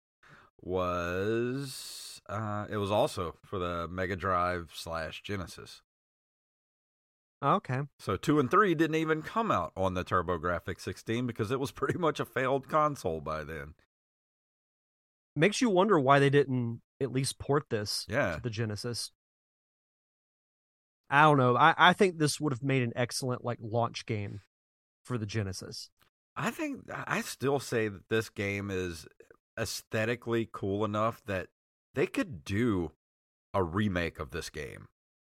was 0.61 2.21
uh 2.29 2.67
it 2.69 2.79
was 2.79 2.91
also 2.91 3.37
for 3.45 3.61
the 3.61 3.87
Mega 3.89 4.17
Drive 4.17 4.73
slash 4.75 5.23
Genesis. 5.23 5.83
Okay. 7.43 7.81
So 7.99 8.17
two 8.17 8.39
and 8.39 8.51
three 8.51 8.75
didn't 8.75 8.97
even 8.97 9.23
come 9.23 9.51
out 9.51 9.73
on 9.77 9.95
the 9.95 10.05
TurboGrafx 10.05 10.81
16 10.81 11.27
because 11.27 11.51
it 11.51 11.59
was 11.61 11.71
pretty 11.73 11.99
much 11.99 12.21
a 12.21 12.25
failed 12.25 12.69
console 12.69 13.21
by 13.21 13.45
then. 13.45 13.75
Makes 15.35 15.61
you 15.61 15.71
wonder 15.71 15.99
why 15.99 16.19
they 16.19 16.31
didn't 16.31 16.83
at 17.01 17.11
least 17.13 17.39
port 17.39 17.65
this 17.71 18.07
Yeah. 18.09 18.37
to 18.37 18.41
the 18.43 18.51
Genesis. 18.51 19.11
I 21.11 21.23
don't 21.23 21.37
know. 21.39 21.57
I, 21.57 21.75
I 21.77 21.93
think 21.93 22.19
this 22.19 22.41
would 22.41 22.53
have 22.53 22.63
made 22.63 22.83
an 22.83 22.93
excellent 22.97 23.45
like 23.45 23.59
launch 23.61 24.07
game 24.07 24.41
for 25.05 25.19
the 25.19 25.27
Genesis. 25.27 25.91
I 26.37 26.51
think 26.51 26.89
I 26.91 27.21
still 27.21 27.61
say 27.61 27.89
that 27.89 28.09
this 28.09 28.31
game 28.31 28.71
is 28.71 29.07
aesthetically 29.59 30.49
cool 30.51 30.85
enough 30.85 31.21
that 31.27 31.49
they 31.95 32.07
could 32.07 32.45
do 32.45 32.93
a 33.53 33.63
remake 33.63 34.19
of 34.19 34.31
this 34.31 34.49
game 34.49 34.89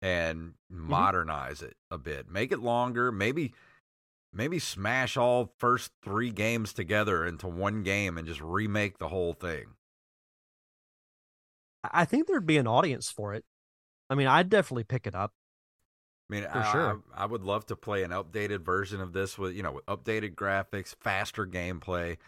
and 0.03 0.55
mm-hmm. 0.73 0.91
modernize 0.91 1.63
it 1.63 1.77
a 1.91 1.99
bit. 1.99 2.31
Make 2.31 2.53
it 2.53 2.61
longer, 2.61 3.11
maybe 3.11 3.55
maybe 4.33 4.59
smash 4.59 5.17
all 5.17 5.53
first 5.59 5.93
3 6.05 6.31
games 6.31 6.73
together 6.73 7.25
into 7.25 7.47
one 7.47 7.83
game 7.83 8.19
and 8.19 8.27
just 8.27 8.41
remake 8.41 8.99
the 8.99 9.09
whole 9.09 9.33
thing. 9.33 9.67
I 11.85 12.03
I 12.03 12.05
think 12.05 12.27
there'd 12.27 12.47
be 12.47 12.59
an 12.59 12.67
audience 12.67 13.11
for 13.11 13.35
it. 13.35 13.45
I 14.11 14.15
mean, 14.15 14.27
I'd 14.27 14.49
definitely 14.49 14.85
pick 14.85 15.07
it 15.07 15.15
up. 15.15 15.33
I 16.29 16.35
mean, 16.35 16.45
For 16.45 16.59
I, 16.59 16.73
sure. 16.73 17.03
I, 17.15 17.23
I 17.23 17.27
would 17.27 17.45
love 17.45 17.67
to 17.67 17.77
play 17.77 18.03
an 18.03 18.11
updated 18.11 18.65
version 18.65 19.01
of 19.01 19.13
this 19.13 19.39
with 19.39 19.55
you 19.55 19.63
know 19.63 19.73
with 19.73 19.87
updated 19.87 20.35
graphics, 20.35 20.95
faster 21.01 21.47
gameplay, 21.47 22.19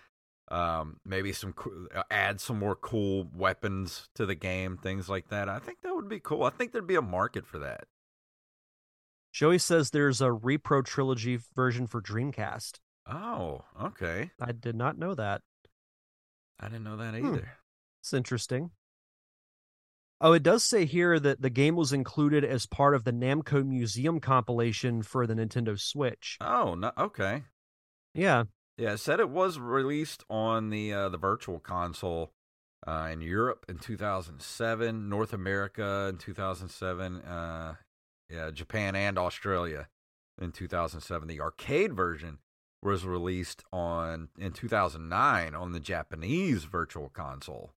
um, 0.50 0.98
maybe 1.04 1.32
some 1.32 1.54
uh, 1.94 2.02
add 2.10 2.40
some 2.40 2.58
more 2.58 2.74
cool 2.74 3.28
weapons 3.34 4.08
to 4.14 4.26
the 4.26 4.34
game, 4.34 4.76
things 4.76 5.08
like 5.08 5.28
that. 5.28 5.48
I 5.48 5.58
think 5.58 5.82
that 5.82 5.94
would 5.94 6.08
be 6.08 6.20
cool. 6.20 6.44
I 6.44 6.50
think 6.50 6.72
there'd 6.72 6.86
be 6.86 6.94
a 6.94 7.02
market 7.02 7.46
for 7.46 7.58
that. 7.58 7.84
Joey 9.32 9.58
says 9.58 9.90
there's 9.90 10.20
a 10.20 10.28
Repro 10.28 10.84
trilogy 10.84 11.38
version 11.54 11.86
for 11.86 12.00
Dreamcast. 12.00 12.78
Oh, 13.06 13.64
okay. 13.80 14.30
I 14.40 14.52
did 14.52 14.74
not 14.74 14.98
know 14.98 15.14
that. 15.14 15.42
I 16.58 16.68
didn't 16.68 16.84
know 16.84 16.96
that 16.96 17.14
Hmm. 17.14 17.26
either. 17.34 17.52
It's 18.00 18.12
interesting. 18.12 18.70
Oh, 20.20 20.32
it 20.32 20.42
does 20.42 20.64
say 20.64 20.84
here 20.84 21.20
that 21.20 21.40
the 21.42 21.50
game 21.50 21.76
was 21.76 21.92
included 21.92 22.44
as 22.44 22.66
part 22.66 22.94
of 22.96 23.04
the 23.04 23.12
Namco 23.12 23.64
Museum 23.64 24.18
compilation 24.18 25.02
for 25.02 25.26
the 25.26 25.34
Nintendo 25.34 25.78
Switch. 25.78 26.36
Oh, 26.40 26.74
no, 26.74 26.90
okay. 26.98 27.44
Yeah, 28.14 28.44
Yeah, 28.78 28.92
it 28.92 28.98
said 28.98 29.18
it 29.18 29.28
was 29.28 29.58
released 29.58 30.22
on 30.30 30.70
the 30.70 30.92
uh, 30.92 31.08
the 31.08 31.18
Virtual 31.18 31.58
Console 31.58 32.30
uh, 32.86 33.08
in 33.12 33.20
Europe 33.20 33.66
in 33.68 33.78
2007, 33.78 35.08
North 35.08 35.32
America 35.32 36.06
in 36.08 36.16
2007, 36.16 37.16
uh, 37.22 37.74
yeah, 38.30 38.50
Japan 38.52 38.94
and 38.94 39.18
Australia 39.18 39.88
in 40.40 40.52
2007. 40.52 41.26
The 41.26 41.40
arcade 41.40 41.92
version 41.92 42.38
was 42.80 43.04
released 43.04 43.64
on 43.72 44.28
in 44.38 44.52
2009 44.52 45.56
on 45.56 45.72
the 45.72 45.80
Japanese 45.80 46.62
Virtual 46.62 47.08
Console. 47.08 47.72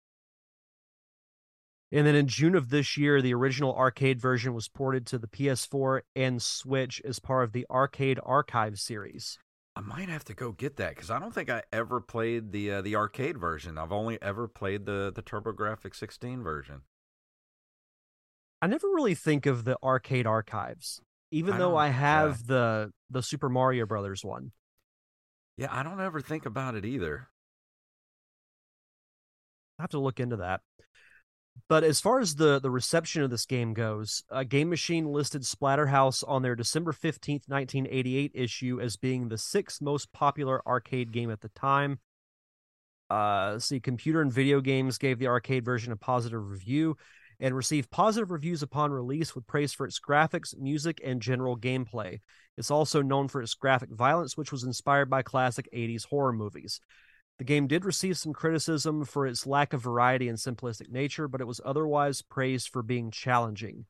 And 1.91 2.05
then 2.05 2.15
in 2.15 2.27
June 2.27 2.53
of 2.53 2.69
this 2.69 2.95
year, 2.95 3.23
the 3.23 3.33
original 3.33 3.75
arcade 3.75 4.21
version 4.21 4.53
was 4.53 4.69
ported 4.69 5.07
to 5.07 5.17
the 5.17 5.27
PS4 5.27 6.01
and 6.15 6.41
Switch 6.41 7.01
as 7.03 7.17
part 7.17 7.43
of 7.43 7.53
the 7.53 7.65
Arcade 7.69 8.19
Archive 8.23 8.79
series. 8.79 9.39
I 9.75 9.81
might 9.81 10.09
have 10.09 10.25
to 10.25 10.33
go 10.33 10.51
get 10.51 10.77
that 10.77 10.95
because 10.95 11.09
I 11.09 11.19
don't 11.19 11.33
think 11.33 11.49
I 11.49 11.63
ever 11.71 12.01
played 12.01 12.51
the 12.51 12.71
uh, 12.71 12.81
the 12.81 12.95
arcade 12.95 13.37
version. 13.37 13.77
I've 13.77 13.93
only 13.93 14.21
ever 14.21 14.47
played 14.47 14.85
the 14.85 15.11
the 15.13 15.21
TurboGrafx 15.21 15.95
16 15.95 16.43
version. 16.43 16.81
I 18.61 18.67
never 18.67 18.87
really 18.87 19.15
think 19.15 19.45
of 19.45 19.63
the 19.63 19.77
Arcade 19.81 20.27
Archives, 20.27 21.01
even 21.31 21.53
I 21.53 21.57
though 21.57 21.75
I 21.75 21.87
yeah. 21.87 21.93
have 21.93 22.47
the 22.47 22.91
the 23.09 23.23
Super 23.23 23.49
Mario 23.49 23.85
Brothers 23.85 24.23
one. 24.23 24.51
Yeah, 25.57 25.67
I 25.71 25.83
don't 25.83 26.01
ever 26.01 26.21
think 26.21 26.45
about 26.45 26.75
it 26.75 26.85
either. 26.85 27.29
I 29.79 29.83
have 29.83 29.91
to 29.91 29.99
look 29.99 30.19
into 30.19 30.37
that. 30.37 30.61
But 31.67 31.83
as 31.83 32.01
far 32.01 32.19
as 32.19 32.35
the 32.35 32.59
the 32.59 32.69
reception 32.69 33.23
of 33.23 33.29
this 33.29 33.45
game 33.45 33.73
goes, 33.73 34.23
uh, 34.29 34.43
Game 34.43 34.69
Machine 34.69 35.05
listed 35.05 35.43
Splatterhouse 35.43 36.23
on 36.27 36.41
their 36.41 36.55
December 36.55 36.91
15th, 36.91 37.47
1988 37.47 38.31
issue 38.33 38.79
as 38.81 38.97
being 38.97 39.29
the 39.29 39.37
sixth 39.37 39.81
most 39.81 40.11
popular 40.11 40.61
arcade 40.67 41.11
game 41.11 41.31
at 41.31 41.41
the 41.41 41.49
time. 41.49 41.99
Uh, 43.09 43.59
see, 43.59 43.79
Computer 43.79 44.21
and 44.21 44.31
Video 44.31 44.61
Games 44.61 44.97
gave 44.97 45.19
the 45.19 45.27
arcade 45.27 45.65
version 45.65 45.91
a 45.91 45.97
positive 45.97 46.49
review 46.49 46.95
and 47.41 47.55
received 47.55 47.89
positive 47.89 48.31
reviews 48.31 48.61
upon 48.61 48.91
release 48.91 49.35
with 49.35 49.47
praise 49.47 49.73
for 49.73 49.85
its 49.85 49.99
graphics, 49.99 50.57
music, 50.57 51.01
and 51.03 51.21
general 51.21 51.57
gameplay. 51.57 52.19
It's 52.57 52.71
also 52.71 53.01
known 53.01 53.27
for 53.27 53.41
its 53.41 53.55
graphic 53.55 53.89
violence, 53.89 54.37
which 54.37 54.51
was 54.51 54.63
inspired 54.63 55.09
by 55.09 55.23
classic 55.23 55.67
80s 55.73 56.05
horror 56.05 56.31
movies. 56.31 56.79
The 57.41 57.45
game 57.45 57.65
did 57.65 57.85
receive 57.85 58.19
some 58.19 58.33
criticism 58.33 59.03
for 59.03 59.25
its 59.25 59.47
lack 59.47 59.73
of 59.73 59.81
variety 59.81 60.29
and 60.29 60.37
simplistic 60.37 60.91
nature, 60.91 61.27
but 61.27 61.41
it 61.41 61.47
was 61.47 61.59
otherwise 61.65 62.21
praised 62.21 62.69
for 62.69 62.83
being 62.83 63.09
challenging. 63.09 63.85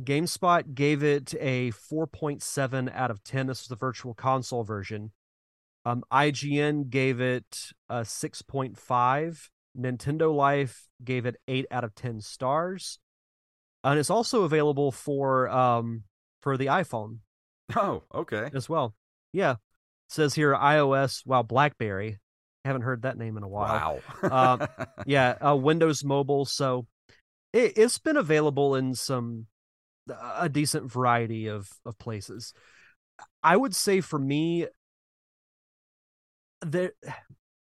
GameSpot 0.00 0.72
gave 0.72 1.02
it 1.02 1.34
a 1.40 1.72
4.7 1.72 2.94
out 2.94 3.10
of 3.10 3.24
10. 3.24 3.48
This 3.48 3.62
was 3.62 3.66
the 3.66 3.74
virtual 3.74 4.14
console 4.14 4.62
version. 4.62 5.10
Um, 5.84 6.04
IGN 6.12 6.90
gave 6.90 7.20
it 7.20 7.72
a 7.88 8.02
6.5. 8.02 9.48
Nintendo 9.76 10.32
Life 10.32 10.86
gave 11.02 11.26
it 11.26 11.40
8 11.48 11.66
out 11.72 11.82
of 11.82 11.96
10 11.96 12.20
stars. 12.20 13.00
And 13.82 13.98
it's 13.98 14.10
also 14.10 14.44
available 14.44 14.92
for 14.92 15.48
um 15.48 16.04
for 16.40 16.56
the 16.56 16.66
iPhone 16.66 17.18
Oh, 17.74 18.04
okay. 18.14 18.48
as 18.54 18.68
well. 18.68 18.94
Yeah. 19.32 19.54
It 19.54 19.58
says 20.10 20.34
here 20.34 20.54
iOS, 20.54 21.26
wow, 21.26 21.42
BlackBerry. 21.42 22.20
Haven't 22.64 22.82
heard 22.82 23.02
that 23.02 23.16
name 23.16 23.36
in 23.36 23.42
a 23.42 23.48
while. 23.48 24.00
Wow. 24.22 24.58
Um, 24.60 24.86
Yeah, 25.06 25.36
uh, 25.44 25.56
Windows 25.56 26.04
Mobile. 26.04 26.44
So 26.44 26.86
it, 27.52 27.72
it's 27.76 27.98
been 27.98 28.16
available 28.16 28.74
in 28.74 28.94
some 28.94 29.46
a 30.38 30.48
decent 30.48 30.90
variety 30.90 31.46
of 31.46 31.68
of 31.84 31.98
places. 31.98 32.52
I 33.42 33.56
would 33.56 33.74
say 33.74 34.00
for 34.00 34.18
me, 34.18 34.66
there, 36.62 36.92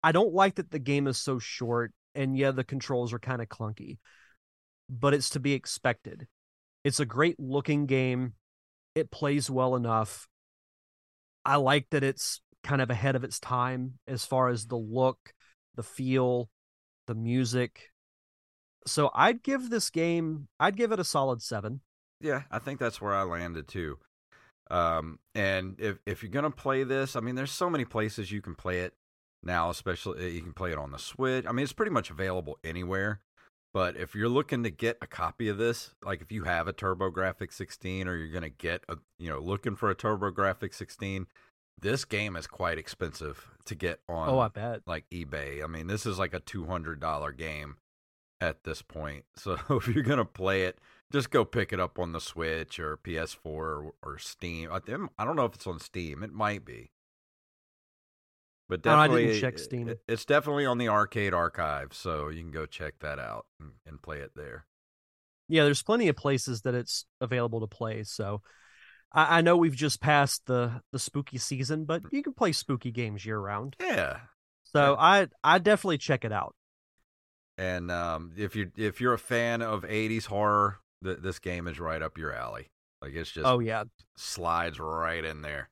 I 0.02 0.12
don't 0.12 0.32
like 0.32 0.56
that 0.56 0.70
the 0.70 0.78
game 0.78 1.06
is 1.06 1.18
so 1.18 1.38
short, 1.38 1.92
and 2.14 2.36
yeah, 2.36 2.50
the 2.50 2.64
controls 2.64 3.12
are 3.12 3.18
kind 3.18 3.42
of 3.42 3.48
clunky, 3.48 3.98
but 4.88 5.14
it's 5.14 5.30
to 5.30 5.40
be 5.40 5.52
expected. 5.52 6.26
It's 6.84 7.00
a 7.00 7.06
great 7.06 7.38
looking 7.38 7.86
game. 7.86 8.34
It 8.94 9.10
plays 9.10 9.50
well 9.50 9.76
enough. 9.76 10.28
I 11.44 11.56
like 11.56 11.86
that 11.90 12.04
it's 12.04 12.40
kind 12.68 12.82
of 12.82 12.90
ahead 12.90 13.16
of 13.16 13.24
its 13.24 13.40
time 13.40 13.94
as 14.06 14.26
far 14.26 14.50
as 14.50 14.66
the 14.66 14.76
look, 14.76 15.32
the 15.74 15.82
feel, 15.82 16.50
the 17.06 17.14
music. 17.14 17.92
So 18.86 19.10
I'd 19.14 19.42
give 19.42 19.70
this 19.70 19.88
game, 19.88 20.48
I'd 20.60 20.76
give 20.76 20.92
it 20.92 21.00
a 21.00 21.04
solid 21.04 21.40
seven. 21.40 21.80
Yeah, 22.20 22.42
I 22.50 22.58
think 22.58 22.78
that's 22.78 23.00
where 23.00 23.14
I 23.14 23.22
landed 23.22 23.68
too. 23.68 23.96
Um, 24.70 25.18
and 25.34 25.76
if 25.78 25.96
if 26.04 26.22
you're 26.22 26.30
gonna 26.30 26.50
play 26.50 26.84
this, 26.84 27.16
I 27.16 27.20
mean, 27.20 27.36
there's 27.36 27.50
so 27.50 27.70
many 27.70 27.86
places 27.86 28.30
you 28.30 28.42
can 28.42 28.54
play 28.54 28.80
it 28.80 28.92
now. 29.42 29.70
Especially 29.70 30.22
uh, 30.22 30.28
you 30.28 30.42
can 30.42 30.52
play 30.52 30.70
it 30.70 30.78
on 30.78 30.90
the 30.90 30.98
Switch. 30.98 31.46
I 31.48 31.52
mean, 31.52 31.62
it's 31.62 31.72
pretty 31.72 31.92
much 31.92 32.10
available 32.10 32.58
anywhere. 32.62 33.22
But 33.72 33.96
if 33.96 34.14
you're 34.14 34.28
looking 34.28 34.62
to 34.64 34.70
get 34.70 34.98
a 35.00 35.06
copy 35.06 35.48
of 35.48 35.56
this, 35.56 35.94
like 36.04 36.20
if 36.20 36.30
you 36.32 36.44
have 36.44 36.68
a 36.68 36.72
TurboGrafx 36.74 37.52
16 37.52 38.08
or 38.08 38.16
you're 38.16 38.32
gonna 38.32 38.50
get 38.50 38.84
a, 38.90 38.96
you 39.18 39.30
know, 39.30 39.38
looking 39.38 39.74
for 39.76 39.90
a 39.90 39.94
TurboGrafx 39.94 40.74
16, 40.74 41.26
this 41.80 42.04
game 42.04 42.36
is 42.36 42.46
quite 42.46 42.78
expensive 42.78 43.46
to 43.66 43.74
get 43.74 44.00
on. 44.08 44.28
Oh, 44.28 44.38
I 44.38 44.48
bet. 44.48 44.82
like 44.86 45.04
eBay. 45.10 45.62
I 45.62 45.66
mean, 45.66 45.86
this 45.86 46.06
is 46.06 46.18
like 46.18 46.34
a 46.34 46.40
two 46.40 46.66
hundred 46.66 47.00
dollar 47.00 47.32
game 47.32 47.76
at 48.40 48.64
this 48.64 48.82
point. 48.82 49.24
So 49.36 49.58
if 49.70 49.86
you're 49.88 50.02
gonna 50.04 50.24
play 50.24 50.62
it, 50.64 50.78
just 51.12 51.30
go 51.30 51.44
pick 51.44 51.72
it 51.72 51.80
up 51.80 51.98
on 51.98 52.12
the 52.12 52.20
Switch 52.20 52.78
or 52.80 52.96
PS4 52.96 53.36
or, 53.46 53.92
or 54.02 54.18
Steam. 54.18 54.70
I, 54.72 54.76
I 55.18 55.24
don't 55.24 55.36
know 55.36 55.44
if 55.46 55.54
it's 55.54 55.66
on 55.66 55.78
Steam. 55.80 56.22
It 56.22 56.32
might 56.32 56.64
be, 56.64 56.90
but 58.68 58.80
Oh, 58.84 58.90
I 58.94 59.08
didn't 59.08 59.32
definitely 59.32 59.40
check 59.40 59.58
Steam. 59.58 59.88
it- 59.88 60.02
it's 60.08 60.24
definitely 60.24 60.66
on 60.66 60.78
the 60.78 60.88
arcade 60.88 61.32
archive, 61.34 61.94
so 61.94 62.28
you 62.28 62.42
can 62.42 62.50
go 62.50 62.66
check 62.66 62.98
that 63.00 63.18
out 63.18 63.46
and, 63.60 63.72
and 63.86 64.02
play 64.02 64.18
it 64.18 64.32
there. 64.36 64.66
Yeah, 65.48 65.64
there's 65.64 65.82
plenty 65.82 66.08
of 66.08 66.16
places 66.16 66.62
that 66.62 66.74
it's 66.74 67.06
available 67.22 67.60
to 67.60 67.66
play. 67.66 68.04
So 68.04 68.42
I, 69.12 69.38
I 69.38 69.40
know 69.40 69.56
we've 69.56 69.74
just 69.76 70.00
passed 70.00 70.46
the 70.46 70.82
the 70.92 70.98
spooky 70.98 71.38
season, 71.38 71.84
but 71.84 72.02
you 72.12 72.22
can 72.22 72.32
play 72.34 72.52
spooky 72.52 72.90
games 72.90 73.24
year 73.24 73.38
round. 73.38 73.76
Yeah, 73.80 74.20
So 74.64 74.96
I 74.98 75.28
I 75.42 75.58
definitely 75.58 75.98
check 75.98 76.24
it 76.24 76.32
out. 76.32 76.54
and 77.56 77.90
um, 77.90 78.32
if 78.36 78.54
you 78.54 78.70
if 78.76 79.00
you're 79.00 79.14
a 79.14 79.18
fan 79.18 79.62
of 79.62 79.82
'80s 79.82 80.26
horror, 80.26 80.78
th- 81.02 81.18
this 81.20 81.38
game 81.38 81.66
is 81.66 81.80
right 81.80 82.02
up 82.02 82.18
your 82.18 82.32
alley. 82.32 82.68
Like 83.02 83.14
it's 83.14 83.30
just 83.30 83.46
oh 83.46 83.58
yeah, 83.60 83.84
slides 84.16 84.78
right 84.78 85.24
in 85.24 85.42
there. 85.42 85.70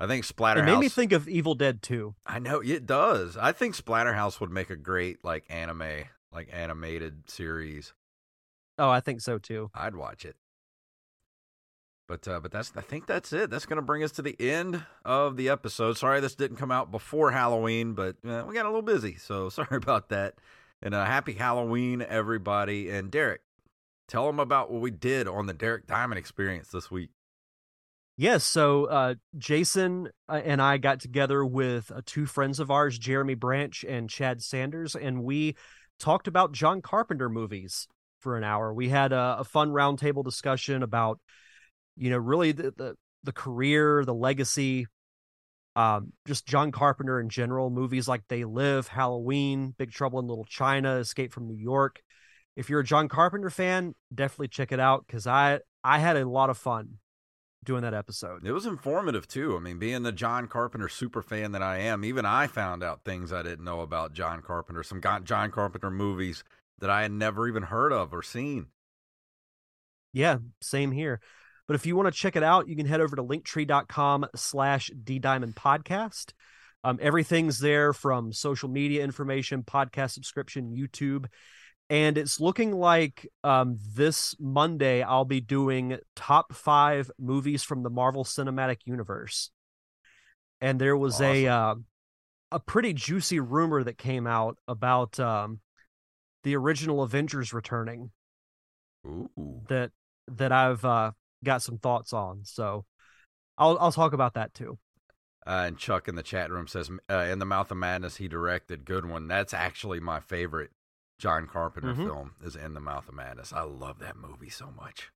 I 0.00 0.06
think 0.06 0.24
it 0.24 0.36
Splatterhouse. 0.36 0.64
made 0.64 0.78
me 0.78 0.88
think 0.88 1.10
of 1.10 1.28
Evil 1.28 1.56
Dead 1.56 1.82
2. 1.82 2.14
I 2.24 2.38
know 2.38 2.60
it 2.60 2.86
does. 2.86 3.36
I 3.36 3.50
think 3.50 3.74
Splatterhouse 3.76 4.38
would 4.40 4.50
make 4.50 4.70
a 4.70 4.76
great 4.76 5.24
like 5.24 5.44
anime, 5.48 6.04
like 6.32 6.48
animated 6.52 7.28
series. 7.28 7.94
Oh, 8.78 8.88
I 8.88 9.00
think 9.00 9.20
so 9.20 9.38
too. 9.38 9.70
I'd 9.74 9.96
watch 9.96 10.24
it. 10.24 10.36
But 12.08 12.26
uh, 12.26 12.40
but 12.40 12.50
that's 12.50 12.72
I 12.74 12.80
think 12.80 13.06
that's 13.06 13.32
it. 13.32 13.50
That's 13.50 13.66
gonna 13.66 13.82
bring 13.82 14.02
us 14.02 14.12
to 14.12 14.22
the 14.22 14.34
end 14.40 14.82
of 15.04 15.36
the 15.36 15.50
episode. 15.50 15.98
Sorry 15.98 16.20
this 16.20 16.34
didn't 16.34 16.56
come 16.56 16.72
out 16.72 16.90
before 16.90 17.30
Halloween, 17.30 17.92
but 17.92 18.16
uh, 18.26 18.44
we 18.48 18.54
got 18.54 18.64
a 18.64 18.68
little 18.68 18.82
busy, 18.82 19.16
so 19.16 19.48
sorry 19.50 19.76
about 19.76 20.08
that. 20.08 20.34
And 20.82 20.94
uh, 20.94 21.04
happy 21.04 21.34
Halloween, 21.34 22.02
everybody. 22.02 22.88
And 22.88 23.10
Derek, 23.10 23.42
tell 24.06 24.26
them 24.26 24.40
about 24.40 24.70
what 24.70 24.80
we 24.80 24.90
did 24.90 25.28
on 25.28 25.46
the 25.46 25.52
Derek 25.52 25.86
Diamond 25.86 26.18
Experience 26.18 26.68
this 26.68 26.90
week. 26.90 27.10
Yes, 28.16 28.42
so 28.42 28.86
uh, 28.86 29.14
Jason 29.36 30.08
uh, 30.28 30.40
and 30.44 30.60
I 30.60 30.78
got 30.78 30.98
together 30.98 31.44
with 31.44 31.92
uh, 31.94 32.00
two 32.04 32.26
friends 32.26 32.58
of 32.58 32.70
ours, 32.70 32.98
Jeremy 32.98 33.34
Branch 33.34 33.84
and 33.84 34.10
Chad 34.10 34.42
Sanders, 34.42 34.96
and 34.96 35.22
we 35.22 35.54
talked 36.00 36.26
about 36.26 36.52
John 36.52 36.80
Carpenter 36.80 37.28
movies 37.28 37.86
for 38.18 38.36
an 38.36 38.42
hour. 38.42 38.72
We 38.72 38.88
had 38.88 39.12
a, 39.12 39.36
a 39.38 39.44
fun 39.44 39.70
roundtable 39.70 40.24
discussion 40.24 40.82
about, 40.82 41.20
you 41.98 42.10
know, 42.10 42.18
really 42.18 42.52
the 42.52 42.72
the, 42.76 42.96
the 43.24 43.32
career, 43.32 44.04
the 44.04 44.14
legacy, 44.14 44.86
um, 45.76 46.12
just 46.26 46.46
John 46.46 46.72
Carpenter 46.72 47.20
in 47.20 47.28
general. 47.28 47.70
Movies 47.70 48.08
like 48.08 48.22
They 48.28 48.44
Live, 48.44 48.88
Halloween, 48.88 49.74
Big 49.78 49.90
Trouble 49.90 50.18
in 50.18 50.26
Little 50.26 50.44
China, 50.44 50.96
Escape 50.96 51.32
from 51.32 51.46
New 51.46 51.56
York. 51.56 52.00
If 52.56 52.68
you're 52.68 52.80
a 52.80 52.84
John 52.84 53.08
Carpenter 53.08 53.50
fan, 53.50 53.94
definitely 54.12 54.48
check 54.48 54.72
it 54.72 54.80
out 54.80 55.04
because 55.06 55.26
I 55.26 55.60
I 55.84 55.98
had 55.98 56.16
a 56.16 56.28
lot 56.28 56.50
of 56.50 56.58
fun 56.58 56.98
doing 57.64 57.82
that 57.82 57.94
episode. 57.94 58.46
It 58.46 58.52
was 58.52 58.66
informative 58.66 59.28
too. 59.28 59.56
I 59.56 59.60
mean, 59.60 59.78
being 59.78 60.02
the 60.02 60.12
John 60.12 60.48
Carpenter 60.48 60.88
super 60.88 61.22
fan 61.22 61.52
that 61.52 61.62
I 61.62 61.78
am, 61.78 62.04
even 62.04 62.24
I 62.24 62.46
found 62.46 62.82
out 62.82 63.04
things 63.04 63.32
I 63.32 63.42
didn't 63.42 63.64
know 63.64 63.80
about 63.80 64.12
John 64.12 64.42
Carpenter, 64.42 64.82
some 64.82 65.00
John 65.24 65.50
Carpenter 65.50 65.90
movies 65.90 66.44
that 66.80 66.90
I 66.90 67.02
had 67.02 67.12
never 67.12 67.46
even 67.46 67.64
heard 67.64 67.92
of 67.92 68.12
or 68.14 68.22
seen. 68.22 68.66
Yeah, 70.12 70.38
same 70.60 70.92
here. 70.92 71.20
But 71.68 71.74
if 71.74 71.86
you 71.86 71.94
want 71.94 72.12
to 72.12 72.18
check 72.18 72.34
it 72.34 72.42
out, 72.42 72.66
you 72.66 72.74
can 72.74 72.86
head 72.86 73.00
over 73.00 73.14
to 73.14 73.22
linktree.com 73.22 74.26
slash 74.34 74.90
D 75.04 75.18
Diamond 75.18 75.54
Podcast. 75.54 76.32
Um, 76.82 76.98
everything's 77.00 77.60
there 77.60 77.92
from 77.92 78.32
social 78.32 78.70
media 78.70 79.04
information, 79.04 79.62
podcast 79.62 80.12
subscription, 80.12 80.74
YouTube. 80.74 81.26
And 81.90 82.16
it's 82.16 82.40
looking 82.40 82.72
like 82.72 83.28
um, 83.44 83.78
this 83.94 84.34
Monday 84.40 85.02
I'll 85.02 85.24
be 85.24 85.40
doing 85.40 85.98
top 86.16 86.54
five 86.54 87.10
movies 87.18 87.62
from 87.62 87.82
the 87.82 87.90
Marvel 87.90 88.24
Cinematic 88.24 88.78
Universe. 88.84 89.50
And 90.60 90.80
there 90.80 90.96
was 90.96 91.20
a 91.20 91.46
uh, 91.46 91.74
a 92.50 92.60
pretty 92.60 92.92
juicy 92.92 93.40
rumor 93.40 93.84
that 93.84 93.98
came 93.98 94.26
out 94.26 94.58
about 94.66 95.20
um, 95.20 95.60
the 96.44 96.56
original 96.56 97.02
Avengers 97.02 97.52
returning 97.52 98.10
Ooh. 99.06 99.62
that 99.68 99.90
that 100.28 100.52
I've 100.52 100.84
uh, 100.84 101.12
got 101.44 101.62
some 101.62 101.78
thoughts 101.78 102.12
on. 102.12 102.40
So 102.44 102.84
I'll 103.56 103.78
I'll 103.80 103.92
talk 103.92 104.12
about 104.12 104.34
that 104.34 104.54
too. 104.54 104.78
Uh, 105.46 105.64
and 105.66 105.78
Chuck 105.78 106.08
in 106.08 106.14
the 106.14 106.22
chat 106.22 106.50
room 106.50 106.66
says, 106.66 106.90
uh, 107.10 107.14
"In 107.30 107.38
the 107.38 107.46
Mouth 107.46 107.70
of 107.70 107.76
Madness, 107.78 108.16
he 108.16 108.28
directed 108.28 108.84
good 108.84 109.06
one. 109.06 109.28
That's 109.28 109.54
actually 109.54 109.98
my 110.00 110.20
favorite 110.20 110.70
John 111.18 111.46
Carpenter 111.46 111.94
Mhm. 111.94 112.04
film. 112.06 112.34
Is 112.42 112.54
In 112.54 112.74
the 112.74 112.80
Mouth 112.80 113.08
of 113.08 113.14
Madness. 113.14 113.52
I 113.52 113.62
love 113.62 113.98
that 114.00 114.16
movie 114.16 114.50
so 114.50 114.70
much. 114.76 115.10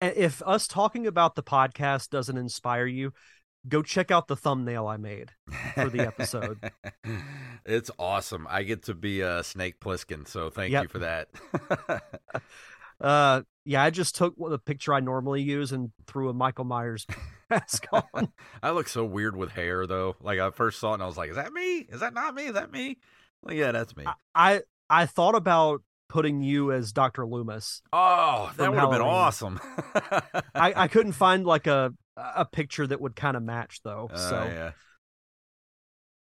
If 0.00 0.42
us 0.46 0.66
talking 0.66 1.06
about 1.06 1.34
the 1.36 1.42
podcast 1.42 2.08
doesn't 2.10 2.36
inspire 2.38 2.86
you, 2.86 3.12
go 3.68 3.82
check 3.82 4.10
out 4.10 4.26
the 4.28 4.36
thumbnail 4.36 4.86
I 4.86 4.96
made. 4.96 5.32
For 5.74 5.90
the 5.90 6.06
episode. 6.06 6.70
it's 7.66 7.90
awesome. 7.98 8.46
I 8.50 8.62
get 8.62 8.82
to 8.84 8.94
be 8.94 9.20
a 9.20 9.36
uh, 9.38 9.42
Snake 9.42 9.78
Plissken, 9.78 10.26
so 10.26 10.48
thank 10.50 10.72
Yep. 10.72 10.82
you 10.84 10.88
for 10.88 10.98
that. 11.00 11.28
Uh, 13.00 13.40
yeah, 13.70 13.84
I 13.84 13.90
just 13.90 14.16
took 14.16 14.34
the 14.36 14.58
picture 14.58 14.92
I 14.92 14.98
normally 14.98 15.42
use 15.42 15.70
and 15.70 15.92
threw 16.08 16.28
a 16.28 16.34
Michael 16.34 16.64
Myers 16.64 17.06
mask 17.50 17.86
on. 17.92 18.32
I 18.64 18.72
look 18.72 18.88
so 18.88 19.04
weird 19.04 19.36
with 19.36 19.52
hair, 19.52 19.86
though. 19.86 20.16
Like 20.20 20.40
I 20.40 20.50
first 20.50 20.80
saw 20.80 20.90
it, 20.90 20.94
and 20.94 21.04
I 21.04 21.06
was 21.06 21.16
like, 21.16 21.30
"Is 21.30 21.36
that 21.36 21.52
me? 21.52 21.86
Is 21.88 22.00
that 22.00 22.12
not 22.12 22.34
me? 22.34 22.46
Is 22.46 22.54
that 22.54 22.72
me?" 22.72 22.98
Like, 23.44 23.56
yeah, 23.56 23.70
that's 23.70 23.96
me. 23.96 24.06
I 24.34 24.62
I 24.90 25.06
thought 25.06 25.36
about 25.36 25.82
putting 26.08 26.42
you 26.42 26.72
as 26.72 26.92
Dr. 26.92 27.24
Loomis. 27.24 27.80
oh, 27.92 28.50
that 28.56 28.72
would 28.72 28.80
have 28.80 28.90
been 28.90 29.00
awesome. 29.02 29.60
I, 30.52 30.74
I 30.74 30.88
couldn't 30.88 31.12
find 31.26 31.46
like 31.46 31.68
a 31.68 31.94
a 32.16 32.44
picture 32.44 32.88
that 32.88 33.00
would 33.00 33.14
kind 33.14 33.36
of 33.36 33.44
match 33.44 33.82
though. 33.84 34.10
Uh, 34.12 34.16
so 34.16 34.44
yeah. 34.52 34.72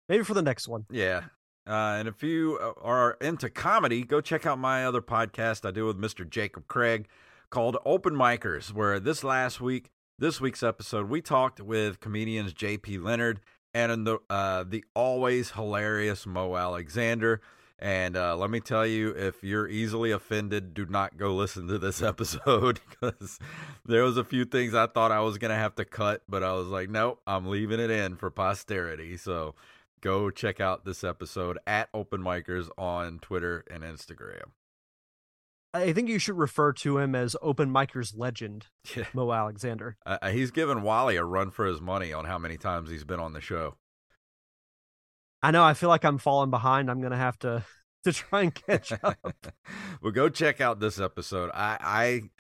maybe 0.07 0.23
for 0.23 0.35
the 0.35 0.43
next 0.43 0.69
one. 0.69 0.85
Yeah. 0.91 1.23
Uh, 1.67 1.97
and 1.99 2.09
if 2.09 2.23
you 2.23 2.59
uh, 2.61 2.73
are 2.83 3.17
into 3.23 3.49
comedy, 3.49 4.03
go 4.03 4.21
check 4.21 4.45
out 4.45 4.59
my 4.59 4.85
other 4.85 5.01
podcast 5.01 5.67
I 5.67 5.71
do 5.71 5.87
with 5.87 5.99
Mr. 5.99 6.29
Jacob 6.29 6.67
Craig 6.69 7.09
called 7.51 7.77
Open 7.85 8.15
Micers, 8.15 8.73
where 8.73 9.01
this 9.01 9.25
last 9.25 9.61
week, 9.61 9.91
this 10.19 10.41
week's 10.41 10.63
episode, 10.63 11.09
we 11.09 11.21
talked 11.21 11.61
with 11.61 12.01
comedians 12.01 12.53
J.P. 12.53 12.99
Leonard 12.99 13.41
and 13.75 14.07
the, 14.07 14.19
uh, 14.29 14.65
the 14.67 14.85
always 14.95 15.53
hilarious 15.53 16.27
Mo 16.27 16.57
Alexander. 16.57 17.41
And 17.79 18.17
uh, 18.17 18.37
let 18.37 18.51
me 18.51 18.59
tell 18.59 18.85
you, 18.85 19.11
if 19.11 19.45
you're 19.45 19.69
easily 19.69 20.11
offended, 20.11 20.75
do 20.75 20.87
not 20.87 21.17
go 21.17 21.35
listen 21.35 21.69
to 21.69 21.79
this 21.79 22.03
episode 22.03 22.81
because 22.91 23.39
there 23.85 24.03
was 24.03 24.17
a 24.17 24.25
few 24.25 24.45
things 24.45 24.75
I 24.75 24.87
thought 24.87 25.13
I 25.13 25.21
was 25.21 25.39
gonna 25.39 25.55
have 25.55 25.77
to 25.77 25.85
cut, 25.85 26.23
but 26.29 26.43
I 26.43 26.53
was 26.55 26.69
like, 26.69 26.91
nope, 26.91 27.21
I'm 27.27 27.47
leaving 27.47 27.79
it 27.79 27.91
in 27.91 28.17
for 28.17 28.31
posterity. 28.31 29.17
So 29.17 29.55
go 30.01 30.31
check 30.31 30.61
out 30.61 30.85
this 30.85 31.05
episode 31.05 31.59
at 31.67 31.89
Open 31.95 32.21
Micers 32.21 32.69
on 32.77 33.21
Twitter 33.21 33.65
and 33.71 33.85
Instagram. 33.85 34.51
I 35.75 35.93
think 35.93 36.09
you 36.09 36.19
should 36.19 36.39
refer 36.39 36.73
to 36.75 36.99
him 36.99 37.15
as 37.15 37.37
Open 37.43 37.71
Micers 37.71 38.15
legend, 38.17 38.67
Yeah. 38.97 39.05
Mo 39.13 39.31
Alexander. 39.33 39.97
Uh, 40.07 40.31
he's 40.31 40.51
given 40.51 40.83
Wally 40.83 41.17
a 41.17 41.25
run 41.25 41.51
for 41.51 41.67
his 41.67 41.81
money 41.81 42.13
on 42.13 42.25
how 42.25 42.39
many 42.39 42.57
times 42.57 42.91
he's 42.91 43.05
been 43.05 43.21
on 43.21 43.35
the 43.35 43.41
show. 43.41 43.77
I 45.43 45.51
know. 45.51 45.63
I 45.63 45.75
feel 45.75 45.89
like 45.89 46.05
I'm 46.05 46.19
falling 46.19 46.51
behind. 46.51 46.91
I'm 46.91 47.01
gonna 47.01 47.17
have 47.17 47.39
to 47.41 47.65
to 48.05 48.13
try 48.13 48.43
and 48.43 48.55
catch 48.55 48.93
up. 49.03 49.19
well, 50.03 50.13
go 50.13 50.29
check 50.29 50.61
out 50.61 50.81
this 50.81 50.99
episode. 50.99 51.51
I 51.55 52.31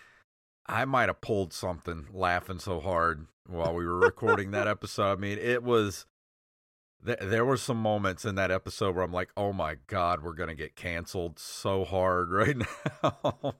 I 0.67 0.81
I 0.81 0.85
might 0.85 1.09
have 1.09 1.21
pulled 1.21 1.53
something 1.53 2.07
laughing 2.13 2.59
so 2.59 2.81
hard 2.81 3.27
while 3.47 3.75
we 3.75 3.87
were 3.87 3.99
recording 3.99 4.51
that 4.53 4.67
episode. 4.69 5.13
I 5.13 5.21
mean, 5.21 5.39
it 5.39 5.63
was 5.63 6.07
th- 7.05 7.19
there 7.21 7.45
were 7.45 7.57
some 7.57 7.77
moments 7.79 8.25
in 8.25 8.35
that 8.37 8.51
episode 8.51 8.95
where 8.95 9.05
I'm 9.05 9.13
like, 9.13 9.31
"Oh 9.37 9.53
my 9.53 9.77
god, 9.87 10.23
we're 10.23 10.33
going 10.35 10.49
to 10.49 10.55
get 10.55 10.77
canceled 10.77 11.39
so 11.39 11.85
hard 11.85 12.31
right 12.33 12.57
now." 13.03 13.55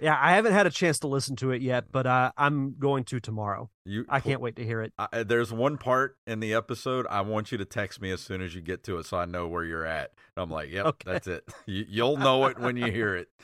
yeah, 0.00 0.18
I 0.20 0.32
haven't 0.32 0.52
had 0.52 0.66
a 0.66 0.70
chance 0.70 0.98
to 1.00 1.06
listen 1.08 1.36
to 1.36 1.52
it 1.52 1.62
yet, 1.62 1.92
but 1.92 2.06
uh, 2.06 2.32
I'm 2.36 2.74
going 2.78 3.04
to 3.04 3.20
tomorrow. 3.20 3.70
you 3.84 4.04
I 4.08 4.20
can't 4.20 4.40
wait 4.40 4.56
to 4.56 4.64
hear 4.64 4.80
it. 4.82 4.92
I, 4.98 5.22
there's 5.22 5.52
one 5.52 5.78
part 5.78 6.16
in 6.26 6.40
the 6.40 6.54
episode 6.54 7.06
I 7.08 7.20
want 7.20 7.52
you 7.52 7.58
to 7.58 7.64
text 7.64 8.00
me 8.00 8.10
as 8.10 8.20
soon 8.20 8.42
as 8.42 8.54
you 8.54 8.60
get 8.62 8.82
to 8.84 8.98
it 8.98 9.06
so 9.06 9.18
I 9.18 9.26
know 9.26 9.46
where 9.46 9.64
you're 9.64 9.86
at. 9.86 10.10
And 10.36 10.42
I'm 10.42 10.50
like, 10.50 10.70
"Yep, 10.70 10.86
Okay. 10.86 11.12
that's 11.12 11.26
it. 11.26 11.44
You, 11.66 11.84
you'll 11.88 12.16
know 12.16 12.46
it 12.46 12.58
when 12.58 12.76
you 12.76 12.90
hear 12.90 13.14
it." 13.16 13.28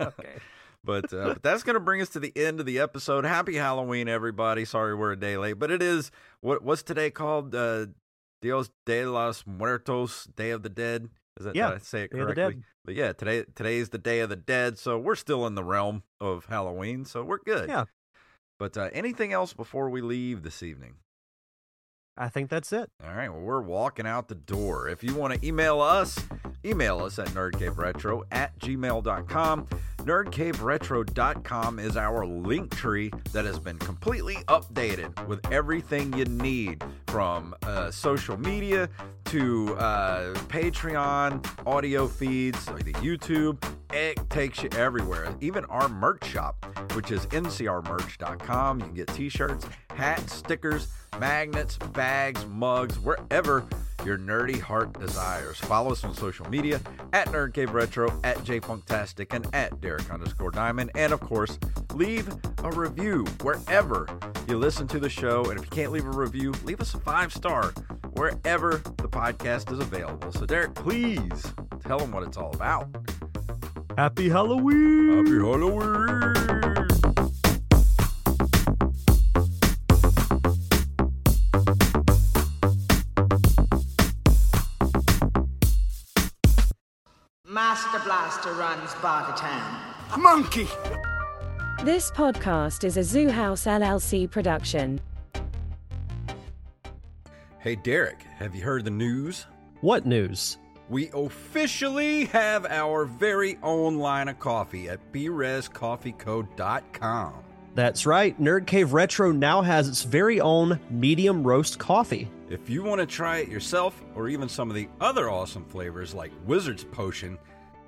Okay. 0.00 0.36
But 0.84 1.12
uh, 1.12 1.28
but 1.34 1.42
that's 1.42 1.62
going 1.62 1.74
to 1.74 1.80
bring 1.80 2.00
us 2.00 2.08
to 2.10 2.20
the 2.20 2.32
end 2.36 2.60
of 2.60 2.66
the 2.66 2.78
episode. 2.78 3.24
Happy 3.24 3.56
Halloween, 3.56 4.08
everybody! 4.08 4.64
Sorry 4.64 4.94
we're 4.94 5.12
a 5.12 5.18
day 5.18 5.36
late, 5.36 5.54
but 5.54 5.70
it 5.70 5.82
is 5.82 6.10
what 6.40 6.62
what's 6.62 6.82
today 6.82 7.10
called? 7.10 7.54
Uh, 7.54 7.86
Dios 8.40 8.70
de 8.86 9.06
los 9.06 9.44
Muertos, 9.46 10.24
Day 10.36 10.50
of 10.50 10.64
the 10.64 10.68
Dead. 10.68 11.08
Is 11.38 11.46
that 11.46 11.54
Yeah, 11.54 11.68
did 11.68 11.74
I 11.76 11.78
say 11.78 12.02
it 12.02 12.12
Day 12.12 12.18
of 12.18 12.28
the 12.28 12.34
correctly? 12.34 12.62
But 12.84 12.94
yeah, 12.96 13.12
today 13.12 13.44
today 13.54 13.76
is 13.76 13.90
the 13.90 13.98
Day 13.98 14.20
of 14.20 14.28
the 14.28 14.36
Dead, 14.36 14.78
so 14.78 14.98
we're 14.98 15.14
still 15.14 15.46
in 15.46 15.54
the 15.54 15.64
realm 15.64 16.02
of 16.20 16.46
Halloween, 16.46 17.04
so 17.04 17.22
we're 17.22 17.38
good. 17.38 17.68
Yeah. 17.68 17.84
But 18.58 18.76
uh, 18.76 18.90
anything 18.92 19.32
else 19.32 19.54
before 19.54 19.88
we 19.90 20.00
leave 20.02 20.42
this 20.42 20.62
evening? 20.62 20.96
I 22.16 22.28
think 22.28 22.50
that's 22.50 22.72
it. 22.72 22.90
All 23.02 23.14
right, 23.14 23.30
well, 23.30 23.40
we're 23.40 23.62
walking 23.62 24.06
out 24.06 24.28
the 24.28 24.34
door. 24.34 24.88
If 24.88 25.02
you 25.02 25.14
want 25.14 25.32
to 25.34 25.46
email 25.46 25.80
us, 25.80 26.18
email 26.64 27.00
us 27.00 27.18
at 27.18 27.28
nerdcaveretro 27.28 28.22
at 28.30 28.58
gmail.com. 28.58 29.66
Nerdcaveretro.com 29.98 31.78
is 31.78 31.96
our 31.96 32.26
link 32.26 32.74
tree 32.76 33.10
that 33.32 33.44
has 33.44 33.58
been 33.58 33.78
completely 33.78 34.34
updated 34.48 35.26
with 35.26 35.40
everything 35.50 36.12
you 36.12 36.24
need 36.26 36.82
from 37.06 37.54
uh, 37.62 37.90
social 37.90 38.36
media 38.36 38.88
to 39.26 39.74
uh, 39.76 40.34
Patreon, 40.48 41.46
audio 41.66 42.06
feeds, 42.06 42.68
like 42.68 42.84
the 42.84 42.92
YouTube. 42.94 43.62
It 43.92 44.18
takes 44.28 44.62
you 44.62 44.68
everywhere. 44.76 45.34
Even 45.40 45.64
our 45.66 45.88
merch 45.88 46.24
shop, 46.24 46.66
which 46.94 47.10
is 47.10 47.24
ncrmerch.com. 47.26 48.80
You 48.80 48.86
can 48.86 48.94
get 48.94 49.08
t 49.08 49.28
shirts, 49.28 49.66
hats, 49.94 50.34
stickers, 50.34 50.88
magnets, 51.18 51.76
bags, 51.92 52.44
mugs, 52.46 52.98
wherever 52.98 53.64
your 54.04 54.18
nerdy 54.18 54.60
heart 54.60 54.98
desires. 54.98 55.58
Follow 55.58 55.92
us 55.92 56.04
on 56.04 56.14
social 56.14 56.48
media 56.48 56.80
at 57.12 57.28
Nerd 57.28 57.54
Cave 57.54 57.72
Retro, 57.72 58.08
at 58.24 58.36
JayFunktastic, 58.38 59.32
and 59.34 59.46
at 59.54 59.80
Derek 59.80 60.10
underscore 60.10 60.50
Diamond. 60.50 60.90
And 60.94 61.12
of 61.12 61.20
course, 61.20 61.58
leave 61.94 62.28
a 62.64 62.70
review 62.70 63.24
wherever 63.42 64.08
you 64.48 64.58
listen 64.58 64.88
to 64.88 64.98
the 64.98 65.08
show. 65.08 65.44
And 65.44 65.58
if 65.58 65.64
you 65.64 65.70
can't 65.70 65.92
leave 65.92 66.06
a 66.06 66.10
review, 66.10 66.52
leave 66.64 66.80
us 66.80 66.94
a 66.94 66.98
five 66.98 67.32
star 67.32 67.72
wherever 68.14 68.82
the 68.98 69.08
podcast 69.08 69.72
is 69.72 69.78
available. 69.78 70.32
So, 70.32 70.46
Derek, 70.46 70.74
please 70.74 71.54
tell 71.86 71.98
them 71.98 72.12
what 72.12 72.22
it's 72.24 72.36
all 72.36 72.52
about. 72.54 72.88
Happy 73.96 74.28
Halloween! 74.28 75.26
Happy 75.26 75.38
Halloween! 75.38 76.71
Master 88.32 88.54
Blaster 88.54 88.58
runs 88.58 88.94
Bartertown. 88.94 89.78
Monkey! 90.18 90.66
This 91.84 92.10
podcast 92.10 92.82
is 92.82 92.96
a 92.96 93.02
Zoo 93.02 93.28
House 93.28 93.66
LLC 93.66 94.30
production. 94.30 95.02
Hey, 97.58 97.76
Derek, 97.76 98.22
have 98.36 98.54
you 98.54 98.62
heard 98.62 98.86
the 98.86 98.90
news? 98.90 99.44
What 99.82 100.06
news? 100.06 100.56
We 100.88 101.10
officially 101.12 102.24
have 102.26 102.64
our 102.66 103.04
very 103.04 103.58
own 103.62 103.98
line 103.98 104.28
of 104.28 104.38
coffee 104.38 104.88
at 104.88 105.12
brezcoffeeco.com. 105.12 107.34
That's 107.74 108.06
right. 108.06 108.40
Nerd 108.40 108.66
Cave 108.66 108.94
Retro 108.94 109.32
now 109.32 109.60
has 109.62 109.88
its 109.88 110.04
very 110.04 110.40
own 110.40 110.80
medium 110.90 111.46
roast 111.46 111.78
coffee. 111.78 112.30
If 112.48 112.70
you 112.70 112.82
want 112.82 113.00
to 113.00 113.06
try 113.06 113.38
it 113.38 113.48
yourself, 113.48 114.02
or 114.14 114.28
even 114.28 114.48
some 114.48 114.70
of 114.70 114.76
the 114.76 114.88
other 115.00 115.30
awesome 115.30 115.64
flavors 115.64 116.14
like 116.14 116.30
Wizard's 116.46 116.84
Potion, 116.84 117.38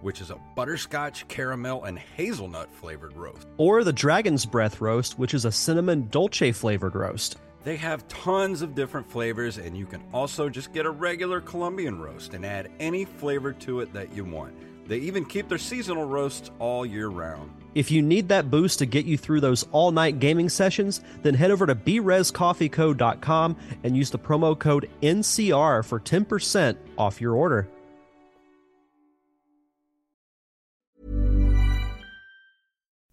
which 0.04 0.20
is 0.20 0.30
a 0.30 0.38
butterscotch, 0.54 1.26
caramel, 1.28 1.84
and 1.84 1.98
hazelnut 1.98 2.70
flavored 2.72 3.16
roast, 3.16 3.48
Or 3.56 3.82
the 3.82 3.92
Dragon's 3.92 4.44
Breath 4.46 4.80
roast, 4.80 5.18
which 5.18 5.32
is 5.34 5.44
a 5.46 5.50
cinnamon 5.50 6.08
dolce 6.10 6.52
flavored 6.52 6.94
roast. 6.94 7.38
they 7.64 7.76
have 7.76 8.06
tons 8.08 8.60
of 8.60 8.74
different 8.74 9.10
flavors, 9.10 9.56
and 9.56 9.74
you 9.76 9.86
can 9.86 10.02
also 10.12 10.50
just 10.50 10.74
get 10.74 10.84
a 10.84 10.90
regular 10.90 11.40
Colombian 11.40 11.98
roast 11.98 12.34
and 12.34 12.44
add 12.44 12.70
any 12.78 13.06
flavor 13.06 13.52
to 13.54 13.80
it 13.80 13.90
that 13.94 14.12
you 14.14 14.24
want. 14.24 14.54
They 14.86 14.98
even 14.98 15.24
keep 15.24 15.48
their 15.48 15.56
seasonal 15.56 16.04
roasts 16.04 16.50
all 16.58 16.84
year 16.84 17.08
round. 17.08 17.50
If 17.74 17.90
you 17.90 18.02
need 18.02 18.28
that 18.28 18.50
boost 18.50 18.78
to 18.80 18.86
get 18.86 19.06
you 19.06 19.16
through 19.16 19.40
those 19.40 19.66
all 19.72 19.90
night 19.92 20.18
gaming 20.20 20.50
sessions, 20.50 21.00
then 21.22 21.32
head 21.34 21.50
over 21.50 21.64
to 21.66 21.74
brezcoffeeco.com 21.74 23.56
and 23.82 23.96
use 23.96 24.10
the 24.10 24.18
promo 24.18 24.56
code 24.58 24.90
NCR 25.02 25.84
for 25.84 25.98
10% 25.98 26.76
off 26.98 27.20
your 27.20 27.34
order. 27.34 27.66